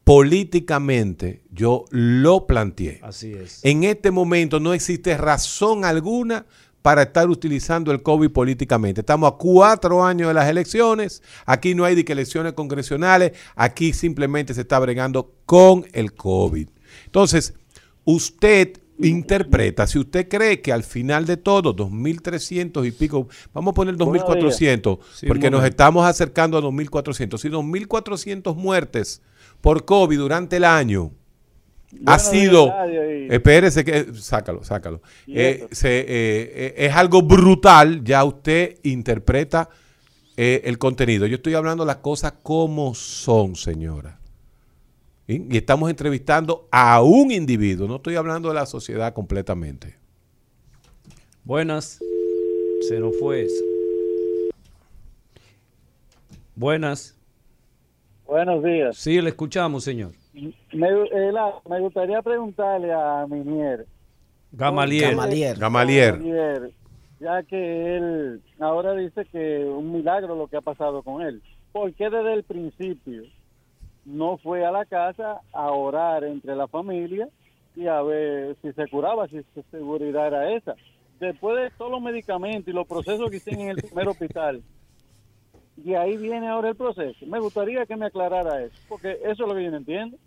políticamente, 0.03 1.43
yo 1.51 1.85
lo 1.91 2.47
planteé. 2.47 2.99
Así 3.03 3.31
es. 3.33 3.63
En 3.63 3.83
este 3.83 4.09
momento 4.09 4.59
no 4.59 4.73
existe 4.73 5.15
razón 5.17 5.85
alguna 5.85 6.47
para 6.89 7.03
estar 7.03 7.29
utilizando 7.29 7.91
el 7.91 8.01
COVID 8.01 8.31
políticamente. 8.31 9.01
Estamos 9.01 9.31
a 9.31 9.35
cuatro 9.35 10.03
años 10.03 10.29
de 10.29 10.33
las 10.33 10.49
elecciones. 10.49 11.21
Aquí 11.45 11.75
no 11.75 11.85
hay 11.85 11.93
de 11.93 12.03
que 12.03 12.13
elecciones 12.13 12.53
congresionales. 12.53 13.33
Aquí 13.55 13.93
simplemente 13.93 14.55
se 14.55 14.61
está 14.61 14.79
bregando 14.79 15.35
con 15.45 15.85
el 15.93 16.13
COVID. 16.15 16.67
Entonces, 17.05 17.53
usted 18.05 18.81
interpreta, 18.97 19.85
si 19.85 19.99
usted 19.99 20.27
cree 20.27 20.61
que 20.61 20.73
al 20.73 20.81
final 20.81 21.27
de 21.27 21.37
todo, 21.37 21.75
2.300 21.75 22.87
y 22.87 22.89
pico, 22.89 23.27
vamos 23.53 23.73
a 23.73 23.75
poner 23.75 23.95
2.400, 23.95 24.99
Sí, 25.13 25.27
un 25.27 25.27
porque 25.27 25.51
nos 25.51 25.63
estamos 25.63 26.03
acercando 26.07 26.57
a 26.57 26.61
2.400. 26.63 27.37
Si 27.37 27.49
2.400 27.49 28.55
muertes 28.55 29.21
por 29.61 29.85
COVID 29.85 30.17
durante 30.17 30.57
el 30.57 30.63
año 30.63 31.11
ha 32.05 32.19
sido... 32.19 32.67
y- 32.87 33.33
Espérese 33.33 33.83
que... 33.83 34.13
Sácalo, 34.13 34.63
sácalo. 34.63 35.01
Eh, 35.27 35.67
se, 35.71 35.99
eh, 35.99 36.05
eh, 36.07 36.73
es 36.77 36.93
algo 36.93 37.21
brutal, 37.21 38.03
ya 38.03 38.23
usted 38.23 38.77
interpreta 38.83 39.69
eh, 40.37 40.61
el 40.65 40.77
contenido. 40.77 41.25
Yo 41.25 41.35
estoy 41.35 41.53
hablando 41.53 41.85
las 41.85 41.97
cosas 41.97 42.33
como 42.43 42.93
son, 42.95 43.55
señora. 43.55 44.19
¿Sí? 45.27 45.45
Y 45.49 45.57
estamos 45.57 45.89
entrevistando 45.89 46.67
a 46.71 47.01
un 47.03 47.31
individuo, 47.31 47.87
no 47.87 47.97
estoy 47.97 48.15
hablando 48.15 48.49
de 48.49 48.55
la 48.55 48.65
sociedad 48.65 49.13
completamente. 49.13 49.95
Buenas. 51.43 51.99
Se 52.87 52.99
nos 52.99 53.17
fue 53.19 53.43
eso. 53.43 53.63
Buenas. 56.55 57.15
Buenos 58.25 58.63
días. 58.63 58.97
Sí, 58.97 59.21
le 59.21 59.29
escuchamos, 59.29 59.83
señor. 59.83 60.11
Me, 60.73 60.87
eh, 60.89 61.31
la- 61.31 61.55
me 61.69 61.79
gustaría 61.79 62.21
preguntarle 62.21 62.91
a 62.93 63.25
Minier. 63.27 63.85
Gamaliel. 64.51 65.11
Gamaliel. 65.11 65.57
Gamalier. 65.57 66.13
Gamaliel, 66.17 66.73
Ya 67.19 67.43
que 67.43 67.97
él 67.97 68.41
ahora 68.59 68.93
dice 68.93 69.25
que 69.25 69.65
un 69.65 69.91
milagro 69.91 70.35
lo 70.35 70.47
que 70.47 70.57
ha 70.57 70.61
pasado 70.61 71.03
con 71.03 71.21
él. 71.21 71.41
¿Por 71.71 71.93
qué 71.93 72.09
desde 72.09 72.33
el 72.33 72.43
principio 72.43 73.23
no 74.05 74.37
fue 74.37 74.65
a 74.65 74.71
la 74.71 74.85
casa 74.85 75.41
a 75.51 75.71
orar 75.71 76.23
entre 76.23 76.55
la 76.55 76.67
familia 76.67 77.27
y 77.75 77.87
a 77.87 78.01
ver 78.01 78.55
si 78.61 78.71
se 78.73 78.87
curaba, 78.87 79.27
si 79.27 79.41
su 79.53 79.63
seguridad 79.69 80.27
era 80.27 80.51
esa? 80.55 80.75
Después 81.19 81.57
de 81.61 81.69
todos 81.77 81.91
los 81.91 82.01
medicamentos 82.01 82.67
y 82.69 82.71
los 82.71 82.87
procesos 82.87 83.29
que 83.29 83.35
hicieron 83.37 83.63
en 83.63 83.69
el 83.71 83.75
primer 83.83 84.07
hospital, 84.07 84.61
y 85.83 85.93
ahí 85.93 86.15
viene 86.17 86.47
ahora 86.47 86.69
el 86.69 86.75
proceso. 86.75 87.25
Me 87.25 87.39
gustaría 87.39 87.85
que 87.85 87.95
me 87.97 88.05
aclarara 88.05 88.63
eso, 88.63 88.75
porque 88.87 89.11
eso 89.23 89.43
es 89.43 89.47
lo 89.49 89.53
que 89.53 89.63
yo 89.65 89.71
no 89.71 89.77
entiendo. 89.77 90.17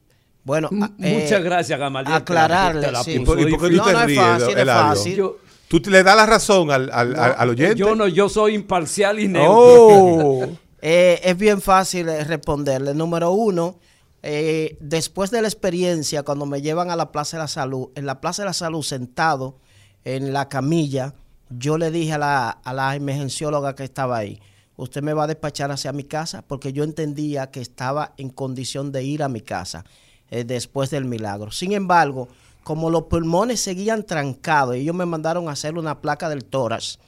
Bueno, 0.44 0.68
eh, 1.00 1.20
Muchas 1.22 1.42
gracias, 1.42 1.78
Gamaliel. 1.78 2.14
aclararle, 2.14 2.90
la 2.90 3.04
sí. 3.04 3.12
¿Y 3.12 3.18
por, 3.20 3.38
y 3.40 3.50
por 3.50 3.60
qué 3.60 3.68
tú 3.70 3.76
No, 3.76 3.84
te 3.84 3.92
no 3.92 4.00
es 4.02 4.16
fácil, 4.16 4.58
es 4.58 4.64
fácil. 4.66 5.16
Yo- 5.16 5.36
¿Tú 5.68 5.80
te- 5.80 5.90
le 5.90 6.02
das 6.02 6.16
la 6.16 6.26
razón 6.26 6.70
al, 6.70 6.90
al, 6.92 7.16
al- 7.18 7.34
al 7.38 7.48
oyente? 7.50 7.76
Yo 7.76 7.94
no, 7.94 8.06
yo 8.08 8.28
soy 8.28 8.54
imparcial 8.54 9.20
y 9.20 9.28
neutro. 9.28 9.48
Oh. 9.56 10.46
Eh, 10.84 11.20
es 11.22 11.38
bien 11.38 11.60
fácil 11.60 12.08
eh, 12.08 12.24
responderle. 12.24 12.92
Número 12.92 13.30
uno, 13.30 13.78
eh, 14.24 14.76
después 14.80 15.30
de 15.30 15.40
la 15.40 15.46
experiencia, 15.46 16.24
cuando 16.24 16.44
me 16.44 16.60
llevan 16.60 16.90
a 16.90 16.96
la 16.96 17.12
Plaza 17.12 17.36
de 17.36 17.44
la 17.44 17.46
Salud, 17.46 17.90
en 17.94 18.04
la 18.04 18.20
Plaza 18.20 18.42
de 18.42 18.46
la 18.46 18.52
Salud 18.52 18.82
sentado 18.82 19.60
en 20.04 20.32
la 20.32 20.48
camilla, 20.48 21.14
yo 21.50 21.78
le 21.78 21.92
dije 21.92 22.14
a 22.14 22.18
la, 22.18 22.50
a 22.50 22.72
la 22.74 22.96
emergencióloga 22.96 23.76
que 23.76 23.84
estaba 23.84 24.16
ahí, 24.16 24.40
usted 24.76 25.02
me 25.02 25.12
va 25.14 25.22
a 25.22 25.26
despachar 25.28 25.70
hacia 25.70 25.92
mi 25.92 26.02
casa 26.02 26.42
porque 26.42 26.72
yo 26.72 26.82
entendía 26.82 27.52
que 27.52 27.60
estaba 27.60 28.12
en 28.16 28.30
condición 28.30 28.90
de 28.90 29.04
ir 29.04 29.22
a 29.22 29.28
mi 29.28 29.40
casa 29.40 29.84
eh, 30.32 30.44
después 30.44 30.88
del 30.88 31.04
milagro. 31.04 31.50
Sin 31.50 31.72
embargo, 31.72 32.26
como 32.64 32.88
los 32.88 33.02
pulmones 33.04 33.60
seguían 33.60 34.04
trancados, 34.04 34.76
ellos 34.76 34.94
me 34.96 35.04
mandaron 35.04 35.48
a 35.48 35.52
hacer 35.52 35.76
una 35.76 36.00
placa 36.00 36.30
del 36.30 36.44
tórax. 36.46 36.98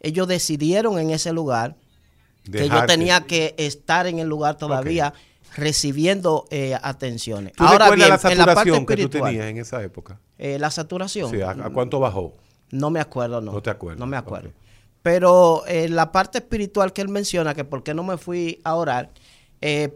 Ellos 0.00 0.28
decidieron 0.28 0.98
en 0.98 1.08
ese 1.10 1.32
lugar 1.32 1.76
que 2.52 2.68
yo 2.68 2.84
tenía 2.84 3.22
que 3.22 3.54
estar 3.56 4.06
en 4.06 4.18
el 4.18 4.28
lugar 4.28 4.58
todavía 4.58 5.14
recibiendo 5.56 6.44
eh, 6.50 6.76
atenciones. 6.82 7.54
¿Tú 7.54 7.64
Ahora 7.64 7.86
bien, 7.90 8.00
la 8.00 8.06
en 8.06 8.10
la 8.10 8.18
parte 8.18 8.34
saturación 8.34 8.84
que 8.86 8.96
tú 8.98 9.08
tenías 9.08 9.46
en 9.46 9.56
esa 9.56 9.82
época? 9.82 10.18
eh, 10.36 10.58
la 10.58 10.70
saturación, 10.70 11.30
Sí, 11.30 11.40
¿a, 11.40 11.50
a 11.52 11.70
cuánto 11.70 12.00
bajó? 12.00 12.34
no 12.70 12.90
me 12.90 13.00
acuerdo, 13.00 13.40
no. 13.40 13.52
No 13.52 13.62
te 13.62 13.70
acuerdas, 13.70 13.98
No 13.98 14.06
me 14.06 14.16
acuerdo. 14.18 14.50
Pero 15.00 15.64
eh, 15.66 15.88
la 15.88 16.12
parte 16.12 16.38
espiritual 16.38 16.92
que 16.92 17.00
él 17.02 17.08
menciona, 17.08 17.54
que 17.54 17.64
por 17.64 17.82
qué 17.82 17.94
no 17.94 18.02
me 18.02 18.18
fui 18.18 18.60
a 18.64 18.74
orar, 18.74 19.10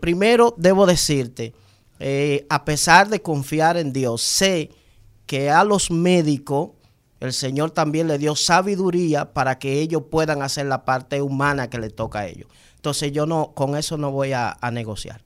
primero 0.00 0.54
debo 0.56 0.86
decirte, 0.86 1.52
eh, 2.00 2.46
a 2.48 2.64
pesar 2.64 3.08
de 3.08 3.20
confiar 3.22 3.76
en 3.76 3.92
Dios, 3.92 4.22
sé 4.22 4.70
que 5.26 5.50
a 5.50 5.64
los 5.64 5.90
médicos 5.90 6.70
el 7.20 7.32
Señor 7.32 7.72
también 7.72 8.06
le 8.06 8.18
dio 8.18 8.36
sabiduría 8.36 9.32
para 9.32 9.58
que 9.58 9.80
ellos 9.80 10.04
puedan 10.10 10.42
hacer 10.42 10.66
la 10.66 10.84
parte 10.84 11.20
humana 11.20 11.68
que 11.68 11.78
le 11.78 11.90
toca 11.90 12.20
a 12.20 12.26
ellos. 12.26 12.48
Entonces 12.76 13.10
yo 13.10 13.26
no, 13.26 13.52
con 13.54 13.76
eso 13.76 13.96
no 13.98 14.12
voy 14.12 14.32
a, 14.32 14.56
a 14.60 14.70
negociar. 14.70 15.22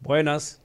Buenas. 0.00 0.60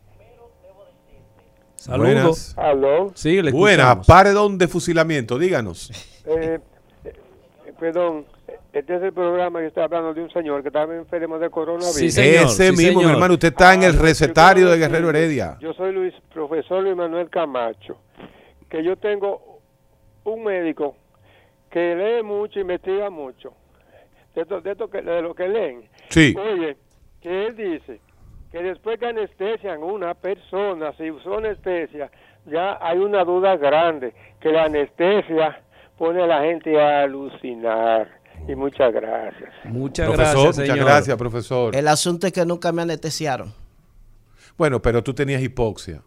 Saludos. 1.76 2.56
Buenas. 2.56 3.12
Sí, 3.16 3.42
le 3.42 3.52
Buenas, 3.52 4.06
paredón 4.06 4.58
de 4.58 4.68
fusilamiento, 4.68 5.40
díganos. 5.40 5.92
eh, 6.26 6.60
eh, 7.04 7.74
perdón, 7.80 8.26
este 8.74 8.96
es 8.96 9.02
el 9.04 9.14
programa 9.14 9.60
que 9.60 9.68
está 9.68 9.84
hablando 9.84 10.14
de 10.14 10.24
un 10.24 10.32
señor 10.32 10.62
que 10.62 10.70
estaba 10.70 10.96
enfermo 10.96 11.38
de 11.38 11.50
coronavirus. 11.50 11.94
Sí, 11.94 12.10
señor, 12.12 12.46
Ese 12.46 12.72
sí, 12.72 12.86
mismo, 12.86 13.02
mi 13.02 13.10
hermano, 13.10 13.34
usted 13.34 13.50
está 13.50 13.74
en 13.74 13.84
el 13.84 13.96
Ah, 13.98 14.02
recetario 14.02 14.70
de 14.70 14.78
Guerrero 14.78 15.10
Heredia. 15.10 15.58
Yo 15.60 15.74
soy 15.74 15.92
Luis, 15.92 16.14
profesor 16.34 16.82
Luis 16.84 16.96
Manuel 16.96 17.30
Camacho, 17.30 17.98
que 18.70 18.82
yo 18.84 18.96
tengo 18.96 19.60
un 20.24 20.44
médico 20.44 20.96
que 21.70 21.96
lee 21.96 22.24
mucho, 22.24 22.60
investiga 22.60 23.10
mucho, 23.10 23.54
de, 24.36 24.42
esto, 24.42 24.62
de, 24.62 24.72
esto 24.72 24.90
que, 24.90 25.02
de 25.02 25.22
lo 25.22 25.34
que 25.36 25.48
leen. 25.48 25.90
Sí. 26.10 26.36
Oye, 26.38 26.78
que 27.22 27.48
él 27.48 27.56
dice 27.56 28.00
que 28.52 28.64
después 28.64 29.00
que 29.00 29.08
anestesian 29.08 29.82
una 29.84 30.14
persona, 30.14 30.94
si 30.98 31.10
usó 31.12 31.38
anestesia, 31.38 32.10
ya 32.46 32.78
hay 32.82 33.00
una 33.00 33.24
duda 33.24 33.56
grande, 33.58 34.14
que 34.40 34.50
la 34.50 34.66
anestesia 34.66 35.62
pone 35.98 36.24
a 36.24 36.28
la 36.28 36.42
gente 36.42 36.80
a 36.80 37.04
alucinar. 37.04 38.21
Y 38.48 38.56
muchas 38.56 38.92
gracias. 38.94 39.50
Muchas 39.66 40.08
profesor, 40.08 40.18
gracias, 40.34 40.46
muchas 40.46 40.56
señor. 40.68 40.86
gracias, 40.86 41.18
profesor. 41.18 41.76
El 41.76 41.88
asunto 41.88 42.28
es 42.28 42.34
que 42.34 42.46
nunca 42.46 42.72
me 42.72 42.82
anestesiaron. 42.82 43.54
Bueno, 44.58 44.82
pero 44.82 45.04
tú 45.04 45.14
tenías 45.14 45.42
hipoxia. 45.42 46.02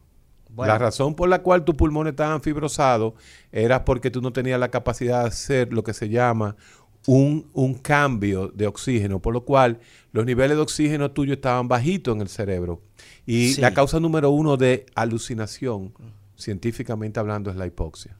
Bueno. 0.50 0.72
La 0.72 0.78
razón 0.78 1.14
por 1.14 1.28
la 1.28 1.42
cual 1.42 1.64
tus 1.64 1.74
pulmones 1.74 2.12
estaban 2.12 2.40
fibrosados 2.40 3.14
era 3.50 3.84
porque 3.84 4.10
tú 4.10 4.20
no 4.20 4.32
tenías 4.32 4.60
la 4.60 4.68
capacidad 4.70 5.22
de 5.22 5.28
hacer 5.28 5.72
lo 5.72 5.82
que 5.82 5.92
se 5.94 6.08
llama 6.08 6.54
un, 7.06 7.50
un 7.52 7.74
cambio 7.74 8.48
de 8.48 8.66
oxígeno, 8.66 9.20
por 9.20 9.32
lo 9.34 9.44
cual 9.44 9.80
los 10.12 10.24
niveles 10.24 10.56
de 10.56 10.62
oxígeno 10.62 11.10
tuyos 11.10 11.36
estaban 11.36 11.66
bajitos 11.66 12.14
en 12.14 12.20
el 12.22 12.28
cerebro. 12.28 12.82
Y 13.26 13.54
Sí. 13.54 13.60
la 13.60 13.74
causa 13.74 13.98
número 13.98 14.30
uno 14.30 14.56
de 14.56 14.86
alucinación, 14.94 15.92
científicamente 16.36 17.18
hablando, 17.18 17.50
es 17.50 17.56
la 17.56 17.66
hipoxia. 17.66 18.16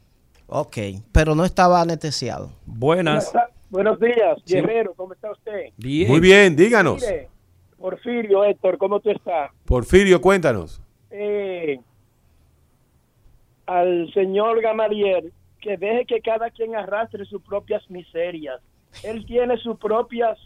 Ok, 0.46 0.76
pero 1.12 1.34
no 1.34 1.44
estaba 1.44 1.80
anestesiado. 1.80 2.52
Buenas. 2.66 3.32
Buenos 3.74 3.98
días, 3.98 4.38
Sí. 4.44 4.54
Guerrero, 4.54 4.94
¿cómo 4.94 5.14
está 5.14 5.32
usted? 5.32 5.70
Bien. 5.76 6.08
Muy 6.08 6.20
bien, 6.20 6.54
díganos. 6.54 7.02
Mire, 7.02 7.28
Porfirio, 7.76 8.44
Héctor, 8.44 8.78
¿cómo 8.78 9.00
tú 9.00 9.10
estás? 9.10 9.50
Porfirio, 9.64 10.20
cuéntanos. 10.20 10.80
Eh, 11.10 11.80
al 13.66 14.12
señor 14.14 14.60
Gamaliel, 14.60 15.32
que 15.60 15.76
deje 15.76 16.06
que 16.06 16.20
cada 16.20 16.50
quien 16.50 16.76
arrastre 16.76 17.24
sus 17.24 17.42
propias 17.42 17.82
miserias. 17.90 18.60
Él 19.02 19.26
tiene 19.26 19.56
sus 19.56 19.76
propias 19.76 20.38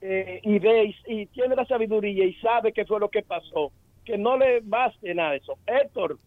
eh, 0.00 0.40
ideas 0.42 0.96
y 1.06 1.26
tiene 1.26 1.54
la 1.54 1.64
sabiduría 1.66 2.24
y 2.24 2.34
sabe 2.40 2.72
qué 2.72 2.84
fue 2.84 2.98
lo 2.98 3.10
que 3.10 3.22
pasó. 3.22 3.70
Que 4.04 4.18
no 4.18 4.36
le 4.36 4.58
baste 4.64 5.14
nada 5.14 5.30
de 5.30 5.36
eso. 5.36 5.56
Héctor, 5.68 6.18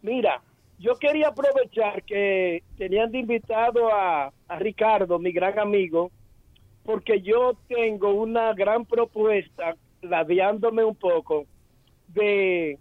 mira, 0.00 0.40
yo 0.82 0.96
quería 0.98 1.28
aprovechar 1.28 2.02
que 2.02 2.62
tenían 2.76 3.10
de 3.12 3.18
invitado 3.18 3.88
a, 3.94 4.32
a 4.48 4.58
Ricardo, 4.58 5.18
mi 5.18 5.30
gran 5.32 5.58
amigo, 5.58 6.10
porque 6.84 7.20
yo 7.22 7.56
tengo 7.68 8.12
una 8.14 8.52
gran 8.52 8.84
propuesta, 8.84 9.76
ladeándome 10.02 10.84
un 10.84 10.96
poco, 10.96 11.46
de 12.08 12.78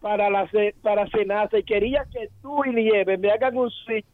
para 0.00 0.30
la 0.30 0.48
para 0.80 1.06
Senasa 1.10 1.58
y 1.58 1.64
quería 1.64 2.06
que 2.10 2.28
tú 2.40 2.64
y 2.64 2.70
Nieve 2.72 3.18
me 3.18 3.30
hagan 3.32 3.56
un 3.58 3.70
switch 3.70 4.06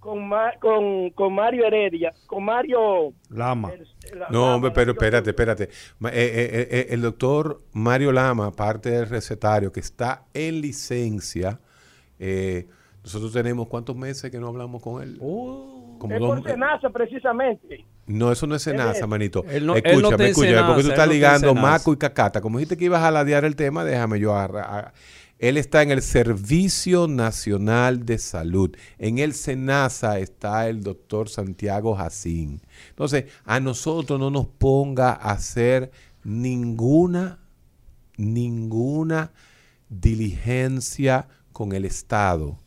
con, 0.00 0.26
Ma- 0.26 0.54
con, 0.60 1.10
con 1.10 1.34
Mario 1.34 1.66
Heredia, 1.66 2.14
con 2.26 2.42
Mario... 2.44 3.12
Lama. 3.28 3.70
la- 4.18 4.28
No, 4.30 4.54
hombre, 4.54 4.70
pero 4.74 4.92
espérate, 4.92 5.28
espérate. 5.30 5.68
Ma- 5.98 6.08
eh, 6.08 6.14
eh, 6.14 6.68
eh, 6.70 6.86
el 6.90 7.02
doctor 7.02 7.60
Mario 7.74 8.10
Lama, 8.10 8.50
parte 8.50 8.90
del 8.90 9.06
recetario, 9.10 9.70
que 9.70 9.80
está 9.80 10.24
en 10.32 10.62
licencia, 10.62 11.60
eh, 12.20 12.68
nosotros 13.02 13.32
tenemos 13.32 13.66
cuántos 13.66 13.96
meses 13.96 14.30
que 14.30 14.38
no 14.38 14.46
hablamos 14.48 14.80
con 14.82 15.02
él. 15.02 15.16
Como 15.18 16.14
Es 16.14 16.20
dos- 16.20 16.40
por 16.40 16.48
Senasa, 16.50 16.90
precisamente. 16.90 17.84
no, 18.06 18.30
eso 18.30 18.46
no 18.46 18.54
es 18.54 18.62
cenaza, 18.62 19.00
es. 19.00 19.08
manito. 19.08 19.44
Él 19.50 19.66
no- 19.66 19.74
él 19.74 19.82
no 19.84 19.90
escúchame, 20.10 20.28
escúchame, 20.28 20.66
porque 20.68 20.82
tú 20.84 20.88
estás 20.90 21.06
no 21.06 21.12
ligando. 21.12 21.54
Maco 21.54 21.92
y 21.92 21.96
Cacata. 21.96 22.40
Como 22.40 22.58
dijiste 22.58 22.76
que 22.76 22.84
ibas 22.84 23.02
a 23.02 23.10
ladear 23.10 23.44
el 23.44 23.56
tema, 23.56 23.84
déjame 23.84 24.20
yo 24.20 24.34
agarrar. 24.34 24.92
Él 25.38 25.56
está 25.56 25.82
en 25.82 25.90
el 25.90 26.02
Servicio 26.02 27.08
Nacional 27.08 28.04
de 28.04 28.18
Salud. 28.18 28.76
En 28.98 29.18
el 29.18 29.32
SENASA 29.32 30.18
está 30.18 30.68
el 30.68 30.82
doctor 30.82 31.30
Santiago 31.30 31.94
Jacín. 31.96 32.60
Entonces, 32.90 33.24
a 33.46 33.58
nosotros 33.60 34.20
no 34.20 34.30
nos 34.30 34.46
ponga 34.46 35.12
a 35.12 35.32
hacer 35.32 35.90
ninguna, 36.24 37.38
ninguna 38.18 39.32
diligencia 39.88 41.26
con 41.60 41.74
el 41.74 41.84
Estado. 41.84 42.58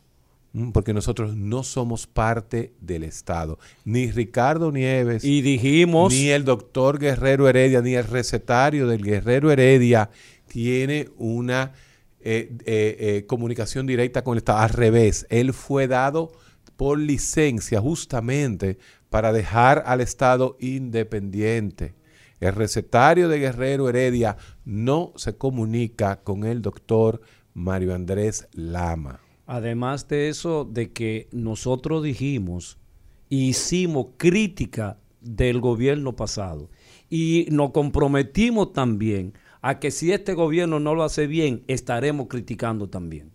¿m? 0.54 0.70
Porque 0.72 0.94
nosotros 0.94 1.36
no 1.36 1.64
somos 1.64 2.06
parte 2.06 2.74
del 2.80 3.04
Estado. 3.04 3.58
Ni 3.86 4.12
Ricardo 4.12 4.72
Nieves, 4.72 5.24
Y 5.24 5.41
dijimos. 5.41 6.14
ni 6.14 6.30
el 6.30 6.46
doctor 6.46 7.00
Guerrero 7.00 7.50
Heredia, 7.50 7.82
ni 7.82 7.96
el 7.96 8.04
recetario 8.04 8.86
del 8.86 9.02
Guerrero 9.02 9.50
Heredia 9.50 10.12
tiene 10.46 11.10
una 11.18 11.72
eh, 12.22 12.56
eh, 12.68 12.98
eh, 13.00 13.26
comunicación 13.26 13.88
directa 13.88 14.24
con 14.24 14.34
el 14.34 14.38
Estado. 14.38 14.60
Al 14.60 14.70
revés, 14.70 15.26
él 15.32 15.54
fue 15.54 15.88
dado 15.88 16.32
por 16.78 17.00
licencia 17.00 17.82
justamente 17.82 18.78
para 19.10 19.34
dejar 19.34 19.82
al 19.88 20.02
Estado 20.02 20.56
independiente. 20.60 21.96
El 22.39 22.54
recetario 22.54 23.28
de 23.28 23.39
Guerrero 23.39 23.89
Heredia 23.89 24.38
no 24.66 25.14
se 25.16 25.36
comunica 25.36 26.18
con 26.18 26.44
el 26.44 26.62
doctor 26.62 27.22
Mario 27.54 27.95
Andrés 27.95 28.47
Lama. 28.54 29.20
Además 29.45 30.08
de 30.08 30.30
eso, 30.30 30.66
de 30.66 30.91
que 30.91 31.28
nosotros 31.32 32.04
dijimos, 32.04 32.78
hicimos 33.30 34.08
crítica 34.18 34.97
del 35.22 35.60
gobierno 35.60 36.16
pasado 36.16 36.70
y 37.10 37.47
nos 37.51 37.72
comprometimos 37.72 38.74
también 38.74 39.34
a 39.62 39.80
que 39.80 39.91
si 39.91 40.12
este 40.12 40.34
gobierno 40.34 40.80
no 40.80 40.95
lo 40.95 41.04
hace 41.04 41.28
bien, 41.28 41.64
estaremos 41.68 42.28
criticando 42.28 42.89
también. 42.89 43.32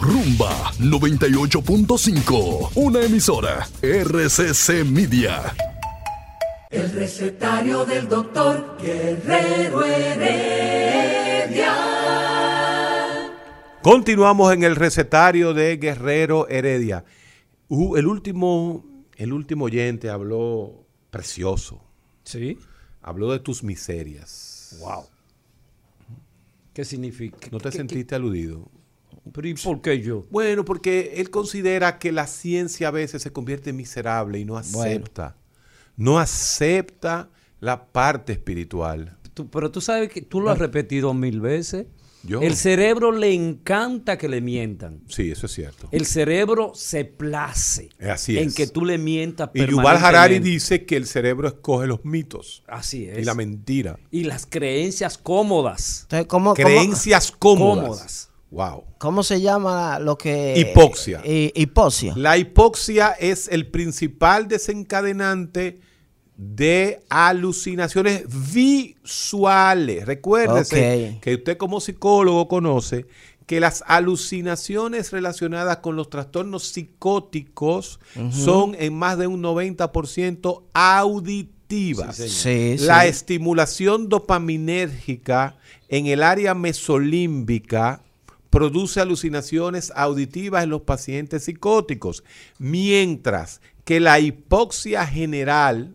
Rumba 0.00 0.72
98.5, 0.80 2.72
una 2.74 3.02
emisora 3.02 3.68
RCC 3.80 4.84
Media. 4.84 5.54
El 6.70 6.90
recetario 6.92 7.84
del 7.84 8.08
doctor 8.08 8.76
Guerrero 8.82 9.84
Heredia. 9.84 11.91
Continuamos 13.82 14.52
en 14.52 14.62
el 14.62 14.76
recetario 14.76 15.54
de 15.54 15.76
Guerrero 15.76 16.48
Heredia. 16.48 17.04
Uh, 17.68 17.96
el, 17.96 18.06
último, 18.06 18.84
el 19.16 19.32
último 19.32 19.64
oyente 19.64 20.08
habló 20.08 20.86
precioso. 21.10 21.82
¿Sí? 22.24 22.58
Habló 23.02 23.32
de 23.32 23.40
tus 23.40 23.64
miserias. 23.64 24.76
Wow. 24.80 25.04
¿Qué 26.72 26.84
significa? 26.84 27.48
¿No 27.50 27.58
te 27.58 27.70
¿Qué- 27.70 27.76
sentiste 27.78 28.14
aludido? 28.14 28.68
pero 29.32 29.46
¿y 29.46 29.54
por 29.54 29.80
qué 29.82 30.00
yo? 30.00 30.26
Bueno, 30.30 30.64
porque 30.64 31.14
él 31.16 31.30
considera 31.30 31.98
que 31.98 32.10
la 32.12 32.26
ciencia 32.26 32.88
a 32.88 32.90
veces 32.90 33.22
se 33.22 33.32
convierte 33.32 33.70
en 33.70 33.76
miserable 33.76 34.38
y 34.38 34.44
no 34.44 34.56
acepta. 34.56 35.36
No 35.96 36.18
acepta 36.18 37.28
la 37.60 37.86
parte 37.86 38.32
espiritual. 38.32 39.16
Tú- 39.34 39.48
pero 39.50 39.70
tú 39.70 39.80
sabes 39.80 40.08
que 40.10 40.22
tú 40.22 40.40
lo 40.40 40.50
has 40.50 40.58
repetido 40.58 41.12
mil 41.14 41.40
veces. 41.40 41.86
Yo. 42.24 42.40
El 42.40 42.54
cerebro 42.56 43.10
le 43.10 43.32
encanta 43.34 44.16
que 44.16 44.28
le 44.28 44.40
mientan. 44.40 45.00
Sí, 45.08 45.30
eso 45.30 45.46
es 45.46 45.52
cierto. 45.52 45.88
El 45.90 46.06
cerebro 46.06 46.72
se 46.74 47.04
place 47.04 47.88
Así 48.00 48.38
en 48.38 48.52
que 48.52 48.66
tú 48.68 48.84
le 48.84 48.96
mientas 48.98 49.50
Y 49.54 49.66
Yuval 49.66 49.96
Harari 49.96 50.38
dice 50.38 50.84
que 50.84 50.96
el 50.96 51.06
cerebro 51.06 51.48
escoge 51.48 51.86
los 51.88 52.04
mitos 52.04 52.62
Así 52.68 53.06
es. 53.06 53.18
y 53.18 53.24
la 53.24 53.34
mentira. 53.34 53.98
Y 54.10 54.24
las 54.24 54.46
creencias 54.46 55.18
cómodas. 55.18 56.02
Entonces, 56.02 56.26
¿cómo, 56.28 56.54
cómo- 56.54 56.64
Creencias 56.64 57.32
cómodas. 57.32 57.82
Cómodas. 57.84 58.28
Wow. 58.52 58.84
cómo 58.98 59.22
se 59.22 59.40
llama 59.40 59.98
lo 59.98 60.18
que... 60.18 60.54
Hipoxia. 60.58 61.22
Eh, 61.24 61.50
hipoxia. 61.54 62.12
La 62.16 62.36
hipoxia 62.36 63.12
es 63.12 63.48
el 63.48 63.66
principal 63.68 64.46
desencadenante 64.46 65.80
de 66.36 67.00
alucinaciones 67.08 68.24
visuales. 68.52 70.06
Recuérdese 70.06 71.18
que 71.20 71.34
usted 71.34 71.56
como 71.56 71.80
psicólogo 71.80 72.48
conoce 72.48 73.06
que 73.46 73.60
las 73.60 73.84
alucinaciones 73.86 75.12
relacionadas 75.12 75.78
con 75.78 75.96
los 75.96 76.08
trastornos 76.08 76.64
psicóticos 76.64 78.00
son 78.30 78.74
en 78.78 78.94
más 78.94 79.18
de 79.18 79.26
un 79.26 79.42
90% 79.42 80.62
auditivas. 80.72 82.16
Sí, 82.16 82.78
sí. 82.78 82.84
La 82.86 83.06
estimulación 83.06 84.08
dopaminérgica 84.08 85.56
en 85.88 86.06
el 86.06 86.22
área 86.22 86.54
mesolímbica 86.54 88.02
produce 88.48 89.00
alucinaciones 89.00 89.92
auditivas 89.96 90.64
en 90.64 90.70
los 90.70 90.82
pacientes 90.82 91.44
psicóticos, 91.44 92.22
mientras 92.58 93.60
que 93.84 93.98
la 93.98 94.20
hipoxia 94.20 95.06
general 95.06 95.94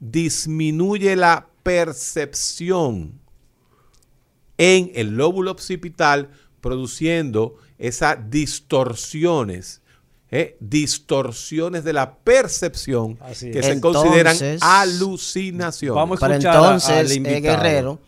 disminuye 0.00 1.16
la 1.16 1.46
percepción 1.62 3.20
en 4.56 4.90
el 4.94 5.16
lóbulo 5.16 5.52
occipital, 5.52 6.30
produciendo 6.60 7.56
esas 7.78 8.30
distorsiones, 8.30 9.82
¿eh? 10.30 10.56
distorsiones 10.60 11.84
de 11.84 11.92
la 11.92 12.16
percepción 12.16 13.16
Así 13.20 13.50
que 13.50 13.62
se 13.62 13.80
consideran 13.80 14.36
alucinaciones. 14.60 15.94
Vamos 15.94 16.18
a 16.22 16.26
Pero 16.26 16.32
escuchar 16.34 16.54
a- 16.54 16.58
entonces, 16.58 17.16
eh. 17.16 17.40
Guerrero, 17.40 18.00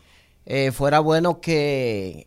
eh, 0.47 0.73
fuera 0.73 0.99
bueno 1.01 1.41
que 1.41 2.27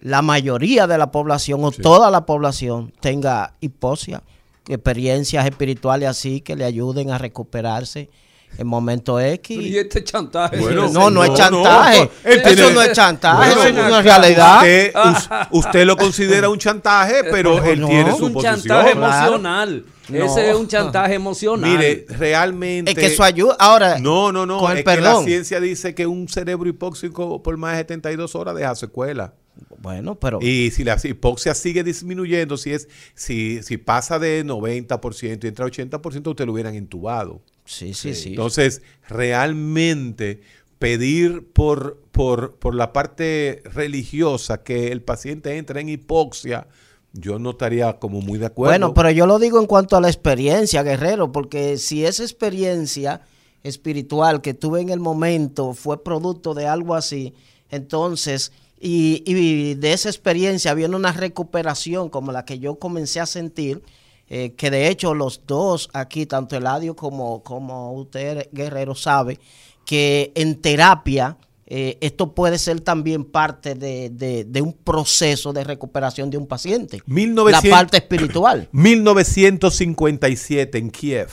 la 0.00 0.20
mayoría 0.22 0.86
de 0.86 0.98
la 0.98 1.10
población 1.10 1.64
o 1.64 1.70
toda 1.70 2.10
la 2.10 2.26
población 2.26 2.92
tenga 3.00 3.54
hipoxia, 3.60 4.22
experiencias 4.68 5.46
espirituales 5.46 6.08
así 6.08 6.40
que 6.42 6.56
le 6.56 6.64
ayuden 6.64 7.10
a 7.10 7.18
recuperarse 7.18 8.10
en 8.58 8.66
momentos 8.66 9.22
X. 9.22 9.56
Y 9.58 9.78
este 9.78 10.04
chantaje. 10.04 10.58
Bueno, 10.58 10.88
no, 10.90 11.10
no, 11.10 11.24
es 11.24 11.30
no, 11.30 11.36
chantaje. 11.36 11.98
no. 12.24 12.30
Eso 12.30 12.42
tiene- 12.54 12.72
no 12.74 12.82
es 12.82 12.92
chantaje, 12.92 13.36
Bueno, 13.54 13.62
eso 13.64 13.80
es 13.80 13.86
una 13.86 14.02
realidad. 14.02 14.56
Usted, 14.58 14.92
us- 14.96 15.28
usted 15.52 15.84
lo 15.86 15.96
considera 15.96 16.48
un 16.48 16.58
chantaje, 16.58 17.24
pero 17.30 17.64
él 17.64 17.80
no. 17.80 17.88
tiene 17.88 18.10
Es 18.10 18.16
su 18.18 18.26
un 18.26 18.32
posición. 18.34 18.56
chantaje 18.60 18.92
Claro. 18.92 19.16
emocional. 19.16 19.84
No. 20.08 20.24
Ese 20.24 20.50
es 20.50 20.56
un 20.56 20.66
chantaje 20.66 21.14
emocional. 21.14 21.70
Mire, 21.70 22.04
realmente. 22.08 22.90
Es 22.90 22.98
que 22.98 23.06
eso 23.06 23.22
ayuda. 23.22 23.56
Ahora, 23.60 23.98
No, 24.00 24.32
no, 24.32 24.44
no. 24.44 24.58
con 24.58 24.72
el 24.72 24.78
es 24.78 24.84
que 24.84 25.00
la 25.00 25.22
ciencia 25.22 25.60
dice 25.60 25.94
que 25.94 26.06
un 26.06 26.26
cerebro 26.28 26.68
hipóxico 26.68 27.42
por 27.42 27.56
más 27.56 27.72
de 27.74 27.78
72 27.78 28.34
horas 28.34 28.56
deja 28.56 28.74
secuela. 28.74 29.34
Bueno, 29.78 30.14
pero 30.16 30.38
Y 30.42 30.70
si 30.72 30.84
la 30.84 30.96
hipoxia 31.02 31.54
sigue 31.54 31.84
disminuyendo, 31.84 32.56
si 32.56 32.72
es 32.72 32.88
si, 33.14 33.62
si 33.62 33.76
pasa 33.76 34.18
de 34.18 34.44
90% 34.44 35.44
y 35.44 35.48
entra 35.48 35.64
a 35.64 35.68
80%, 35.68 36.30
usted 36.30 36.46
lo 36.46 36.52
hubieran 36.52 36.74
intubado. 36.74 37.40
Sí, 37.70 37.94
sí, 37.94 38.14
sí. 38.14 38.30
Entonces, 38.30 38.82
realmente 39.08 40.40
pedir 40.80 41.46
por, 41.52 42.02
por, 42.10 42.56
por 42.56 42.74
la 42.74 42.92
parte 42.92 43.62
religiosa 43.64 44.62
que 44.62 44.90
el 44.90 45.02
paciente 45.02 45.56
entre 45.56 45.80
en 45.80 45.88
hipoxia, 45.88 46.66
yo 47.12 47.38
no 47.38 47.50
estaría 47.50 47.98
como 47.98 48.20
muy 48.20 48.38
de 48.38 48.46
acuerdo. 48.46 48.70
Bueno, 48.70 48.94
pero 48.94 49.10
yo 49.10 49.26
lo 49.26 49.38
digo 49.38 49.60
en 49.60 49.66
cuanto 49.66 49.96
a 49.96 50.00
la 50.00 50.08
experiencia, 50.08 50.82
Guerrero, 50.82 51.32
porque 51.32 51.76
si 51.76 52.04
esa 52.04 52.22
experiencia 52.22 53.20
espiritual 53.62 54.40
que 54.40 54.54
tuve 54.54 54.80
en 54.80 54.88
el 54.88 55.00
momento 55.00 55.74
fue 55.74 56.02
producto 56.02 56.54
de 56.54 56.66
algo 56.66 56.94
así, 56.94 57.34
entonces, 57.68 58.52
y, 58.80 59.22
y 59.26 59.74
de 59.74 59.92
esa 59.92 60.08
experiencia 60.08 60.74
viene 60.74 60.96
una 60.96 61.12
recuperación 61.12 62.08
como 62.08 62.32
la 62.32 62.44
que 62.44 62.58
yo 62.58 62.76
comencé 62.76 63.20
a 63.20 63.26
sentir, 63.26 63.82
eh, 64.30 64.54
que 64.54 64.70
de 64.70 64.88
hecho 64.88 65.12
los 65.14 65.42
dos 65.46 65.90
aquí, 65.92 66.24
tanto 66.24 66.56
Eladio 66.56 66.96
como, 66.96 67.42
como 67.42 67.92
usted, 67.92 68.48
Guerrero, 68.52 68.94
sabe 68.94 69.38
que 69.84 70.32
en 70.34 70.60
terapia 70.60 71.36
eh, 71.66 71.98
esto 72.00 72.34
puede 72.34 72.58
ser 72.58 72.80
también 72.80 73.24
parte 73.24 73.74
de, 73.74 74.08
de- 74.10 74.44
de 74.44 74.62
un 74.62 74.72
proceso 74.72 75.52
de 75.52 75.62
recuperación 75.64 76.30
de 76.30 76.38
un 76.38 76.46
paciente. 76.48 77.00
1900 77.06 77.64
La 77.70 77.76
parte 77.76 77.96
espiritual. 77.98 78.68
1957 78.72 80.78
en 80.78 80.90
Kiev, 80.90 81.28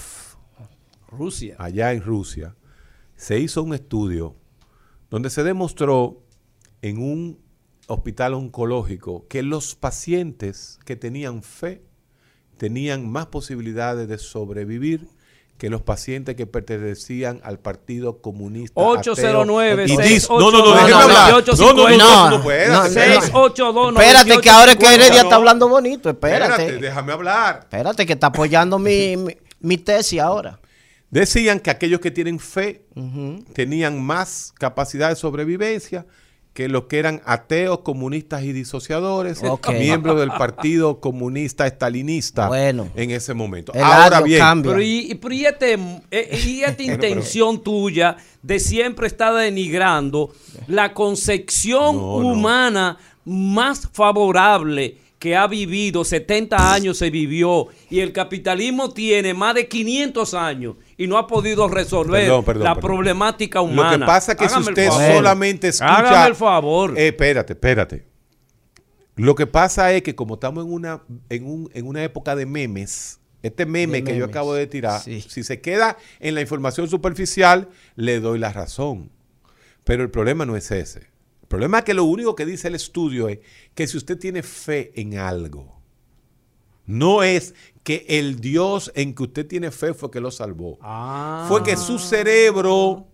Rusia. 1.10 1.56
allá 1.60 1.94
en 1.94 2.02
Rusia, 2.02 2.56
se 3.16 3.40
hizo 3.40 3.64
un 3.64 3.74
estudio 3.74 4.36
donde 5.10 5.30
se 5.30 5.44
demostró 5.44 6.22
en 6.82 7.00
un 7.00 7.40
hospital 7.88 8.34
oncológico 8.36 9.26
que 9.28 9.42
los 9.42 9.76
pacientes 9.76 10.78
que 10.86 10.96
tenían 10.96 11.42
fe 11.42 11.82
tenían 12.58 13.10
más 13.10 13.28
posibilidades 13.28 14.08
de 14.08 14.18
sobrevivir 14.18 15.08
que 15.58 15.70
los 15.72 15.82
pacientes 15.82 16.36
que 16.36 16.46
pertenecían 16.46 17.42
al 17.44 17.58
Partido 17.58 18.22
Comunista. 18.22 18.80
ateo. 18.80 18.92
809 19.00 19.86
Y 19.88 19.98
dis- 19.98 19.98
682 19.98 20.40
No, 20.40 20.52
no, 20.52 20.66
no, 20.66 20.72
déjeme 20.74 20.90
no, 20.92 20.98
hablar. 21.00 21.32
no, 21.32 21.40
No, 21.40 21.74
no, 21.74 21.90
no, 21.90 21.98
no, 21.98 21.98
no, 21.98 22.30
no, 22.30 22.38
espérate, 22.38 22.70
no, 22.72 22.86
espérate. 22.86 23.22
682 23.22 23.94
Espérate, 23.94 24.42
que 24.42 24.50
ahora 24.52 24.72
es 24.74 24.78
que 24.78 24.86
9850. 24.86 24.94
Heredia 24.94 25.22
no. 25.24 25.28
está 25.28 25.36
hablando 25.36 25.68
bonito. 25.70 26.10
Espérate. 26.12 26.52
Espérate, 26.54 26.78
déjame 26.86 27.12
hablar. 27.14 27.60
Espérate, 27.64 28.06
que 28.06 28.14
está 28.14 28.28
apoyando 28.28 28.78
mi, 28.78 29.18
mi, 29.18 29.36
mi 29.60 29.78
tesis 29.80 30.20
ahora. 30.20 30.60
Decían 31.10 31.60
que 31.60 31.70
aquellos 31.72 32.02
que 32.02 32.12
tienen 32.12 32.38
fe 32.40 32.84
tenían 33.54 34.00
más 34.04 34.54
capacidad 34.60 35.10
de 35.10 35.16
sobrevivencia 35.16 36.06
que 36.58 36.68
los 36.68 36.86
que 36.86 36.98
eran 36.98 37.22
ateos, 37.24 37.82
comunistas 37.82 38.42
y 38.42 38.52
disociadores, 38.52 39.44
miembros 39.78 40.20
del 40.20 40.32
Partido 40.32 41.00
Comunista 41.00 41.68
Estalinista 41.68 42.48
Bueno. 42.48 42.90
en 42.96 43.12
ese 43.12 43.36
momento. 43.36 43.72
El 43.76 43.84
Ahora 43.84 44.22
bien, 44.22 44.40
cambia. 44.40 44.72
Pero 44.72 44.82
y, 44.82 45.14
pero 45.22 45.36
y 45.36 45.46
este, 45.46 45.74
eh, 46.10 46.40
y 46.48 46.62
esta 46.64 46.82
intención 46.94 47.62
tuya 47.64 48.18
de 48.42 48.60
siempre 48.60 49.06
estar 49.06 49.36
denigrando 49.36 50.34
la 50.66 50.96
concepción 50.96 51.96
No, 51.96 52.22
no. 52.22 52.28
humana 52.30 52.98
más 53.24 53.88
favorable 53.94 54.98
que 55.20 55.36
ha 55.36 55.48
vivido, 55.48 56.04
70 56.06 56.74
años 56.74 56.98
se 57.00 57.10
vivió, 57.10 57.68
y 57.90 58.02
el 58.02 58.14
capitalismo 58.14 58.92
tiene 58.94 59.34
más 59.34 59.56
de 59.56 59.68
500 59.68 60.34
años 60.36 60.76
y 60.96 61.08
no 61.08 61.18
ha 61.18 61.26
podido 61.26 61.68
resolver 61.68 62.22
Perdón, 62.26 62.46
perdón, 62.46 62.64
la 62.66 62.76
perdón. 62.76 62.90
problemática 62.92 63.60
lo 63.60 63.66
humana. 63.66 63.98
que 63.98 64.06
pasa 64.06 64.32
es 64.34 64.38
que 64.38 64.48
si 64.48 64.54
Hágame 64.56 64.70
usted 64.70 64.88
favor. 64.90 65.14
solamente 65.16 65.68
escucha... 65.70 65.96
Hágame 65.98 66.28
el 66.28 66.36
favor. 66.36 66.98
Eh, 67.00 67.08
espérate, 67.08 67.54
espérate. 67.54 68.06
Lo 69.16 69.34
que 69.34 69.48
pasa 69.48 69.92
es 69.94 70.04
que 70.04 70.14
como 70.16 70.36
estamos 70.36 70.64
en 70.66 70.72
una, 70.72 71.02
en 71.30 71.48
un- 71.48 71.72
en 71.74 71.88
una 71.88 72.04
época 72.04 72.36
de 72.36 72.46
memes, 72.46 73.20
este 73.42 73.66
meme 73.66 74.00
De 74.00 74.04
que 74.04 74.18
yo 74.18 74.26
acabo 74.26 74.54
de 74.54 74.68
tirar, 74.68 75.02
Sí. 75.02 75.22
si 75.22 75.44
se 75.44 75.62
queda 75.62 75.98
en 76.20 76.36
la 76.36 76.42
información 76.42 76.88
superficial, 76.88 77.70
le 77.96 78.20
doy 78.20 78.38
la 78.38 78.54
razón. 78.54 79.10
Pero 79.84 80.04
el 80.04 80.12
problema 80.12 80.46
no 80.46 80.56
es 80.56 80.70
ese. 80.70 81.08
El 81.48 81.50
problema 81.50 81.80
es 81.80 81.86
que 81.86 81.94
lo 81.94 82.04
único 82.04 82.36
que 82.36 82.46
dice 82.46 82.68
el 82.68 82.76
estudio 82.76 83.30
es 83.30 83.40
que 83.74 83.88
si 83.88 83.96
usted 83.96 84.20
tiene 84.20 84.44
fe 84.44 84.92
en 85.00 85.18
algo, 85.18 85.80
no 86.86 87.24
es 87.24 87.56
que 87.84 88.06
el 88.10 88.42
Dios 88.42 88.92
en 88.96 89.16
que 89.16 89.24
usted 89.24 89.48
tiene 89.48 89.72
fe 89.72 89.94
fue 89.94 90.12
que 90.12 90.20
lo 90.20 90.30
salvó. 90.30 90.78
Ah. 90.82 91.46
Fue 91.48 91.64
que 91.64 91.78
su 91.78 92.00
cerebro 92.00 93.08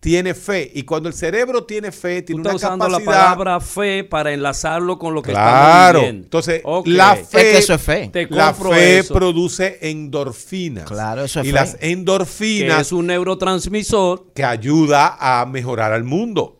tiene 0.00 0.34
fe. 0.34 0.70
Y 0.74 0.82
cuando 0.82 1.08
el 1.08 1.14
cerebro 1.14 1.64
tiene 1.64 1.92
fe, 1.92 2.20
Tú 2.20 2.26
tiene 2.34 2.42
estás 2.42 2.54
una 2.56 2.66
usando 2.66 2.88
la 2.88 2.98
capacidad... 2.98 3.22
palabra 3.22 3.60
fe 3.60 4.04
para 4.04 4.32
enlazarlo 4.34 4.98
con 4.98 5.14
lo 5.14 5.22
que 5.22 5.30
Claro. 5.30 6.00
viendo. 6.00 6.24
Entonces, 6.24 6.62
la 6.84 7.16
fe, 7.16 7.22
Es 7.22 7.28
que 7.28 7.58
eso 7.58 7.74
es 7.74 7.80
fe. 7.82 8.10
Te 8.12 8.26
la 8.28 8.52
fe 8.52 8.98
eso, 8.98 9.14
produce 9.14 9.78
endorfinas. 9.80 10.84
Claro, 10.84 11.24
eso 11.24 11.40
es 11.40 11.46
Y 11.46 11.48
fe. 11.50 11.54
las 11.54 11.74
que 11.76 11.90
endorfinas 11.90 12.80
es 12.82 12.92
un 12.92 13.06
neurotransmisor. 13.06 14.32
que 14.34 14.44
ayuda 14.44 15.16
a 15.18 15.46
mejorar 15.46 15.92
al 15.94 16.04
mundo. 16.04 16.58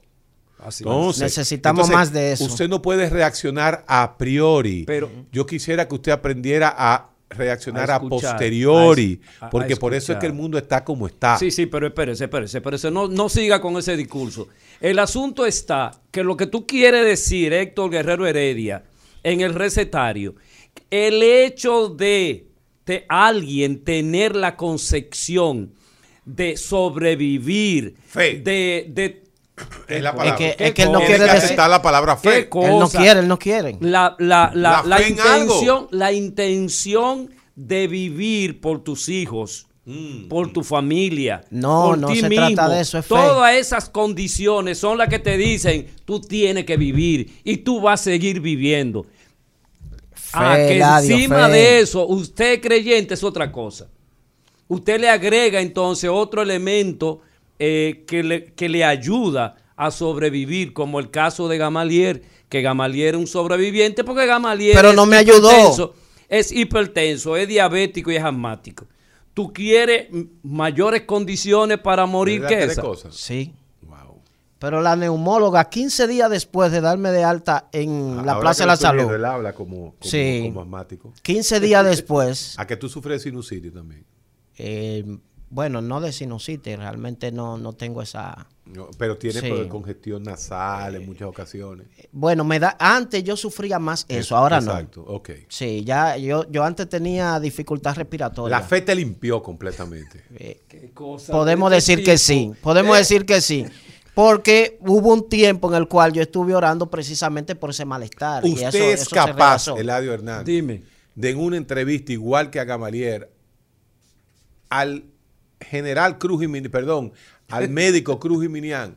Así 0.65 0.85
Entonces, 0.85 1.23
Necesitamos 1.23 1.89
entonces, 1.89 1.95
más 1.97 2.13
de 2.13 2.33
eso. 2.33 2.45
Usted 2.45 2.69
no 2.69 2.81
puede 2.83 3.09
reaccionar 3.11 3.85
a 3.89 4.17
priori. 4.17 4.85
Pero- 4.87 5.11
yo 5.33 5.47
quisiera 5.47 5.89
que 5.89 5.95
usted 5.95 6.13
aprendiera 6.13 6.73
a 6.77 7.09
reaccionar 7.31 7.91
A 7.91 7.99
posteriori, 8.01 9.21
a 9.23 9.37
es- 9.37 9.43
a- 9.43 9.51
porque 9.51 9.73
a 9.73 9.77
por 9.77 9.95
eso 9.95 10.13
es 10.13 10.19
que 10.19 10.27
el 10.27 10.35
mundo 10.35 10.59
está 10.59 10.85
como 10.85 11.07
está. 11.07 11.39
Sí, 11.39 11.51
sí, 11.51 11.65
pero 11.67 11.87
espérese, 11.87 12.25
espérese, 12.25 12.59
espérese. 12.59 12.91
No, 12.91 13.09
no 13.09 13.29
siga 13.29 13.61
con 13.61 13.77
ese 13.79 13.97
discurso. 13.97 14.49
El 14.81 14.99
asunto 14.99 15.47
está 15.47 15.93
que 16.11 16.23
lo 16.23 16.37
que 16.37 16.47
tú 16.47 16.67
quieres 16.67 17.05
decir, 17.07 17.53
Héctor 17.55 17.91
Guerrero 17.91 18.27
Heredia, 18.27 18.85
en 19.23 19.41
el 19.41 19.55
recetario, 19.55 20.35
el 20.91 21.23
hecho 21.23 21.89
de, 21.89 22.49
de 22.85 23.07
alguien 23.09 23.83
tener 23.83 24.37
la 24.37 24.55
concepción 24.57 25.73
de 26.27 26.57
sobrevivir, 26.57 27.95
Fe. 28.07 28.41
de, 28.41 28.87
de 28.91 29.23
Es 29.87 30.03
la 30.03 30.11
Es 30.11 30.17
palabra. 30.17 30.37
que, 30.37 30.55
¿Qué 30.57 30.67
es 30.69 30.75
que 30.75 30.83
él 30.85 30.93
no 30.93 31.01
quiere 31.01 31.27
que 31.27 31.33
decir. 31.35 31.57
la 31.59 31.83
palabra 31.83 32.19
¿Qué 32.21 32.29
fe. 32.31 32.39
Él 32.41 32.79
no 32.79 32.89
quiere, 32.89 33.21
él 33.21 33.29
no 33.29 33.39
quiere. 33.39 33.77
la, 33.81 34.17
la, 34.19 34.51
la, 34.55 34.83
La 34.85 35.07
intención, 35.07 35.89
la 35.91 36.13
intención 36.13 37.31
de 37.55 37.87
vivir 37.87 38.61
por 38.61 38.83
tus 38.83 39.09
hijos, 39.11 39.67
por 40.29 40.53
tu 40.53 40.63
familia, 40.65 41.43
No, 41.51 41.89
por 41.89 41.99
no 41.99 42.09
ti 42.09 42.21
se 42.21 42.29
mismo. 42.29 42.47
trata 42.47 42.69
de 42.71 42.81
eso, 42.81 42.99
es 42.99 43.05
fe. 43.05 43.09
Todas 43.15 43.55
esas 43.55 43.89
condiciones 43.91 44.79
son 44.79 44.97
las 44.97 45.09
que 45.09 45.19
te 45.19 45.37
dicen, 45.37 45.87
tú 46.05 46.21
tienes 46.21 46.65
que 46.65 46.77
vivir 46.77 47.41
y 47.45 47.59
tú 47.59 47.81
vas 47.81 48.01
a 48.01 48.05
seguir 48.05 48.41
viviendo. 48.41 49.05
Ah, 50.33 50.55
Fe, 50.57 50.69
que 50.69 50.79
encima 50.79 51.47
fe. 51.47 51.53
de 51.53 51.81
eso, 51.81 52.07
usted 52.07 52.61
creyente 52.63 53.15
es 53.15 53.23
otra 53.23 53.53
cosa. 53.53 53.89
Usted 54.69 54.99
le 54.99 55.11
agrega 55.11 55.61
entonces 55.61 56.09
otro 56.11 56.41
elemento 56.41 57.21
eh, 57.59 58.05
que, 58.07 58.23
le, 58.23 58.45
que 58.55 58.69
le 58.69 58.85
ayuda 58.85 59.57
a 59.77 59.91
sobrevivir, 59.91 60.73
como 60.73 60.99
el 61.01 61.11
caso 61.11 61.49
de 61.49 61.59
Gamaliel, 61.59 62.23
que 62.49 62.63
Gamaliel 62.63 63.15
es 63.15 63.21
un 63.21 63.27
sobreviviente 63.27 64.05
porque 64.05 64.27
Gamaliel 64.27 64.75
Pero 64.75 64.91
es 64.91 64.97
no 64.97 65.07
me 65.07 65.17
ayudó. 65.17 65.51
hipertenso, 65.51 65.95
es 66.29 66.53
hipertenso, 66.53 67.37
es 67.37 67.49
diabético 67.49 68.11
y 68.11 68.17
es 68.17 68.23
asmático. 68.25 68.87
¿Tú 69.35 69.53
quieres 69.53 70.09
mayores 70.43 71.03
condiciones 71.03 71.79
para 71.79 72.05
morir 72.07 72.43
¿Verdad 72.43 72.59
que 72.59 72.65
esa? 72.65 72.83
cosas? 72.83 73.15
Sí. 73.17 73.55
Wow. 73.89 74.21
Pero 74.59 74.83
la 74.83 74.95
neumóloga, 74.95 75.69
15 75.71 76.07
días 76.07 76.29
después 76.31 76.71
de 76.71 76.83
darme 76.83 77.11
de 77.11 77.25
alta 77.25 77.69
en 77.73 78.17
la 78.27 78.33
Ahora 78.33 78.41
Plaza 78.41 78.65
de 78.65 78.67
la 78.69 78.77
Salud, 78.77 79.11
Él 79.13 79.25
habla 79.25 79.55
como, 79.55 79.95
como, 79.95 79.97
Sí. 80.03 80.43
como 80.45 80.61
asmático. 80.61 81.13
15 81.23 81.61
días 81.61 81.85
después, 81.87 82.55
A 82.59 82.67
que 82.67 82.77
tú 82.77 82.91
sufres 82.91 83.23
sinusitis 83.23 83.73
también. 83.73 84.05
eh, 84.59 85.03
bueno, 85.53 85.83
no 85.83 86.01
de 86.01 86.13
sinusitis, 86.13 86.79
realmente 86.79 87.31
no, 87.31 87.59
no 87.59 87.75
tengo 87.75 88.01
esa... 88.01 88.47
No, 88.65 88.89
pero 88.97 89.19
tiene 89.19 89.41
Sí. 89.41 89.69
congestión 89.69 90.23
nasal 90.23 90.95
en 90.97 91.05
muchas 91.05 91.29
ocasiones. 91.29 91.87
Bueno, 92.11 92.43
me 92.43 92.59
da, 92.59 92.75
antes 92.79 93.23
yo 93.23 93.37
sufría 93.37 93.79
más 93.79 94.07
eso, 94.09 94.35
ahora 94.35 94.59
Exacto, 94.59 95.03
ok. 95.07 95.29
no. 95.29 95.35
Sí, 95.49 95.85
ya 95.85 96.17
yo, 96.17 96.51
yo 96.51 96.65
antes 96.65 96.89
tenía 96.89 97.39
dificultad 97.39 97.95
respiratoria. 97.97 98.57
La 98.59 98.65
fe 98.65 98.81
te 98.81 98.95
limpió 98.95 99.43
completamente. 99.43 100.25
Eh, 100.39 100.63
Qué 100.67 100.91
cosa 100.95 101.31
podemos 101.33 101.71
de 101.71 101.77
este 101.79 101.93
decir 101.93 102.05
que 102.07 102.17
sí, 102.17 102.53
podemos 102.63 102.97
Eh, 102.97 103.01
decir 103.01 103.27
que 103.27 103.41
sí. 103.43 103.67
Porque 104.15 104.79
hubo 104.81 105.13
un 105.13 105.29
tiempo 105.29 105.69
en 105.71 105.75
el 105.77 105.87
cual 105.89 106.13
yo 106.15 106.23
estuve 106.23 106.55
orando 106.55 106.89
precisamente 106.89 107.55
por 107.55 107.71
ese 107.71 107.85
malestar. 107.85 108.47
y 108.47 108.53
Usted 108.55 108.69
eso- 108.69 108.79
es 108.85 109.01
eso 109.03 109.11
capaz. 109.15 109.69
Eladio 109.69 110.15
Hernández, 110.15 110.47
Dime. 110.47 110.83
de 111.15 111.31
en 111.31 111.39
una 111.39 111.57
entrevista 111.59 112.13
igual 112.13 112.49
que 112.51 112.59
a 112.61 112.65
Gamaliel, 112.65 113.27
al 114.71 115.05
general 115.65 116.19
Cruz 116.19 116.41
Jiménez, 116.41 116.71
perdón, 116.71 117.13
al 117.49 117.69
médico 117.71 118.19
Cruz 118.19 118.43
Jiménez, 118.43 118.91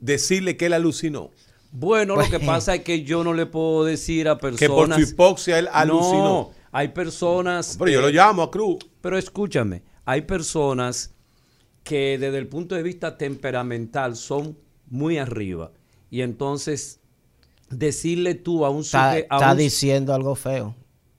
decirle 0.00 0.56
que 0.56 0.66
él 0.66 0.72
alucinó. 0.72 1.30
Bueno, 1.70 2.16
lo 2.16 2.28
que 2.28 2.38
pasa 2.40 2.74
es 2.74 2.82
que 2.82 3.02
yo 3.02 3.24
no 3.24 3.32
le 3.32 3.46
puedo 3.46 3.84
decir 3.84 4.28
a 4.28 4.36
personas... 4.38 4.58
Que 4.60 4.68
por 4.68 4.92
su 4.94 5.00
hipoxia 5.00 5.58
él 5.58 5.68
alucinó. 5.72 6.22
No, 6.24 6.50
hay 6.70 6.88
personas... 6.88 7.76
Pero 7.78 7.90
yo 7.90 8.00
lo 8.02 8.10
llamo 8.10 8.42
a 8.42 8.50
Cruz. 8.50 8.78
Pero 9.00 9.16
escúchame, 9.16 9.82
hay 10.04 10.22
personas 10.22 11.14
que 11.82 12.18
desde 12.18 12.38
el 12.38 12.46
punto 12.48 12.74
de 12.74 12.82
vista 12.82 13.16
temperamental 13.16 14.16
son 14.16 14.58
muy 14.90 15.16
arriba. 15.18 15.72
Y 16.10 16.20
entonces, 16.20 17.00
decirle 17.70 18.34
tú 18.34 18.66
a 18.66 18.70
un 18.70 18.82
Está, 18.82 19.14
suje- 19.14 19.26
a 19.30 19.36
está 19.36 19.52
un- 19.52 19.58
diciendo 19.58 20.14
algo 20.14 20.34
feo. 20.34 20.74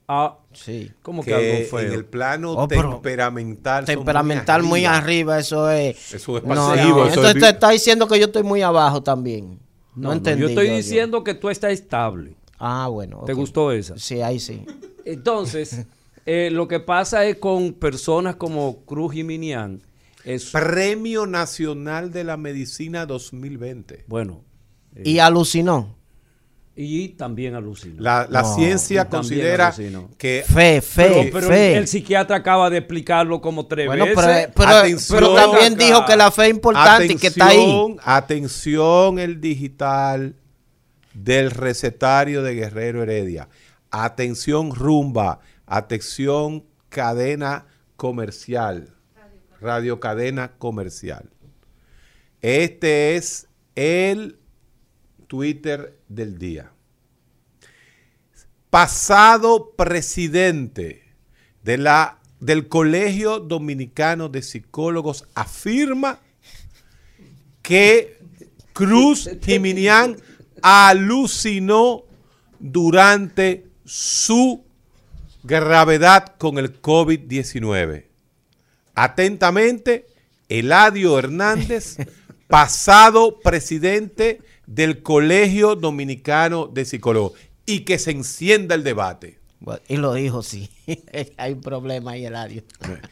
a- 0.08 0.38
Sí. 0.54 0.92
¿Cómo 1.02 1.24
que, 1.24 1.32
Que 1.32 1.56
algo 1.58 1.70
feo? 1.78 1.80
en 1.88 1.94
el 1.94 2.06
plano 2.06 2.54
Oh, 2.54 2.68
temperamental. 2.68 3.86
Temperamental 3.86 4.64
muy 4.64 4.86
arriba, 4.86 5.40
eso 5.40 5.70
es. 5.70 6.14
Eso 6.14 6.38
es 6.38 6.44
pasivo, 6.44 6.56
no, 6.56 7.06
eso 7.06 7.08
Entonces 7.08 7.36
es 7.36 7.42
te 7.42 7.50
está 7.50 7.70
diciendo 7.70 8.08
que 8.08 8.20
yo 8.20 8.26
estoy 8.26 8.44
muy 8.44 8.62
abajo 8.62 9.02
también. 9.04 9.60
No, 9.96 10.02
No, 10.04 10.08
no, 10.10 10.14
entendí. 10.14 10.42
yo 10.42 10.48
estoy 10.50 10.70
diciendo 10.70 11.24
que 11.24 11.34
tú 11.34 11.50
estás 11.50 11.72
estable. 11.74 12.36
Ah, 12.58 12.88
bueno. 12.88 13.24
¿Te 13.26 13.34
gustó 13.34 13.72
esa? 13.72 13.98
Sí, 13.98 14.22
ahí 14.22 14.40
sí. 14.40 14.66
Entonces, 15.06 15.86
eh, 16.26 16.50
lo 16.52 16.68
que 16.68 16.80
pasa 16.80 17.26
es 17.26 17.38
con 17.38 17.74
personas 17.74 18.36
como 18.36 18.84
Cruz 18.86 19.16
y 19.16 19.24
Minian, 19.24 19.82
es, 20.24 20.52
Premio 20.52 21.26
Nacional 21.28 22.12
de 22.12 22.24
la 22.24 22.38
Medicina 22.38 23.06
2020. 23.06 24.06
bueno, 24.08 24.44
eh, 24.96 25.02
Y 25.06 25.20
alucinó. 25.20 25.98
Y 26.76 27.10
también 27.10 27.54
alucina. 27.54 27.96
La, 28.00 28.28
la 28.30 28.42
No, 28.42 28.56
ciencia 28.56 29.08
considera 29.08 29.74
que 30.18 30.44
Fe, 30.48 30.82
fe, 30.82 31.30
pero 31.32 31.48
fe. 31.48 31.78
el 31.78 31.88
psiquiatra 31.88 32.38
acaba 32.38 32.70
de 32.70 32.80
explicarlo 32.80 33.40
como 33.42 33.68
tres 33.68 33.86
Bueno, 33.88 34.06
veces. 34.06 34.24
pero, 34.26 34.54
pero- 34.56 34.70
Atención. 34.78 35.20
pero 35.20 35.36
también 35.36 35.74
Acá. 35.74 35.86
dijo 35.86 36.06
que 36.06 36.16
la 36.16 36.32
fe 36.32 36.44
es 36.46 36.50
importante 36.50 37.14
y 37.14 37.16
que 37.16 37.28
está 37.28 37.48
ahí. 37.48 37.58
Atención, 37.60 38.00
Atención, 38.04 39.20
el 39.20 39.40
digital 39.40 40.36
del 41.14 41.52
recetario 41.52 42.42
de 42.42 42.56
Guerrero 42.56 43.04
Heredia. 43.04 43.50
Atención, 43.92 44.74
rumba. 44.74 45.40
Atención, 45.68 46.64
cadena 46.90 47.68
comercial. 47.96 48.90
Radio 49.62 50.00
cadena 50.00 50.54
comercial. 50.58 51.30
Este 52.42 53.16
es 53.16 53.48
el 53.76 54.40
Twitter 55.28 55.98
del 56.08 56.38
día. 56.38 56.72
Pasado 58.70 59.72
presidente 59.76 61.04
de 61.64 61.78
la, 61.78 62.20
del 62.40 62.68
Colegio 62.68 63.40
Dominicano 63.40 64.30
de 64.30 64.42
Psicólogos 64.42 65.28
afirma 65.36 66.20
que 67.62 68.20
Cruz 68.74 69.30
Jiminián 69.44 70.18
alucinó 70.62 72.04
durante 72.60 73.68
su 73.86 74.64
gravedad 75.44 76.36
con 76.38 76.58
el 76.58 76.82
COVID-19. 76.82 78.06
Atentamente, 78.96 80.08
Eladio 80.50 81.20
Hernández, 81.20 81.98
pasado 82.48 83.40
presidente 83.40 84.42
del 84.76 85.02
Colegio 85.04 85.76
Dominicano 85.76 86.68
de 86.68 86.86
Psicólogos. 86.86 87.34
Y 87.66 87.82
que 87.82 87.98
se 88.00 88.12
encienda 88.12 88.76
el 88.76 88.84
debate. 88.84 89.40
Bueno, 89.60 89.82
y 89.88 89.96
lo 89.96 90.14
dijo, 90.14 90.44
sí. 90.44 90.70
Hay 91.38 91.54
un 91.54 91.62
problema 91.62 92.12
ahí, 92.12 92.26
Eladio. 92.26 92.64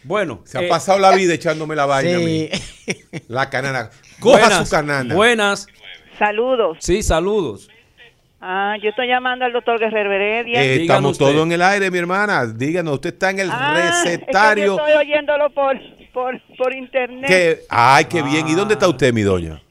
Bueno, 0.03 0.41
Se 0.43 0.57
ha 0.57 0.63
eh, 0.63 0.67
pasado 0.67 0.99
la 0.99 1.11
vida 1.15 1.33
echándome 1.33 1.75
la 1.75 1.85
vaina 1.85 2.17
a 2.17 2.19
mí. 2.19 2.49
Sí. 2.51 3.03
La 3.29 3.49
canana. 3.49 3.89
Coja 4.19 4.39
buenas, 4.39 4.67
su 4.67 4.75
canana. 4.75 5.15
Buenas, 5.15 5.67
Saludos. 6.19 6.77
sí, 6.81 7.01
saludos. 7.03 7.69
Ah, 8.41 8.75
yo 8.81 8.89
estoy 8.89 9.07
llamando 9.07 9.45
al 9.45 9.53
doctor 9.53 9.79
Guerrero 9.79 10.11
Heredia. 10.11 10.63
Eh, 10.63 10.81
estamos 10.81 11.17
todos 11.17 11.35
en 11.45 11.51
el 11.51 11.61
aire, 11.61 11.89
mi 11.91 11.99
hermana. 11.99 12.45
Díganos, 12.47 12.95
usted 12.95 13.13
está 13.13 13.29
en 13.29 13.39
el 13.39 13.49
Ah, 13.51 13.73
recetario. 14.03 14.73
Es 14.75 14.79
que 14.81 14.83
yo 14.83 14.87
estoy 14.87 15.07
oyéndolo 15.07 15.49
por, 15.51 15.77
por, 16.11 16.41
por 16.57 16.73
internet. 16.75 17.27
que, 17.29 17.59
ay, 17.69 18.05
qué 18.05 18.21
bien. 18.23 18.47
¿Y 18.47 18.55
dónde 18.55 18.73
está 18.73 18.89
usted, 18.89 19.13
mi 19.13 19.21
doña? 19.21 19.61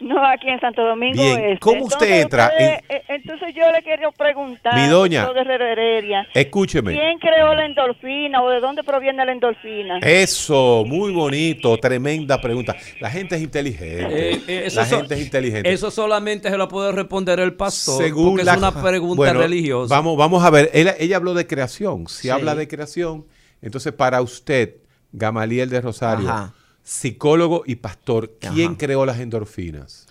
No, 0.00 0.24
aquí 0.26 0.48
en 0.48 0.58
Santo 0.60 0.82
Domingo 0.82 1.22
Bien, 1.22 1.40
Este. 1.44 1.58
¿cómo 1.60 1.84
usted 1.84 2.22
Entonces, 2.22 2.22
entra 2.22 2.52
eh, 2.58 3.02
Entonces 3.08 3.54
yo 3.54 3.70
le 3.70 3.82
quiero 3.82 4.12
preguntar, 4.12 4.74
Mi 4.74 4.86
doña. 4.88 5.24
doctor 5.26 5.44
Guerrero 5.46 5.66
Heredia, 5.66 6.26
Escúcheme. 6.34 6.92
¿quién 6.92 7.18
creó 7.18 7.54
la 7.54 7.66
endorfina 7.66 8.42
o 8.42 8.48
de 8.48 8.60
dónde 8.60 8.82
proviene 8.82 9.24
la 9.26 9.32
endorfina? 9.32 9.98
Eso, 10.00 10.84
muy 10.86 11.12
bonito, 11.12 11.76
tremenda 11.78 12.40
pregunta. 12.40 12.74
La 13.00 13.10
gente 13.10 13.36
es 13.36 13.42
inteligente. 13.42 14.30
Eh, 14.32 14.40
eh, 14.48 14.62
eso 14.66 14.80
la 14.80 14.86
so- 14.86 14.96
gente 14.98 15.14
es 15.14 15.20
inteligente. 15.20 15.72
Eso 15.72 15.90
solamente 15.90 16.48
se 16.50 16.56
lo 16.56 16.66
puede 16.68 16.92
responder 16.92 17.38
el 17.40 17.54
pastor, 17.54 18.02
Según 18.02 18.30
porque 18.30 18.44
la- 18.44 18.52
es 18.52 18.58
una 18.58 18.72
pregunta 18.82 19.16
Bueno, 19.16 19.40
religiosa. 19.40 19.94
Vamos, 19.94 20.16
vamos 20.16 20.42
a 20.44 20.50
ver. 20.50 20.70
Ella, 20.72 20.94
ella 20.98 21.16
habló 21.16 21.34
de 21.34 21.46
creación. 21.46 22.06
Si 22.08 22.22
Sí. 22.22 22.30
habla 22.30 22.54
de 22.54 22.66
creación, 22.68 23.26
entonces 23.62 23.92
para 23.92 24.22
usted, 24.22 24.76
Gamaliel 25.12 25.68
de 25.68 25.80
Rosario, 25.80 26.28
Ajá. 26.30 26.54
Psicólogo 26.90 27.62
y 27.66 27.76
pastor, 27.76 28.32
¿quién 28.40 28.70
Ajá. 28.70 28.78
creó 28.78 29.06
las 29.06 29.20
endorfinas? 29.20 30.08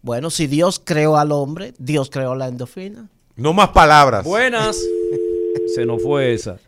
Bueno, 0.00 0.30
si 0.30 0.46
Dios 0.46 0.80
creó 0.82 1.16
al 1.16 1.32
hombre, 1.32 1.74
Dios 1.78 2.08
creó 2.08 2.36
la 2.36 2.46
endorfina. 2.46 3.08
No 3.34 3.52
más 3.52 3.70
palabras. 3.70 4.24
Buenas. 4.24 4.80
Se 5.74 5.84
nos 5.84 6.00
fue 6.02 6.32
esa. 6.32 6.58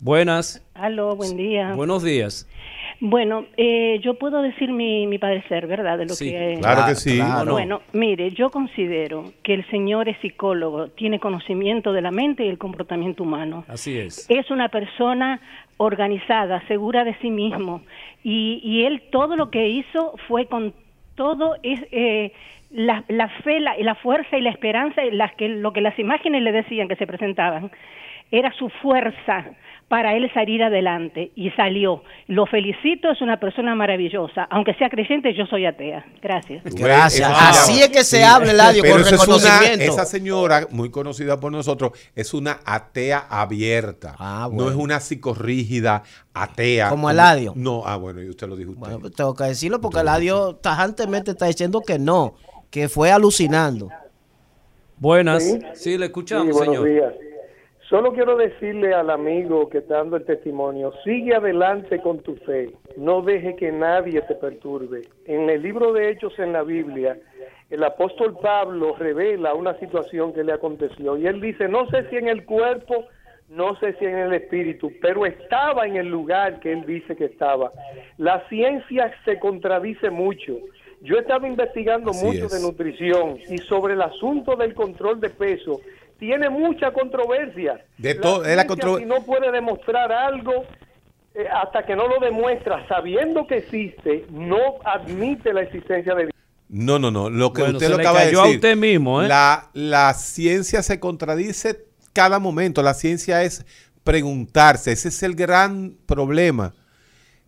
Buenas. 0.00 0.62
Aló, 0.74 1.14
buen 1.14 1.36
día. 1.36 1.74
Buenos 1.74 2.02
días. 2.02 2.48
Bueno, 3.04 3.46
eh, 3.56 4.00
yo 4.02 4.14
puedo 4.14 4.42
decir 4.42 4.70
mi, 4.72 5.08
mi 5.08 5.18
parecer, 5.18 5.66
¿verdad? 5.66 5.98
De 5.98 6.06
lo 6.06 6.14
Sí, 6.14 6.30
que 6.30 6.56
claro 6.60 6.86
que 6.86 6.94
sí. 6.94 7.16
claro. 7.16 7.50
Bueno, 7.52 7.82
mire, 7.92 8.30
yo 8.30 8.50
considero 8.50 9.32
que 9.42 9.54
el 9.54 9.68
señor 9.70 10.08
es 10.08 10.16
psicólogo, 10.20 10.86
tiene 10.88 11.18
conocimiento 11.18 11.92
de 11.92 12.00
la 12.00 12.12
mente 12.12 12.44
y 12.46 12.48
el 12.48 12.58
comportamiento 12.58 13.24
humano. 13.24 13.64
Así 13.66 13.98
es. 13.98 14.24
Es 14.30 14.50
una 14.52 14.68
persona 14.68 15.40
organizada, 15.76 16.62
segura 16.68 17.04
de 17.04 17.14
sí 17.20 17.30
mismo. 17.30 17.82
Y, 18.22 18.60
y 18.62 18.84
él 18.84 19.02
todo 19.10 19.36
lo 19.36 19.50
que 19.50 19.68
hizo 19.68 20.14
fue 20.28 20.46
con 20.46 20.74
todo 21.14 21.56
es 21.62 21.80
eh, 21.92 22.32
la, 22.70 23.04
la 23.08 23.28
fe, 23.28 23.60
la, 23.60 23.76
la 23.78 23.94
fuerza 23.94 24.36
y 24.38 24.42
la 24.42 24.50
esperanza, 24.50 25.02
las 25.12 25.34
que, 25.34 25.48
lo 25.48 25.72
que 25.72 25.80
las 25.80 25.98
imágenes 25.98 26.42
le 26.42 26.52
decían 26.52 26.88
que 26.88 26.96
se 26.96 27.06
presentaban, 27.06 27.70
era 28.30 28.52
su 28.52 28.68
fuerza 28.68 29.44
para 29.92 30.16
él 30.16 30.30
salir 30.32 30.62
adelante 30.62 31.32
y 31.36 31.50
salió. 31.50 32.02
Lo 32.26 32.46
felicito, 32.46 33.10
es 33.10 33.20
una 33.20 33.38
persona 33.38 33.74
maravillosa. 33.74 34.44
Aunque 34.44 34.72
sea 34.76 34.88
creyente, 34.88 35.34
yo 35.34 35.44
soy 35.44 35.66
atea. 35.66 36.06
Gracias. 36.22 36.64
Gracias. 36.64 37.30
Así 37.30 37.82
es 37.82 37.90
que 37.90 38.02
se 38.02 38.24
habla, 38.24 38.52
Eladio, 38.52 38.80
Pero 38.80 38.94
con 38.94 39.02
eso 39.02 39.14
es 39.16 39.28
una- 39.28 39.36
reconocimiento. 39.36 39.92
esa 39.92 40.06
señora, 40.06 40.66
muy 40.70 40.90
conocida 40.90 41.38
por 41.38 41.52
nosotros, 41.52 41.92
es 42.16 42.32
una 42.32 42.60
atea 42.64 43.18
abierta. 43.28 44.16
Ah, 44.18 44.46
No 44.48 44.54
bueno. 44.56 44.70
es 44.70 44.76
una 44.78 44.98
psicorrígida 44.98 46.04
atea. 46.32 46.88
Como 46.88 47.10
Eladio. 47.10 47.52
No, 47.54 47.82
ah, 47.84 47.96
bueno, 47.98 48.22
y 48.22 48.30
usted 48.30 48.48
lo 48.48 48.56
dijo 48.56 48.70
usted. 48.70 48.80
Bueno, 48.80 48.98
pues 48.98 49.14
tengo 49.14 49.34
que 49.34 49.44
decirlo 49.44 49.78
porque 49.82 50.00
Eladio 50.00 50.54
tajantemente 50.54 51.32
está 51.32 51.44
diciendo 51.44 51.82
que 51.86 51.98
no, 51.98 52.36
que 52.70 52.88
fue 52.88 53.12
alucinando. 53.12 53.90
Buenas. 54.96 55.42
Sí. 55.42 55.58
Sí, 55.74 55.90
le 55.90 55.96
Sí, 55.98 56.02
escuchamos, 56.04 56.52
buenos 56.56 56.76
señor. 56.76 56.88
días. 56.88 57.12
Solo 57.92 58.14
quiero 58.14 58.36
decirle 58.36 58.94
al 58.94 59.10
amigo 59.10 59.68
que 59.68 59.76
está 59.76 59.98
dando 59.98 60.16
el 60.16 60.24
testimonio, 60.24 60.94
sigue 61.04 61.34
adelante 61.34 62.00
con 62.00 62.20
tu 62.20 62.36
fe, 62.36 62.70
no 62.96 63.20
deje 63.20 63.54
que 63.54 63.70
nadie 63.70 64.22
te 64.22 64.34
perturbe. 64.34 65.02
En 65.26 65.50
el 65.50 65.60
libro 65.60 65.92
de 65.92 66.08
Hechos 66.08 66.32
en 66.38 66.54
la 66.54 66.62
Biblia, 66.62 67.18
el 67.68 67.84
apóstol 67.84 68.38
Pablo 68.40 68.96
revela 68.98 69.52
una 69.52 69.78
situación 69.78 70.32
que 70.32 70.42
le 70.42 70.54
aconteció 70.54 71.18
y 71.18 71.26
él 71.26 71.42
dice, 71.42 71.68
no 71.68 71.86
sé 71.90 72.08
si 72.08 72.16
en 72.16 72.28
el 72.28 72.46
cuerpo, 72.46 73.04
no 73.50 73.78
sé 73.78 73.92
si 73.98 74.06
en 74.06 74.16
el 74.16 74.32
espíritu, 74.32 74.90
pero 75.02 75.26
estaba 75.26 75.86
en 75.86 75.96
el 75.96 76.08
lugar 76.08 76.60
que 76.60 76.72
él 76.72 76.86
dice 76.86 77.14
que 77.14 77.26
estaba. 77.26 77.72
La 78.16 78.48
ciencia 78.48 79.12
se 79.26 79.38
contradice 79.38 80.08
mucho. 80.08 80.56
Yo 81.02 81.18
estaba 81.18 81.46
investigando 81.46 82.12
Así 82.12 82.24
mucho 82.24 82.46
es. 82.46 82.52
de 82.52 82.60
nutrición 82.60 83.36
y 83.50 83.58
sobre 83.58 83.92
el 83.92 84.00
asunto 84.00 84.56
del 84.56 84.72
control 84.72 85.20
de 85.20 85.28
peso 85.28 85.80
tiene 86.22 86.48
mucha 86.48 86.92
controversia. 86.92 87.84
De 87.98 88.14
todo, 88.14 88.44
es 88.44 88.54
la 88.54 88.62
ciencia, 88.62 88.66
contro- 88.68 88.98
Si 88.98 89.04
no 89.06 89.24
puede 89.24 89.50
demostrar 89.50 90.12
algo 90.12 90.52
eh, 91.34 91.46
hasta 91.52 91.84
que 91.84 91.96
no 91.96 92.06
lo 92.06 92.20
demuestra, 92.20 92.86
sabiendo 92.86 93.44
que 93.48 93.56
existe, 93.56 94.26
no 94.30 94.58
admite 94.84 95.52
la 95.52 95.62
existencia 95.62 96.14
de 96.14 96.22
Dios. 96.26 96.32
No, 96.68 97.00
no, 97.00 97.10
no. 97.10 97.28
Lo 97.28 97.52
que 97.52 97.62
Bueno, 97.62 97.78
usted 97.78 97.90
lo 97.90 97.96
acaba 97.96 98.20
de 98.20 98.26
cayó 98.26 98.40
a 98.42 98.44
decir. 98.44 98.56
usted 98.58 98.76
mismo, 98.76 99.20
¿eh? 99.20 99.26
La, 99.26 99.68
la 99.72 100.14
ciencia 100.14 100.80
se 100.84 101.00
contradice 101.00 101.86
cada 102.12 102.38
momento. 102.38 102.82
La 102.84 102.94
ciencia 102.94 103.42
es 103.42 103.66
preguntarse. 104.04 104.92
Ese 104.92 105.08
es 105.08 105.22
el 105.24 105.34
gran 105.34 105.96
problema. 106.06 106.72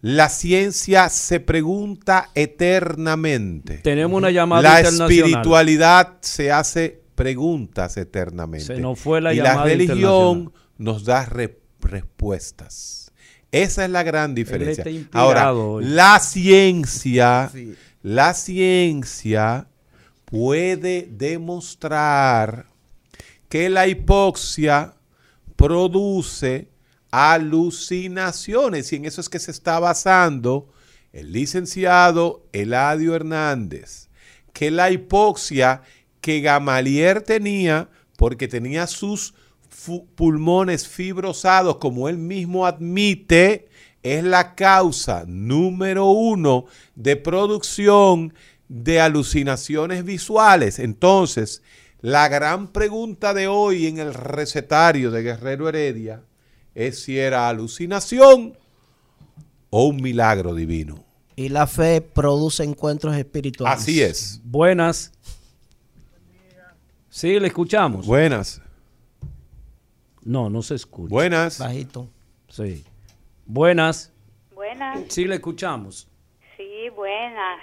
La 0.01 0.29
ciencia 0.31 1.09
se 1.11 1.39
pregunta 1.39 2.31
eternamente. 2.35 3.79
Tenemos 3.79 4.19
una 4.19 4.31
llamada 4.33 4.63
La 4.63 4.81
internacional. 4.81 5.11
espiritualidad 5.13 6.13
se 6.23 6.51
hace 6.51 7.04
preguntas 7.15 7.97
eternamente. 7.97 8.77
Se 8.77 8.81
nos 8.81 8.99
fue 8.99 9.21
la 9.21 9.33
y 9.33 9.37
llamada 9.37 9.57
la 9.57 9.65
religión 9.65 10.53
nos 10.79 11.05
da 11.05 11.25
re- 11.25 11.61
respuestas. 11.81 13.13
Esa 13.53 13.85
es 13.85 13.91
la 13.91 14.03
gran 14.03 14.35
diferencia. 14.35 14.85
Ahora, 15.13 15.53
hoy. 15.53 15.85
la 15.85 16.19
ciencia, 16.19 17.51
la 18.03 18.35
ciencia 18.35 19.69
puede 20.25 21.09
demostrar 21.11 22.67
que 23.49 23.71
la 23.71 23.87
hipoxia 23.87 24.95
produce 25.55 26.69
alucinaciones 27.13 28.93
y 28.93 28.97
en 28.97 29.05
eso 29.05 29.21
es 29.21 29.29
que 29.29 29.39
se 29.39 29.53
está 29.53 29.79
basando 29.79 30.69
el 31.13 31.31
licenciado 31.31 32.45
Eladio 32.53 33.15
Hernández, 33.15 34.09
que 34.53 34.73
la 34.73 34.91
hipoxia 34.91 35.83
que 36.25 36.41
Gamalier 36.41 37.21
tenía, 37.21 37.91
porque 38.17 38.49
tenía 38.49 38.87
sus 38.87 39.35
pulmones 40.15 40.89
fibrosados, 40.89 41.77
como 41.77 42.09
él 42.09 42.17
mismo 42.17 42.65
admite, 42.65 43.69
es 44.03 44.25
la 44.25 44.55
causa 44.55 45.25
número 45.27 46.07
uno 46.07 46.65
de 46.95 47.17
producción 47.17 48.33
de 48.69 49.03
alucinaciones 49.03 50.03
visuales. 50.07 50.79
Entonces, 50.79 51.63
la 52.01 52.29
gran 52.29 52.69
pregunta 52.69 53.35
de 53.35 53.47
hoy 53.47 53.87
en 53.87 53.99
el 53.99 54.15
recetario 54.15 55.11
de 55.11 55.25
Guerrero 55.25 55.69
Heredia 55.69 56.23
es 56.75 57.03
si 57.03 57.19
era 57.19 57.51
alucinación 57.51 58.57
o 59.69 59.85
un 59.85 59.97
milagro 60.01 60.55
divino. 60.55 61.05
Y 61.37 61.51
la 61.51 61.67
fe 61.67 62.01
produce 62.01 62.65
encuentros 62.65 63.15
espirituales. 63.15 63.79
Así 63.79 64.01
es. 64.01 64.41
Buenas. 64.43 65.13
Sí, 67.15 67.39
le 67.39 67.47
escuchamos. 67.47 68.09
Buenas. 68.09 68.61
No, 70.25 70.51
no 70.51 70.63
se 70.63 70.75
escucha. 70.75 71.11
Buenas. 71.11 71.61
Bajito. 71.61 72.09
Sí. 72.49 72.85
Buenas. 73.47 74.13
Buenas, 74.53 74.99
Sí, 75.11 75.25
le 75.25 75.37
escuchamos. 75.37 76.09
sí, 76.57 76.89
buenas. 76.97 77.61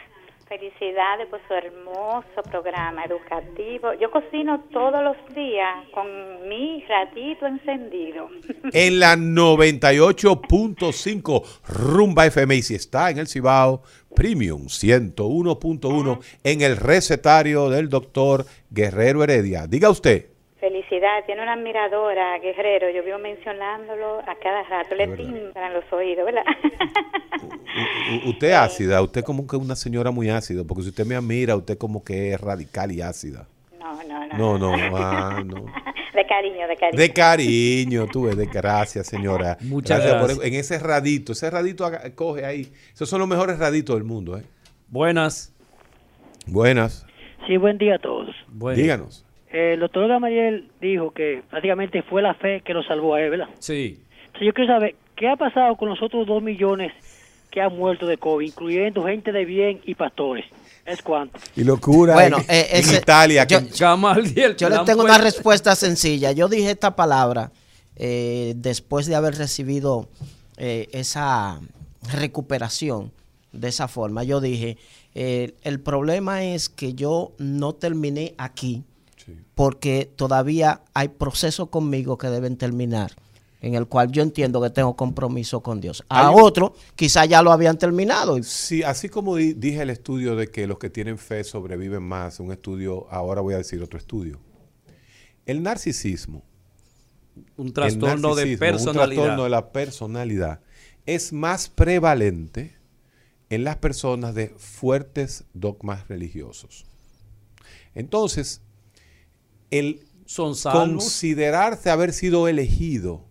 Felicidades 0.52 1.30
por 1.30 1.40
su 1.48 1.54
hermoso 1.54 2.44
programa 2.50 3.06
educativo. 3.06 3.94
Yo 3.94 4.12
cocino 4.12 4.66
todos 4.74 5.02
los 5.02 5.16
días 5.34 5.88
con 5.94 6.06
mi 6.50 6.84
ratito 6.90 7.48
encendido. 7.48 8.28
En 8.74 9.00
la 9.00 9.16
98.5 9.16 11.44
Rumba 11.70 12.26
FM 12.26 12.56
y 12.56 12.64
si 12.64 12.76
está 12.76 13.12
en 13.12 13.20
el 13.20 13.30
Cibao 13.30 13.84
Premium 14.14 14.66
101.1 14.66 16.20
en 16.44 16.62
el 16.62 16.76
recetario 16.76 17.70
del 17.70 17.88
doctor 17.88 18.46
Guerrero 18.70 19.24
Heredia. 19.24 19.68
Diga 19.68 19.90
usted. 19.90 20.31
Felicidades, 20.62 21.26
tiene 21.26 21.42
una 21.42 21.54
admiradora, 21.54 22.38
Guerrero. 22.40 22.90
Yo 22.92 23.04
vivo 23.04 23.18
mencionándolo 23.18 24.20
a 24.20 24.36
cada 24.36 24.62
rato. 24.64 24.94
Le 24.96 25.08
timbran 25.08 25.74
los 25.74 25.84
oídos, 25.92 26.24
¿verdad? 26.26 26.44
U- 28.26 28.30
usted 28.30 28.50
es 28.50 28.54
ácida, 28.56 29.02
usted 29.02 29.24
como 29.24 29.48
que 29.48 29.56
una 29.56 29.76
señora 29.76 30.12
muy 30.12 30.30
ácida, 30.30 30.64
porque 30.64 30.84
si 30.84 30.90
usted 30.90 31.06
me 31.06 31.16
admira, 31.16 31.56
usted 31.56 31.78
como 31.80 32.04
que 32.04 32.32
es 32.34 32.40
radical 32.40 32.92
y 32.92 33.02
ácida. 33.02 33.48
No, 33.80 34.04
no, 34.04 34.28
no. 34.28 34.38
No, 34.60 34.78
no, 34.78 34.98
ah, 34.98 35.42
no. 35.46 35.66
De 36.14 36.28
cariño, 36.28 36.68
de 36.68 36.76
cariño. 36.76 37.02
De 37.02 37.14
cariño, 37.14 38.08
tú 38.12 38.24
ves, 38.24 38.36
de 38.38 38.46
gracias, 38.46 39.08
señora. 39.08 39.58
Muchas 39.62 40.06
gracias. 40.06 40.44
en 40.46 40.54
ese 40.56 40.78
radito, 40.78 41.32
ese 41.32 41.50
radito 41.50 41.90
coge 42.16 42.46
ahí. 42.46 42.72
Esos 42.94 43.10
son 43.10 43.20
los 43.20 43.28
mejores 43.30 43.58
raditos 43.58 43.96
del 43.96 44.04
mundo, 44.04 44.38
¿eh? 44.38 44.44
Buenas. 44.90 45.54
Buenas. 46.46 47.06
Sí, 47.48 47.56
buen 47.58 47.78
día 47.78 47.96
a 47.96 48.00
todos. 48.00 48.36
Bueno. 48.50 48.80
Díganos. 48.80 49.26
Eh, 49.54 49.74
el 49.74 49.80
doctor 49.82 50.08
Gamaliel 50.08 50.70
dijo 50.80 51.12
que 51.12 51.44
prácticamente 51.50 52.02
fue 52.04 52.22
la 52.22 52.34
fe 52.36 52.62
que 52.66 52.74
lo 52.74 52.84
salvó 52.84 53.16
a 53.16 53.22
él, 53.22 53.30
¿verdad? 53.32 53.50
Sí. 53.60 54.00
Entonces 54.28 54.48
yo 54.48 54.54
quiero 54.54 54.74
saber, 54.74 54.96
¿qué 55.16 55.28
ha 55.28 55.36
pasado 55.36 55.76
con 55.76 55.90
los 55.90 56.02
otros 56.02 56.26
dos 56.26 56.42
millones 56.42 56.94
que 57.50 57.60
han 57.62 57.76
muerto 57.76 58.06
de 58.08 58.18
COVID, 58.18 58.48
incluyendo 58.48 59.04
gente 59.04 59.32
de 59.34 59.44
bien 59.46 59.82
y 59.86 59.96
pastores? 59.96 60.46
¿Es 60.86 61.02
cuánto? 61.02 61.38
Y 61.56 61.64
locura 61.64 62.14
Bueno, 62.14 62.38
en, 62.38 62.44
eh, 62.56 62.68
en 62.72 62.80
ese- 62.80 62.98
Italia. 62.98 63.46
yo- 63.46 63.60
Gamaliel. 63.78 64.56
Yo 64.56 64.70
la 64.70 64.76
le 64.76 64.80
han 64.80 64.86
tengo 64.86 65.04
una 65.04 65.18
respuesta 65.18 65.76
sencilla. 65.76 66.32
Yo 66.32 66.48
dije 66.48 66.72
esta 66.72 66.96
palabra 66.96 67.52
eh, 67.98 68.54
después 68.56 69.06
de 69.06 69.16
haber 69.16 69.36
recibido 69.36 70.08
eh, 70.58 70.88
esa 70.94 71.60
recuperación 72.14 73.12
de 73.52 73.68
esa 73.68 73.88
forma. 73.88 74.24
Yo 74.24 74.40
dije 74.42 74.78
Eh, 75.14 75.56
el 75.64 75.82
problema 75.82 76.46
es 76.46 76.70
que 76.70 76.94
yo 76.94 77.34
no 77.38 77.74
terminé 77.74 78.34
aquí 78.38 78.86
porque 79.62 80.12
todavía 80.16 80.82
hay 80.96 81.10
procesos 81.10 81.70
conmigo 81.70 82.18
que 82.18 82.30
deben 82.32 82.58
terminar 82.58 83.12
en 83.62 83.76
el 83.76 83.86
cual 83.86 84.12
yo 84.12 84.24
entiendo 84.24 84.60
que 84.60 84.72
tengo 84.72 84.96
compromiso 84.96 85.62
con 85.62 85.80
Dios. 85.80 86.04
A 86.10 86.30
Hay 86.30 86.36
otro 86.36 86.74
quizá 86.96 87.26
ya 87.26 87.44
lo 87.44 87.52
habían 87.52 87.78
terminado. 87.78 88.42
Sí, 88.42 88.82
así 88.82 89.08
como 89.08 89.36
di- 89.36 89.54
dije 89.54 89.84
el 89.84 89.92
estudio 89.92 90.36
de 90.36 90.48
que 90.48 90.66
los 90.66 90.80
que 90.80 90.90
tienen 90.90 91.20
fe 91.20 91.44
sobreviven 91.44 92.02
más, 92.02 92.40
un 92.40 92.52
estudio, 92.52 93.06
ahora 93.12 93.42
voy 93.42 93.54
a 93.54 93.58
decir 93.58 93.84
otro 93.84 94.00
estudio. 94.00 94.40
El 95.46 95.62
narcisismo. 95.62 96.42
Un 97.56 97.72
trastorno 97.72 98.34
de 98.34 98.58
personalidad. 98.58 99.10
Un 99.12 99.16
trastorno 99.16 99.44
de 99.44 99.50
la 99.52 99.72
personalidad 99.72 100.62
es 101.06 101.34
más 101.34 101.70
prevalente 101.70 102.78
en 103.52 103.64
las 103.64 103.76
personas 103.78 104.34
de 104.34 104.56
fuertes 104.58 105.44
dogmas 105.54 106.08
religiosos. 106.08 106.88
Entonces, 107.94 108.62
el 109.72 110.02
Son 110.26 110.54
considerarse 110.54 111.90
haber 111.90 112.14
sido 112.14 112.48
elegido 112.48 113.26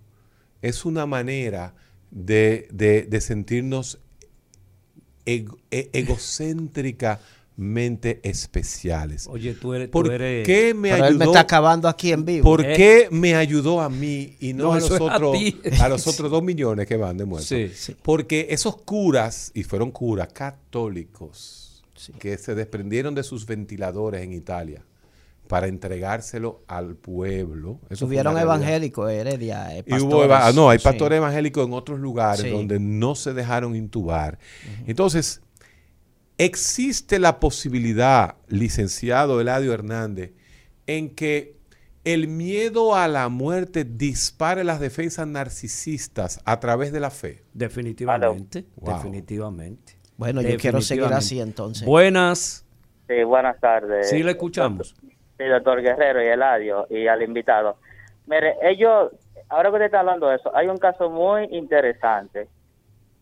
es 0.62 0.84
una 0.84 1.06
manera 1.06 1.74
de, 2.10 2.66
de- 2.72 3.02
de 3.02 3.20
sentirnos 3.20 4.00
ego- 5.24 5.58
e- 5.70 5.90
egocéntricamente 5.92 8.20
especiales. 8.22 9.26
Oye, 9.28 9.54
tú 9.54 9.74
eres... 9.74 9.88
¿Por 9.88 10.06
tú 10.06 10.12
eres- 10.12 10.46
qué 10.46 10.74
me 10.74 10.90
Pero 10.90 11.06
él 11.06 11.14
me 11.16 11.24
ayudó? 11.24 11.32
está 11.32 11.40
acabando 11.40 11.88
aquí 11.88 12.12
en 12.12 12.24
vivo. 12.24 12.44
¿Por 12.44 12.64
Eh. 12.64 12.74
qué 12.76 13.08
me 13.10 13.34
ayudó 13.34 13.80
a 13.80 13.88
mí 13.88 14.36
y 14.40 14.52
no, 14.52 14.64
No, 14.64 14.72
a, 14.74 14.80
los 14.80 14.90
a 14.90 15.02
otros, 15.04 15.36
a 15.80 15.88
los 15.88 16.06
otros 16.06 16.30
dos 16.30 16.42
millones 16.42 16.86
que 16.86 16.96
van 16.96 17.16
de 17.16 17.24
muertos? 17.24 17.48
Sí. 17.48 17.94
Porque 18.02 18.48
esos 18.50 18.76
curas, 18.78 19.50
y 19.54 19.62
fueron 19.62 19.90
curas 19.90 20.28
católicos, 20.32 21.82
que 22.18 22.36
se 22.38 22.54
desprendieron 22.54 23.14
de 23.14 23.22
sus 23.22 23.46
ventiladores 23.46 24.22
en 24.22 24.32
Italia 24.32 24.82
para 25.50 25.66
entregárselo 25.66 26.62
al 26.68 26.94
pueblo. 26.94 27.80
Eso 27.90 28.06
Tuvieron 28.06 28.38
evangélicos, 28.38 29.10
Heredia. 29.10 29.76
eh, 29.76 29.82
Y 29.84 29.94
hubo 29.94 30.22
eva- 30.22 30.36
pastores. 30.36 30.54
no, 30.54 30.70
hay 30.70 30.78
Sí. 30.78 30.84
pastores 30.84 31.16
evangélicos 31.16 31.66
en 31.66 31.72
otros 31.72 31.98
lugares 31.98 32.42
Sí. 32.42 32.50
donde 32.50 32.78
no 32.78 33.16
se 33.16 33.34
dejaron 33.34 33.74
intubar. 33.74 34.38
Entonces, 34.86 35.42
existe 36.38 37.18
la 37.18 37.40
posibilidad, 37.40 38.36
licenciado 38.46 39.40
Eladio 39.40 39.72
Hernández, 39.74 40.32
en 40.86 41.10
que 41.16 41.56
el 42.04 42.28
miedo 42.28 42.94
a 42.94 43.08
la 43.08 43.28
muerte 43.28 43.84
dispare 43.84 44.62
las 44.62 44.78
defensas 44.78 45.26
narcisistas 45.26 46.40
a 46.44 46.60
través 46.60 46.92
de 46.92 47.00
la 47.00 47.10
fe. 47.10 47.42
Definitivamente, 47.54 48.66
Wow. 48.76 48.94
definitivamente. 48.94 49.94
Bueno, 50.16 50.42
yo 50.42 50.56
quiero 50.58 50.80
seguir 50.80 51.04
así 51.06 51.40
entonces. 51.40 51.84
Buenas. 51.84 52.64
Sí, 53.08 53.24
buenas 53.24 53.58
tardes. 53.60 54.08
Sí, 54.08 54.22
le 54.22 54.30
escuchamos. 54.30 54.94
Sí, 55.40 55.46
doctor 55.46 55.80
Guerrero 55.80 56.22
y 56.22 56.26
Eladio 56.26 56.86
y 56.90 57.06
al 57.06 57.22
invitado. 57.22 57.76
Mire, 58.26 58.56
ellos, 58.60 59.10
ahora 59.48 59.70
que 59.70 59.76
usted 59.76 59.86
está 59.86 60.00
hablando 60.00 60.28
de 60.28 60.36
eso, 60.36 60.54
hay 60.54 60.68
un 60.68 60.76
caso 60.76 61.08
muy 61.08 61.44
interesante 61.44 62.46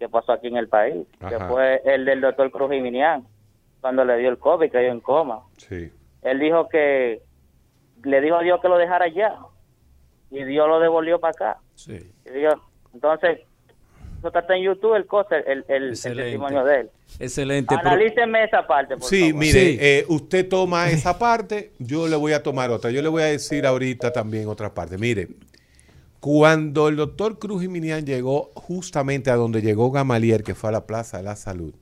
que 0.00 0.08
pasó 0.08 0.32
aquí 0.32 0.48
en 0.48 0.56
el 0.56 0.66
país, 0.66 1.06
que 1.28 1.38
fue 1.48 1.80
el 1.84 2.04
del 2.04 2.20
doctor 2.20 2.50
Cruz 2.50 2.72
Jiminián, 2.72 3.24
cuando 3.80 4.04
le 4.04 4.16
dio 4.18 4.30
el 4.30 4.38
COVID, 4.38 4.68
cayó 4.72 4.88
en 4.88 4.98
coma. 4.98 5.42
Sí. 5.58 5.92
Él 6.22 6.40
dijo 6.40 6.68
que 6.68 7.22
le 8.02 8.20
dijo 8.20 8.34
a 8.34 8.42
Dios 8.42 8.60
que 8.60 8.68
lo 8.68 8.78
dejara 8.78 9.04
allá 9.04 9.36
y 10.32 10.42
Dios 10.42 10.66
lo 10.66 10.80
devolvió 10.80 11.20
para 11.20 11.30
acá. 11.30 11.60
Sí. 11.76 12.12
Y 12.26 12.30
Dios- 12.30 12.58
entonces, 12.92 13.42
eso 14.18 14.28
está 14.38 14.56
en 14.56 14.64
YouTube, 14.64 14.94
el, 14.96 15.06
cosa, 15.06 15.36
el, 15.38 15.64
el, 15.68 15.90
testimonio 15.90 16.64
de 16.64 16.80
él. 16.80 16.90
Excelente. 17.20 17.74
Analíceme 17.74 18.44
esa 18.44 18.66
parte, 18.66 18.96
por 18.96 19.08
Sí, 19.08 19.28
favor. 19.30 19.34
mire, 19.36 19.52
Sí. 19.72 19.78
eh, 19.80 20.04
usted 20.08 20.48
toma 20.48 20.90
esa 20.90 21.18
parte, 21.18 21.72
yo 21.78 22.08
le 22.08 22.16
voy 22.16 22.32
a 22.32 22.42
tomar 22.42 22.70
otra. 22.70 22.90
Yo 22.90 23.00
le 23.02 23.08
voy 23.08 23.22
a 23.22 23.26
decir 23.26 23.66
ahorita 23.66 24.12
también 24.12 24.48
otra 24.48 24.74
parte. 24.74 24.98
Mire, 24.98 25.28
cuando 26.20 26.88
el 26.88 26.96
doctor 26.96 27.38
Cruz 27.38 27.62
Jiminián 27.62 28.04
llegó 28.04 28.50
justamente 28.54 29.30
a 29.30 29.36
donde 29.36 29.62
llegó 29.62 29.90
Gamaliel, 29.90 30.42
que 30.42 30.54
fue 30.54 30.70
a 30.70 30.72
la 30.72 30.86
Plaza 30.86 31.18
de 31.18 31.22
la 31.22 31.36
Salud, 31.36 31.72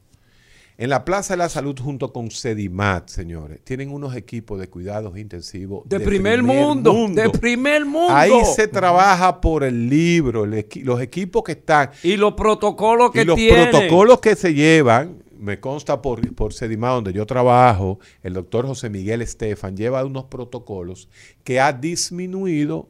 en 0.78 0.90
la 0.90 1.04
Plaza 1.06 1.32
de 1.34 1.38
la 1.38 1.48
Salud 1.48 1.74
junto 1.80 2.12
con 2.12 2.30
Sedimat, 2.30 3.08
señores, 3.08 3.60
tienen 3.64 3.90
unos 3.90 4.14
equipos 4.14 4.60
de 4.60 4.68
cuidados 4.68 5.16
intensivos 5.16 5.88
de, 5.88 6.00
primer, 6.00 6.42
mundo, 6.42 6.92
de 7.14 7.30
primer 7.30 7.86
mundo. 7.86 8.14
Ahí 8.14 8.32
se 8.54 8.68
trabaja 8.68 9.40
por 9.40 9.64
el 9.64 9.88
libro, 9.88 10.44
el 10.44 10.52
equi- 10.52 10.82
los 10.84 11.00
equipos 11.00 11.42
que 11.44 11.52
están 11.52 11.90
y 12.02 12.16
los 12.18 12.34
protocolos 12.34 13.10
que 13.10 13.22
y 13.22 13.24
los 13.24 13.36
tienen. 13.36 13.70
protocolos 13.70 14.20
que 14.20 14.36
se 14.36 14.52
llevan, 14.52 15.22
me 15.38 15.60
consta 15.60 16.00
por, 16.02 16.34
por 16.34 16.52
Sedima, 16.52 16.90
donde 16.90 17.12
yo 17.12 17.24
trabajo, 17.24 17.98
el 18.22 18.34
doctor 18.34 18.66
José 18.66 18.90
Miguel 18.90 19.22
Estefan 19.22 19.76
lleva 19.76 20.04
unos 20.04 20.24
protocolos 20.24 21.08
que 21.44 21.58
ha 21.60 21.72
disminuido 21.72 22.88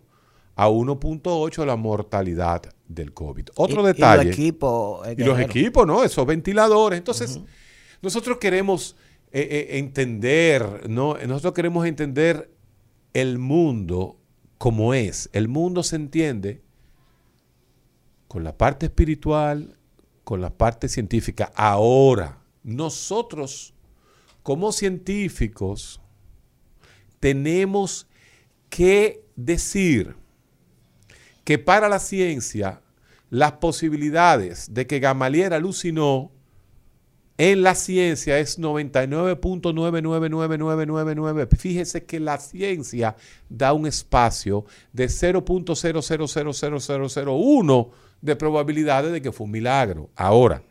a 0.57 0.68
1.8 0.68 1.64
la 1.66 1.76
mortalidad 1.76 2.62
del 2.89 3.12
COVID. 3.12 3.49
Otro 3.57 3.80
Y- 3.82 3.84
y 3.84 3.87
detalle. 3.89 4.24
los 4.24 4.32
equipos, 4.34 5.07
eh, 5.07 5.14
Y 5.18 5.24
los 5.24 5.37
Guerrero. 5.37 5.51
equipos, 5.51 5.87
¿no? 5.87 6.03
Esos 6.05 6.24
ventiladores. 6.26 6.99
Entonces, 6.99 7.41
nosotros 8.03 8.38
queremos 8.38 8.97
eh, 9.32 9.40
eh, 9.51 9.78
entender, 9.78 10.88
¿no? 10.88 11.16
Nosotros 11.26 11.55
queremos 11.55 11.86
entender 11.86 12.51
el 13.12 13.38
mundo 13.38 14.18
como 14.59 14.94
es. 14.94 15.28
El 15.32 15.49
mundo 15.49 15.82
se 15.82 15.97
entiende 15.97 16.62
con 18.28 18.44
la 18.44 18.57
parte 18.57 18.86
espiritual, 18.86 19.76
con 20.24 20.40
la 20.40 20.51
parte 20.51 20.88
científica. 20.88 21.53
Ahora, 21.55 22.42
nosotros 22.62 23.74
como 24.42 24.72
científicos 24.72 26.01
tenemos 27.20 28.07
que 28.68 29.24
decir 29.34 30.16
que 31.44 31.59
para 31.59 31.88
la 31.88 31.99
ciencia 31.99 32.82
las 33.30 33.53
posibilidades 33.53 34.72
de 34.72 34.86
que 34.86 35.01
Gamaliel 35.01 35.53
alucinó 35.53 36.32
en 37.39 37.62
la 37.62 37.74
ciencia 37.74 38.39
es 38.39 38.59
99.999999. 38.59 41.57
Fíjese 41.57 42.05
que 42.05 42.20
la 42.20 42.37
ciencia 42.39 43.16
da 43.49 43.72
un 43.72 43.87
espacio 43.87 44.66
de 44.93 45.07
0.0000001 45.07 47.91
de 48.22 48.37
probabilidades 48.37 49.12
de 49.12 49.22
que 49.22 49.32
fue 49.32 49.45
un 49.45 49.51
milagro. 49.51 50.11
Ahora, 50.16 50.62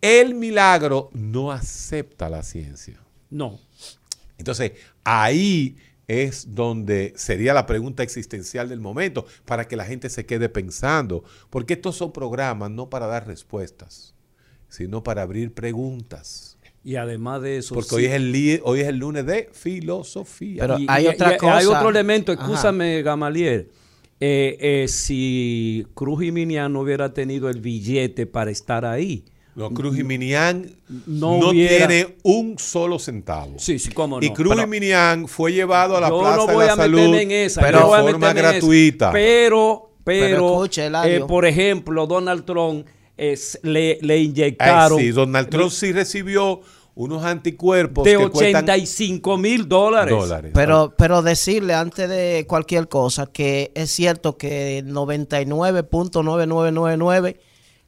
el 0.00 0.34
milagro 0.34 1.10
no 1.12 1.50
acepta 1.50 2.28
la 2.28 2.42
ciencia. 2.42 3.00
No. 3.30 3.58
Entonces, 4.38 4.72
ahí 5.04 5.76
es 6.08 6.54
donde 6.54 7.12
sería 7.16 7.54
la 7.54 7.66
pregunta 7.66 8.02
existencial 8.02 8.68
del 8.68 8.80
momento, 8.80 9.26
para 9.44 9.66
que 9.66 9.76
la 9.76 9.84
gente 9.84 10.08
se 10.08 10.26
quede 10.26 10.48
pensando, 10.48 11.24
porque 11.50 11.74
estos 11.74 11.96
son 11.96 12.12
programas 12.12 12.70
no 12.70 12.88
para 12.88 13.06
dar 13.06 13.26
respuestas, 13.26 14.14
sino 14.68 15.02
para 15.02 15.22
abrir 15.22 15.52
preguntas. 15.52 16.56
Y 16.84 16.96
además 16.96 17.42
de 17.42 17.56
eso. 17.58 17.74
Porque 17.74 17.88
sí. 17.90 17.94
hoy, 17.96 18.04
es 18.04 18.12
el, 18.12 18.60
hoy 18.64 18.80
es 18.80 18.86
el 18.88 18.96
lunes 18.98 19.26
de 19.26 19.48
filosofía. 19.52 20.62
Pero 20.62 20.78
Y- 20.78 20.86
hay 20.88 21.04
y- 21.04 21.08
otra 21.08 21.34
y- 21.34 21.38
cosa. 21.38 21.56
Hay 21.56 21.66
otro 21.66 21.90
elemento, 21.90 22.32
escúchame, 22.32 23.02
Gamaliel. 23.02 23.70
Eh, 24.20 24.56
eh, 24.60 24.88
si 24.88 25.86
Cruz 25.94 26.20
Jiminián 26.22 26.72
no 26.72 26.80
hubiera 26.80 27.12
tenido 27.12 27.50
el 27.50 27.60
billete 27.60 28.26
para 28.26 28.50
estar 28.50 28.84
ahí. 28.84 29.24
No, 29.54 29.70
Cruz 29.72 29.96
Jiminián 29.96 30.70
no 31.06 31.38
no, 31.38 31.48
hubiera- 31.50 31.86
tiene 31.88 32.16
un 32.22 32.58
solo 32.58 32.98
centavo. 32.98 33.54
Sí, 33.58 33.78
sí, 33.78 33.90
cómo 33.90 34.20
Y 34.22 34.28
no. 34.28 34.34
Cruz 34.34 34.50
Pero- 34.54 34.62
Jiminián 34.66 35.26
fue 35.28 35.52
llevado 35.52 35.96
a 35.96 36.00
la 36.00 36.08
yo 36.08 36.20
Plaza 36.20 36.36
no 36.36 36.46
de 36.46 36.54
voy 36.54 36.66
la 36.66 36.72
a 36.72 36.76
Salud 36.76 36.98
meterme 36.98 37.22
en 37.22 37.30
esa, 37.32 37.60
de 37.64 37.72
voy 37.72 37.80
a 37.80 37.82
forma 37.86 38.02
meterme 38.04 38.30
en 38.30 38.36
esa. 38.36 38.52
gratuita. 38.52 39.12
Pero, 39.12 39.90
pero, 40.04 40.26
Pero 40.26 40.46
escuche, 40.62 40.86
eh, 41.04 41.20
por 41.26 41.46
ejemplo, 41.46 42.06
Donald 42.06 42.44
Trump 42.44 42.86
es- 43.16 43.58
le, 43.62 43.98
le 44.02 44.18
inyectaron 44.18 44.98
Ay, 44.98 45.06
sí, 45.06 45.10
Donald 45.12 45.48
Trump 45.48 45.70
sí 45.70 45.92
recibió 45.92 46.60
unos 46.94 47.24
anticuerpos 47.24 48.04
de 48.04 48.12
que 48.16 48.28
cuestan 48.30 48.64
85 48.64 49.36
mil 49.36 49.68
dólares. 49.68 50.14
dólares. 50.16 50.50
Pero, 50.54 50.94
pero 50.96 51.20
decirle 51.22 51.74
antes 51.74 52.08
de 52.08 52.46
cualquier 52.48 52.88
cosa 52.88 53.26
que 53.26 53.70
es 53.74 53.90
cierto 53.90 54.38
que 54.38 54.82
99.9999 54.86 57.36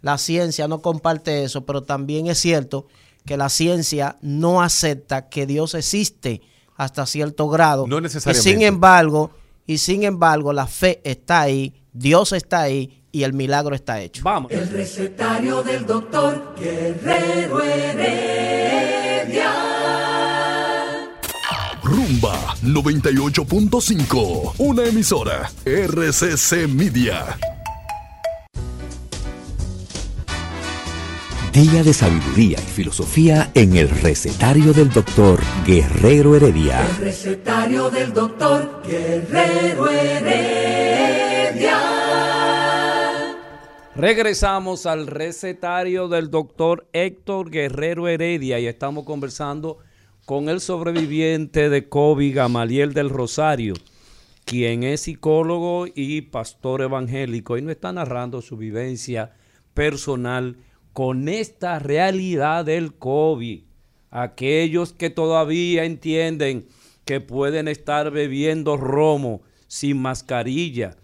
la 0.00 0.16
ciencia 0.18 0.68
no 0.68 0.80
comparte 0.80 1.42
eso, 1.42 1.66
pero 1.66 1.82
también 1.82 2.28
es 2.28 2.38
cierto 2.38 2.86
que 3.24 3.36
la 3.36 3.48
ciencia 3.48 4.16
no 4.22 4.62
acepta 4.62 5.28
que 5.28 5.44
Dios 5.46 5.74
existe 5.74 6.40
hasta 6.76 7.05
cierto 7.05 7.48
grado. 7.48 7.86
No 7.88 7.98
Y 7.98 8.02
necesariamente. 8.02 8.48
sin 8.50 8.62
embargo, 8.62 9.32
y 9.66 9.78
sin 9.78 10.05
embargo, 10.05 10.52
la 10.52 10.66
fe 10.68 11.00
está 11.02 11.40
ahí, 11.42 11.74
Dios 11.92 12.32
está 12.32 12.60
ahí 12.62 12.97
y 13.12 13.22
el 13.22 13.32
milagro 13.32 13.74
está 13.74 14.01
hecho. 14.01 14.22
Vamos. 14.22 14.52
El 14.52 14.68
recetario 14.68 15.62
del 15.62 15.86
doctor 15.86 16.55
Guerrero 16.59 17.62
Heredia. 17.62 19.52
Rumba 21.82 22.55
98.5. 22.62 24.55
Una 24.59 24.85
emisora. 24.85 25.51
RCC 25.64 26.68
Media. 26.68 27.39
Día 31.52 31.82
de 31.82 31.93
sabiduría 31.93 32.59
y 32.60 32.70
filosofía 32.70 33.51
en 33.55 33.76
el 33.76 33.89
recetario 33.89 34.72
del 34.72 34.93
doctor 34.93 35.40
Guerrero 35.66 36.36
Heredia. 36.36 36.86
El 36.86 36.97
recetario 36.98 37.90
del 37.90 38.12
doctor 38.12 38.82
Guerrero 38.86 39.89
Heredia. 39.89 41.88
Regresamos 43.98 44.86
al 44.86 45.08
recetario 45.08 46.06
del 46.06 46.30
doctor 46.30 46.86
Héctor 46.92 47.50
Guerrero 47.50 48.06
Heredia 48.06 48.60
y 48.60 48.68
estamos 48.68 49.04
conversando 49.04 49.78
con 50.24 50.48
el 50.48 50.60
sobreviviente 50.60 51.68
de 51.68 51.88
COVID, 51.88 52.36
Gamaliel 52.36 52.94
del 52.94 53.10
Rosario, 53.10 53.74
quien 54.44 54.84
es 54.84 55.00
psicólogo 55.00 55.88
y 55.92 56.20
pastor 56.20 56.82
evangélico 56.82 57.58
y 57.58 57.62
nos 57.62 57.72
está 57.72 57.92
narrando 57.92 58.40
su 58.40 58.56
vivencia 58.56 59.32
personal 59.74 60.58
con 60.92 61.28
esta 61.28 61.80
realidad 61.80 62.66
del 62.66 62.94
COVID. 62.94 63.64
Aquellos 64.12 64.92
que 64.92 65.10
todavía 65.10 65.82
entienden 65.82 66.68
que 67.04 67.20
pueden 67.20 67.66
estar 67.66 68.12
bebiendo 68.12 68.76
romo 68.76 69.42
sin 69.66 70.00
mascarilla 70.00 70.96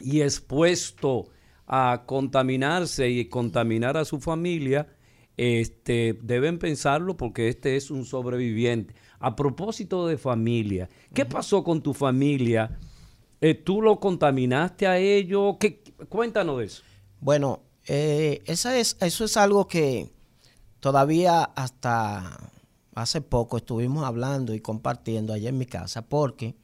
y 0.00 0.22
expuesto 0.22 1.28
a 1.66 2.04
contaminarse 2.06 3.08
y 3.08 3.26
contaminar 3.26 3.96
a 3.96 4.04
su 4.04 4.20
familia, 4.20 4.88
este, 5.36 6.18
deben 6.22 6.58
pensarlo 6.58 7.16
porque 7.16 7.48
este 7.48 7.76
es 7.76 7.90
un 7.90 8.04
sobreviviente. 8.04 8.94
A 9.18 9.34
propósito 9.36 10.06
de 10.06 10.18
familia, 10.18 10.88
¿qué 11.12 11.24
pasó 11.24 11.64
con 11.64 11.82
tu 11.82 11.94
familia? 11.94 12.78
Eh, 13.40 13.54
¿Tú 13.54 13.80
lo 13.80 13.98
contaminaste 13.98 14.86
a 14.86 14.98
ellos? 14.98 15.56
¿Qué? 15.58 15.82
Cuéntanos 16.08 16.58
de 16.58 16.64
eso. 16.64 16.82
Bueno, 17.20 17.60
eh, 17.86 18.42
esa 18.46 18.78
es, 18.78 18.96
eso 19.00 19.24
es 19.24 19.36
algo 19.36 19.66
que 19.66 20.10
todavía 20.80 21.42
hasta 21.42 22.50
hace 22.94 23.20
poco 23.20 23.56
estuvimos 23.56 24.04
hablando 24.04 24.54
y 24.54 24.60
compartiendo 24.60 25.32
allá 25.32 25.48
en 25.48 25.58
mi 25.58 25.66
casa, 25.66 26.02
porque 26.02 26.54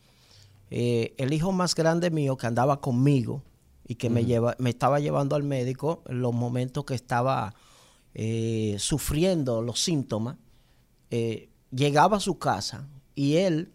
eh, 0.70 1.14
el 1.16 1.32
hijo 1.32 1.51
más 1.52 1.74
grande 1.74 2.10
mío 2.10 2.36
que 2.36 2.47
andaba 2.47 2.81
conmigo 2.81 3.43
y 3.90 3.96
que 3.96 4.08
me, 4.08 4.24
lleva, 4.24 4.54
me 4.60 4.70
estaba 4.70 5.00
llevando 5.00 5.34
al 5.34 5.42
médico 5.42 6.04
en 6.06 6.20
los 6.22 6.32
momentos 6.32 6.84
que 6.84 6.94
estaba 6.94 7.52
eh, 8.14 8.76
sufriendo 8.78 9.62
los 9.62 9.80
síntomas, 9.82 10.36
eh, 11.10 11.48
llegaba 11.72 12.18
a 12.18 12.20
su 12.20 12.38
casa 12.38 12.86
y 13.16 13.38
él, 13.38 13.72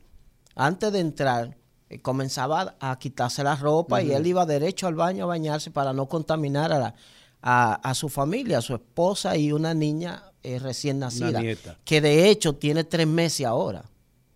antes 0.56 0.94
de 0.94 1.00
entrar, 1.02 1.58
eh, 1.90 2.00
comenzaba 2.00 2.78
a 2.80 2.98
quitarse 2.98 3.44
la 3.44 3.58
ropa 3.58 4.02
y 4.02 4.12
él 4.14 4.26
iba 4.28 4.46
derecho 4.46 4.88
al 4.88 4.96
baño 4.96 5.26
a 5.26 5.28
bañarse 5.28 5.70
para 5.70 5.92
no 5.92 6.08
contaminar 6.08 6.72
a, 6.72 6.80
la- 6.80 6.96
a, 7.42 7.74
a 7.74 7.94
su 7.94 8.08
familia, 8.08 8.60
a 8.60 8.62
su 8.62 8.74
esposa 8.74 9.36
y 9.36 9.52
una 9.52 9.74
niña 9.74 10.24
recién 10.62 11.00
nacida, 11.00 11.42
que 11.84 12.00
de 12.00 12.30
hecho 12.30 12.54
tiene 12.56 12.86
tres 12.86 13.06
meses 13.08 13.46
ahora. 13.46 13.84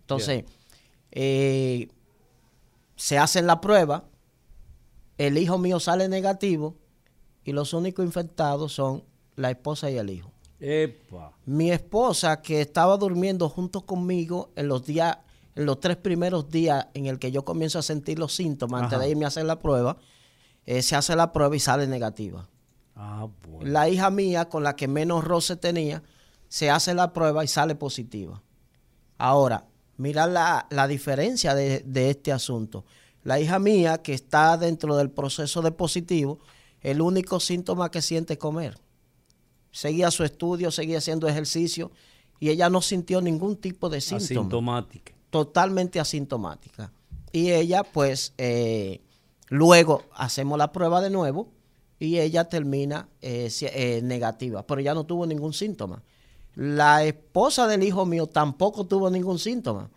Entonces, 0.02 0.44
se 2.96 3.18
hacen 3.18 3.48
la 3.48 3.62
prueba, 3.62 4.04
el 5.20 5.38
hijo 5.38 5.58
mío 5.58 5.80
sale 5.80 6.08
negativo 6.08 6.78
y 7.44 7.52
los 7.52 7.74
únicos 7.74 8.06
infectados 8.06 8.74
son 8.74 9.04
la 9.36 9.52
esposa 9.52 9.92
y 9.92 9.98
el 9.98 10.10
hijo. 10.10 10.32
Epa. 10.62 11.34
Mi 11.46 11.72
esposa, 11.72 12.42
que 12.42 12.62
estaba 12.62 12.98
durmiendo 12.98 13.50
junto 13.50 13.86
conmigo 13.86 14.52
en 14.56 14.70
los 14.70 14.86
días, 14.86 15.18
en 15.56 15.66
los 15.66 15.82
tres 15.82 15.98
primeros 15.98 16.50
días 16.50 16.88
en 16.94 17.06
el 17.06 17.20
que 17.20 17.32
yo 17.32 17.44
comienzo 17.44 17.80
a 17.80 17.82
sentir 17.82 18.18
los 18.18 18.34
síntomas 18.34 18.84
antes 18.84 18.98
de 18.98 19.10
irme 19.10 19.26
a 19.26 19.28
hacer 19.28 19.46
la 19.46 19.60
prueba, 19.60 19.98
eh, 20.66 20.82
se 20.82 20.96
hace 20.96 21.16
la 21.18 21.34
prueba 21.34 21.54
y 21.54 21.60
sale 21.60 21.86
negativa. 21.86 22.48
Ah, 22.96 23.28
bueno. 23.50 23.70
La 23.70 23.90
hija 23.90 24.10
mía, 24.10 24.48
con 24.48 24.64
la 24.64 24.78
que 24.78 24.88
menos 24.88 25.26
roce 25.26 25.58
tenía, 25.58 26.02
se 26.48 26.70
hace 26.70 26.94
la 26.94 27.12
prueba 27.12 27.44
y 27.44 27.48
sale 27.48 27.76
positiva. 27.76 28.42
Ahora, 29.18 29.66
mira 29.98 30.28
la, 30.28 30.66
la 30.70 30.88
diferencia 30.88 31.56
de, 31.56 31.82
de 31.82 32.10
este 32.10 32.32
asunto. 32.32 32.86
La 33.24 33.40
hija 33.40 33.60
mía, 33.60 34.02
que 34.02 34.14
está 34.14 34.58
dentro 34.58 34.96
del 34.96 35.10
proceso 35.10 35.62
de 35.62 35.72
positivo, 35.72 36.40
el 36.82 37.02
único 37.02 37.40
síntoma 37.40 37.92
que 37.92 38.02
siente 38.02 38.34
es 38.34 38.40
comer. 38.40 38.78
Seguía 39.72 40.10
su 40.12 40.24
estudio, 40.24 40.72
seguía 40.72 40.98
haciendo 40.98 41.28
ejercicio 41.28 41.92
y 42.40 42.50
ella 42.50 42.70
no 42.70 42.82
sintió 42.82 43.22
ningún 43.22 43.58
tipo 43.58 43.90
de 43.90 44.02
síntoma. 44.02 44.42
Asintomática. 44.42 45.14
Totalmente 45.30 46.00
asintomática. 46.00 46.92
Y 47.32 47.52
ella, 47.52 47.84
pues, 47.84 48.34
eh, 48.38 49.02
luego 49.50 50.06
hacemos 50.14 50.58
la 50.58 50.72
prueba 50.72 51.02
de 51.02 51.10
nuevo 51.10 51.50
y 52.00 52.20
ella 52.20 52.46
termina 52.46 53.10
eh, 53.22 53.52
eh, 53.62 54.02
negativa, 54.04 54.66
pero 54.66 54.82
ya 54.82 54.94
no 54.94 55.06
tuvo 55.06 55.28
ningún 55.28 55.54
síntoma. 55.54 56.02
La 56.56 57.04
esposa 57.04 57.68
del 57.68 57.84
hijo 57.84 58.06
mío 58.06 58.28
tampoco 58.28 58.86
tuvo 58.86 59.10
ningún 59.10 59.38
síntoma, 59.38 59.90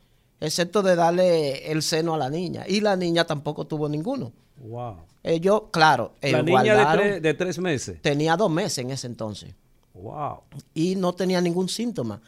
excepto 0.43 0.83
de 0.83 0.97
darle 0.97 1.71
el 1.71 1.83
seno 1.83 2.15
a 2.15 2.19
la 2.19 2.29
niña. 2.29 2.65
Y 2.67 2.81
la 2.81 2.97
niña 2.97 3.25
tampoco 3.25 3.67
tuvo 3.67 3.89
ninguno. 3.89 4.33
Wow. 4.57 4.97
Ellos, 5.23 5.63
claro, 5.71 6.15
eh, 6.21 6.33
La 6.33 6.43
niña 6.43 6.97
de, 7.21 7.35
tres 7.35 7.59
meses. 7.59 8.03
tenía 8.03 8.37
dos 8.37 8.51
meses 8.51 8.79
en 8.79 8.91
ese 8.91 9.07
entonces 9.07 9.55
Wow. 9.95 10.41
y 10.75 10.97
no 10.97 11.15
tenía 11.15 11.41
ningún 11.41 11.69
síntoma. 11.69 12.21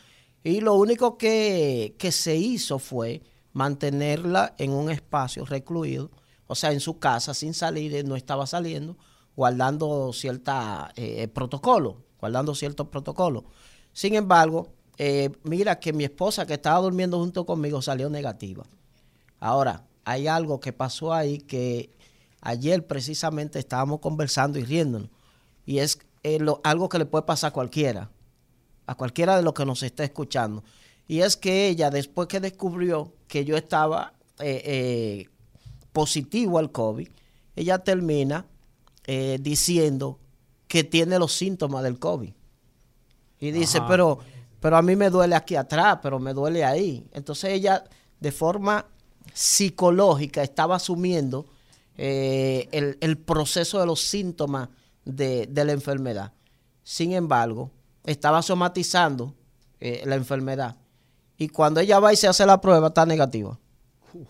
Y 0.44 0.60
lo 0.60 0.74
único 0.74 1.16
que, 1.18 1.96
que 1.98 2.12
se 2.12 2.36
hizo 2.36 2.78
fue 2.78 3.22
mantenerla 3.52 4.54
en 4.58 4.72
un 4.72 4.90
espacio 4.90 5.44
recluido, 5.44 6.10
o 6.46 6.54
sea, 6.54 6.72
en 6.72 6.80
su 6.80 6.98
casa, 6.98 7.34
sin 7.34 7.54
salir, 7.54 7.94
eh, 7.94 8.04
no 8.04 8.14
estaba 8.14 8.46
saliendo, 8.46 8.96
guardando 9.34 10.12
cierta 10.12 10.92
eh, 10.96 11.26
protocolo, 11.28 12.02
guardando 12.20 12.54
ciertos 12.54 12.88
protocolos. 12.88 13.44
Sin 13.92 14.14
embargo, 14.14 14.68
eh, 14.98 15.30
mira 15.42 15.78
que 15.80 15.92
mi 15.92 16.04
esposa 16.04 16.46
que 16.46 16.54
estaba 16.54 16.80
durmiendo 16.80 17.18
junto 17.18 17.44
conmigo 17.46 17.82
salió 17.82 18.08
negativa. 18.10 18.64
Ahora, 19.40 19.84
hay 20.04 20.26
algo 20.26 20.60
que 20.60 20.72
pasó 20.72 21.12
ahí 21.12 21.38
que 21.38 21.90
ayer 22.40 22.86
precisamente 22.86 23.58
estábamos 23.58 24.00
conversando 24.00 24.58
y 24.58 24.64
riéndonos. 24.64 25.08
Y 25.66 25.78
es 25.78 25.98
eh, 26.22 26.38
lo- 26.38 26.60
algo 26.62 26.88
que 26.88 26.98
le 26.98 27.06
puede 27.06 27.24
pasar 27.24 27.48
a 27.48 27.52
cualquiera, 27.52 28.10
a 28.86 28.94
cualquiera 28.94 29.36
de 29.36 29.42
los 29.42 29.54
que 29.54 29.64
nos 29.66 29.82
está 29.82 30.04
escuchando. 30.04 30.62
Y 31.08 31.20
es 31.20 31.36
que 31.36 31.68
ella, 31.68 31.90
después 31.90 32.28
que 32.28 32.40
descubrió 32.40 33.12
que 33.28 33.44
yo 33.44 33.56
estaba 33.56 34.12
eh, 34.38 35.28
positivo 35.92 36.58
al 36.58 36.70
COVID, 36.72 37.08
ella 37.56 37.78
termina 37.78 38.46
diciendo 39.40 40.18
que 40.66 40.82
tiene 40.82 41.18
los 41.18 41.32
síntomas 41.34 41.82
del 41.84 41.98
COVID. 41.98 42.32
Y 43.40 43.50
dice, 43.50 43.78
Ajá. 43.78 43.86
pero, 43.88 44.18
pero 44.64 44.78
a 44.78 44.82
mí 44.82 44.96
me 44.96 45.10
duele 45.10 45.34
aquí 45.34 45.56
atrás, 45.56 45.98
pero 46.02 46.18
me 46.18 46.32
duele 46.32 46.64
ahí. 46.64 47.06
Entonces 47.12 47.50
ella, 47.52 47.84
de 48.18 48.32
forma 48.32 48.86
psicológica, 49.34 50.42
estaba 50.42 50.76
asumiendo 50.76 51.44
eh, 51.98 52.66
el, 52.72 52.96
el 53.02 53.18
proceso 53.18 53.78
de 53.78 53.84
los 53.84 54.00
síntomas 54.00 54.70
de, 55.04 55.46
de 55.50 55.64
la 55.66 55.72
enfermedad. 55.72 56.32
Sin 56.82 57.12
embargo, 57.12 57.70
estaba 58.04 58.40
somatizando 58.40 59.34
eh, 59.80 60.02
la 60.06 60.14
enfermedad. 60.14 60.76
Y 61.36 61.48
cuando 61.48 61.80
ella 61.80 62.00
va 62.00 62.14
y 62.14 62.16
se 62.16 62.26
hace 62.26 62.46
la 62.46 62.58
prueba, 62.58 62.86
está 62.88 63.04
negativa. 63.04 63.58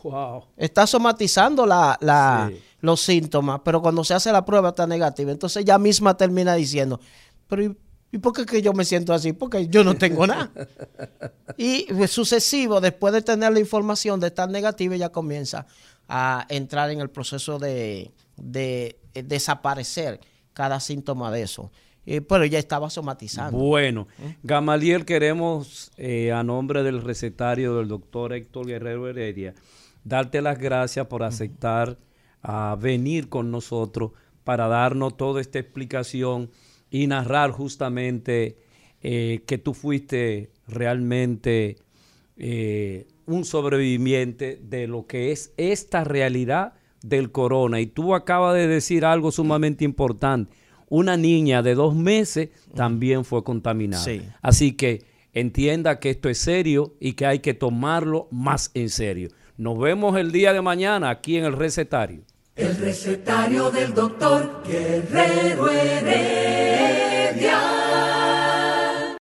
Wow. 0.02 0.47
Está 0.56 0.85
somatizando 0.89 1.65
la, 1.65 1.97
la- 2.01 2.51
Sí. 2.51 2.61
los 2.81 3.01
síntomas, 3.02 3.61
pero 3.65 3.81
cuando 3.81 4.02
se 4.02 4.15
hace 4.15 4.32
la 4.32 4.44
prueba 4.44 4.70
está 4.70 4.85
negativa. 4.86 5.31
Entonces 5.31 5.62
ella 5.62 5.78
misma 5.78 6.16
termina 6.16 6.55
diciendo, 6.55 6.98
pero 7.47 7.73
¿y, 8.15 8.19
por 8.19 8.32
qué 8.32 8.47
que 8.47 8.62
yo 8.62 8.73
me 8.73 8.85
siento 8.85 9.12
así? 9.12 9.32
Porque 9.32 9.66
yo 9.69 9.82
no 9.85 9.95
tengo 9.95 10.27
nada. 10.27 10.51
Y 11.57 11.86
sucesivo, 12.09 12.81
después 12.81 13.12
de 13.12 13.23
tener 13.23 13.53
la 13.53 13.61
información 13.61 14.20
de 14.20 14.28
estar 14.28 14.49
negativa, 14.49 14.95
ella 14.95 15.11
comienza 15.11 15.66
a 16.09 16.47
entrar 16.49 16.91
en 16.91 17.01
el 17.01 17.11
proceso 17.11 17.59
de, 17.59 18.12
de, 18.36 18.99
eh, 19.15 19.23
desaparecer 19.23 20.20
cada 20.53 20.81
síntoma 20.81 21.31
de 21.31 21.43
eso. 21.43 21.70
Eh, 22.07 22.20
pero 22.20 22.45
ella 22.45 22.59
estaba 22.59 22.91
somatizando. 22.91 23.57
Bueno, 23.57 24.07
Gamaliel, 24.43 25.07
queremos, 25.07 25.91
eh, 25.97 26.32
a 26.32 26.43
nombre 26.43 26.82
del 26.82 27.03
recetario 27.03 27.77
del 27.77 27.89
doctor 27.89 28.35
Héctor 28.35 28.66
Guerrero 28.66 29.09
Heredia, 29.09 29.55
darte 30.05 30.43
las 30.43 30.59
gracias 30.59 31.07
por 31.07 31.23
aceptar 31.23 31.99
a 32.43 32.77
venir 32.78 33.31
con 33.31 33.51
nosotros 33.51 34.12
para 34.45 34.69
darnos 34.69 35.16
toda 35.16 35.41
esta 35.41 35.59
explicación 35.59 36.51
y 36.94 37.08
narrar 37.08 37.50
justamente 37.50 38.56
eh, 39.02 39.42
que 39.46 39.58
tú 39.58 39.74
fuiste 39.74 40.52
realmente 40.68 41.74
eh, 42.36 43.08
un 43.26 43.44
sobreviviente 43.44 44.60
de 44.62 44.86
lo 44.86 45.04
que 45.08 45.32
es 45.32 45.52
esta 45.56 46.04
realidad 46.04 46.74
del 47.02 47.32
corona. 47.32 47.80
Y 47.80 47.86
tú 47.86 48.14
acabas 48.14 48.54
de 48.54 48.68
decir 48.68 49.04
algo 49.04 49.32
sumamente 49.32 49.84
importante. 49.84 50.52
Una 50.88 51.16
niña 51.16 51.64
de 51.64 51.74
dos 51.74 51.96
meses 51.96 52.50
también 52.76 53.24
fue 53.24 53.42
contaminada. 53.42 54.04
Sí. 54.04 54.22
Así 54.40 54.74
que 54.74 55.02
entienda 55.32 55.98
que 55.98 56.10
esto 56.10 56.28
es 56.28 56.38
serio 56.38 56.94
y 57.00 57.14
que 57.14 57.26
hay 57.26 57.40
que 57.40 57.54
tomarlo 57.54 58.28
más 58.30 58.70
en 58.74 58.88
serio. 58.88 59.30
Nos 59.56 59.76
vemos 59.80 60.16
el 60.16 60.30
día 60.30 60.52
de 60.52 60.62
mañana 60.62 61.10
aquí 61.10 61.38
en 61.38 61.44
el 61.44 61.54
recetario. 61.54 62.20
El 62.56 62.76
recetario 62.76 63.68
del 63.72 63.93
doctor 63.93 64.62
Guerrero 64.64 65.68
Heredia. 65.68 66.14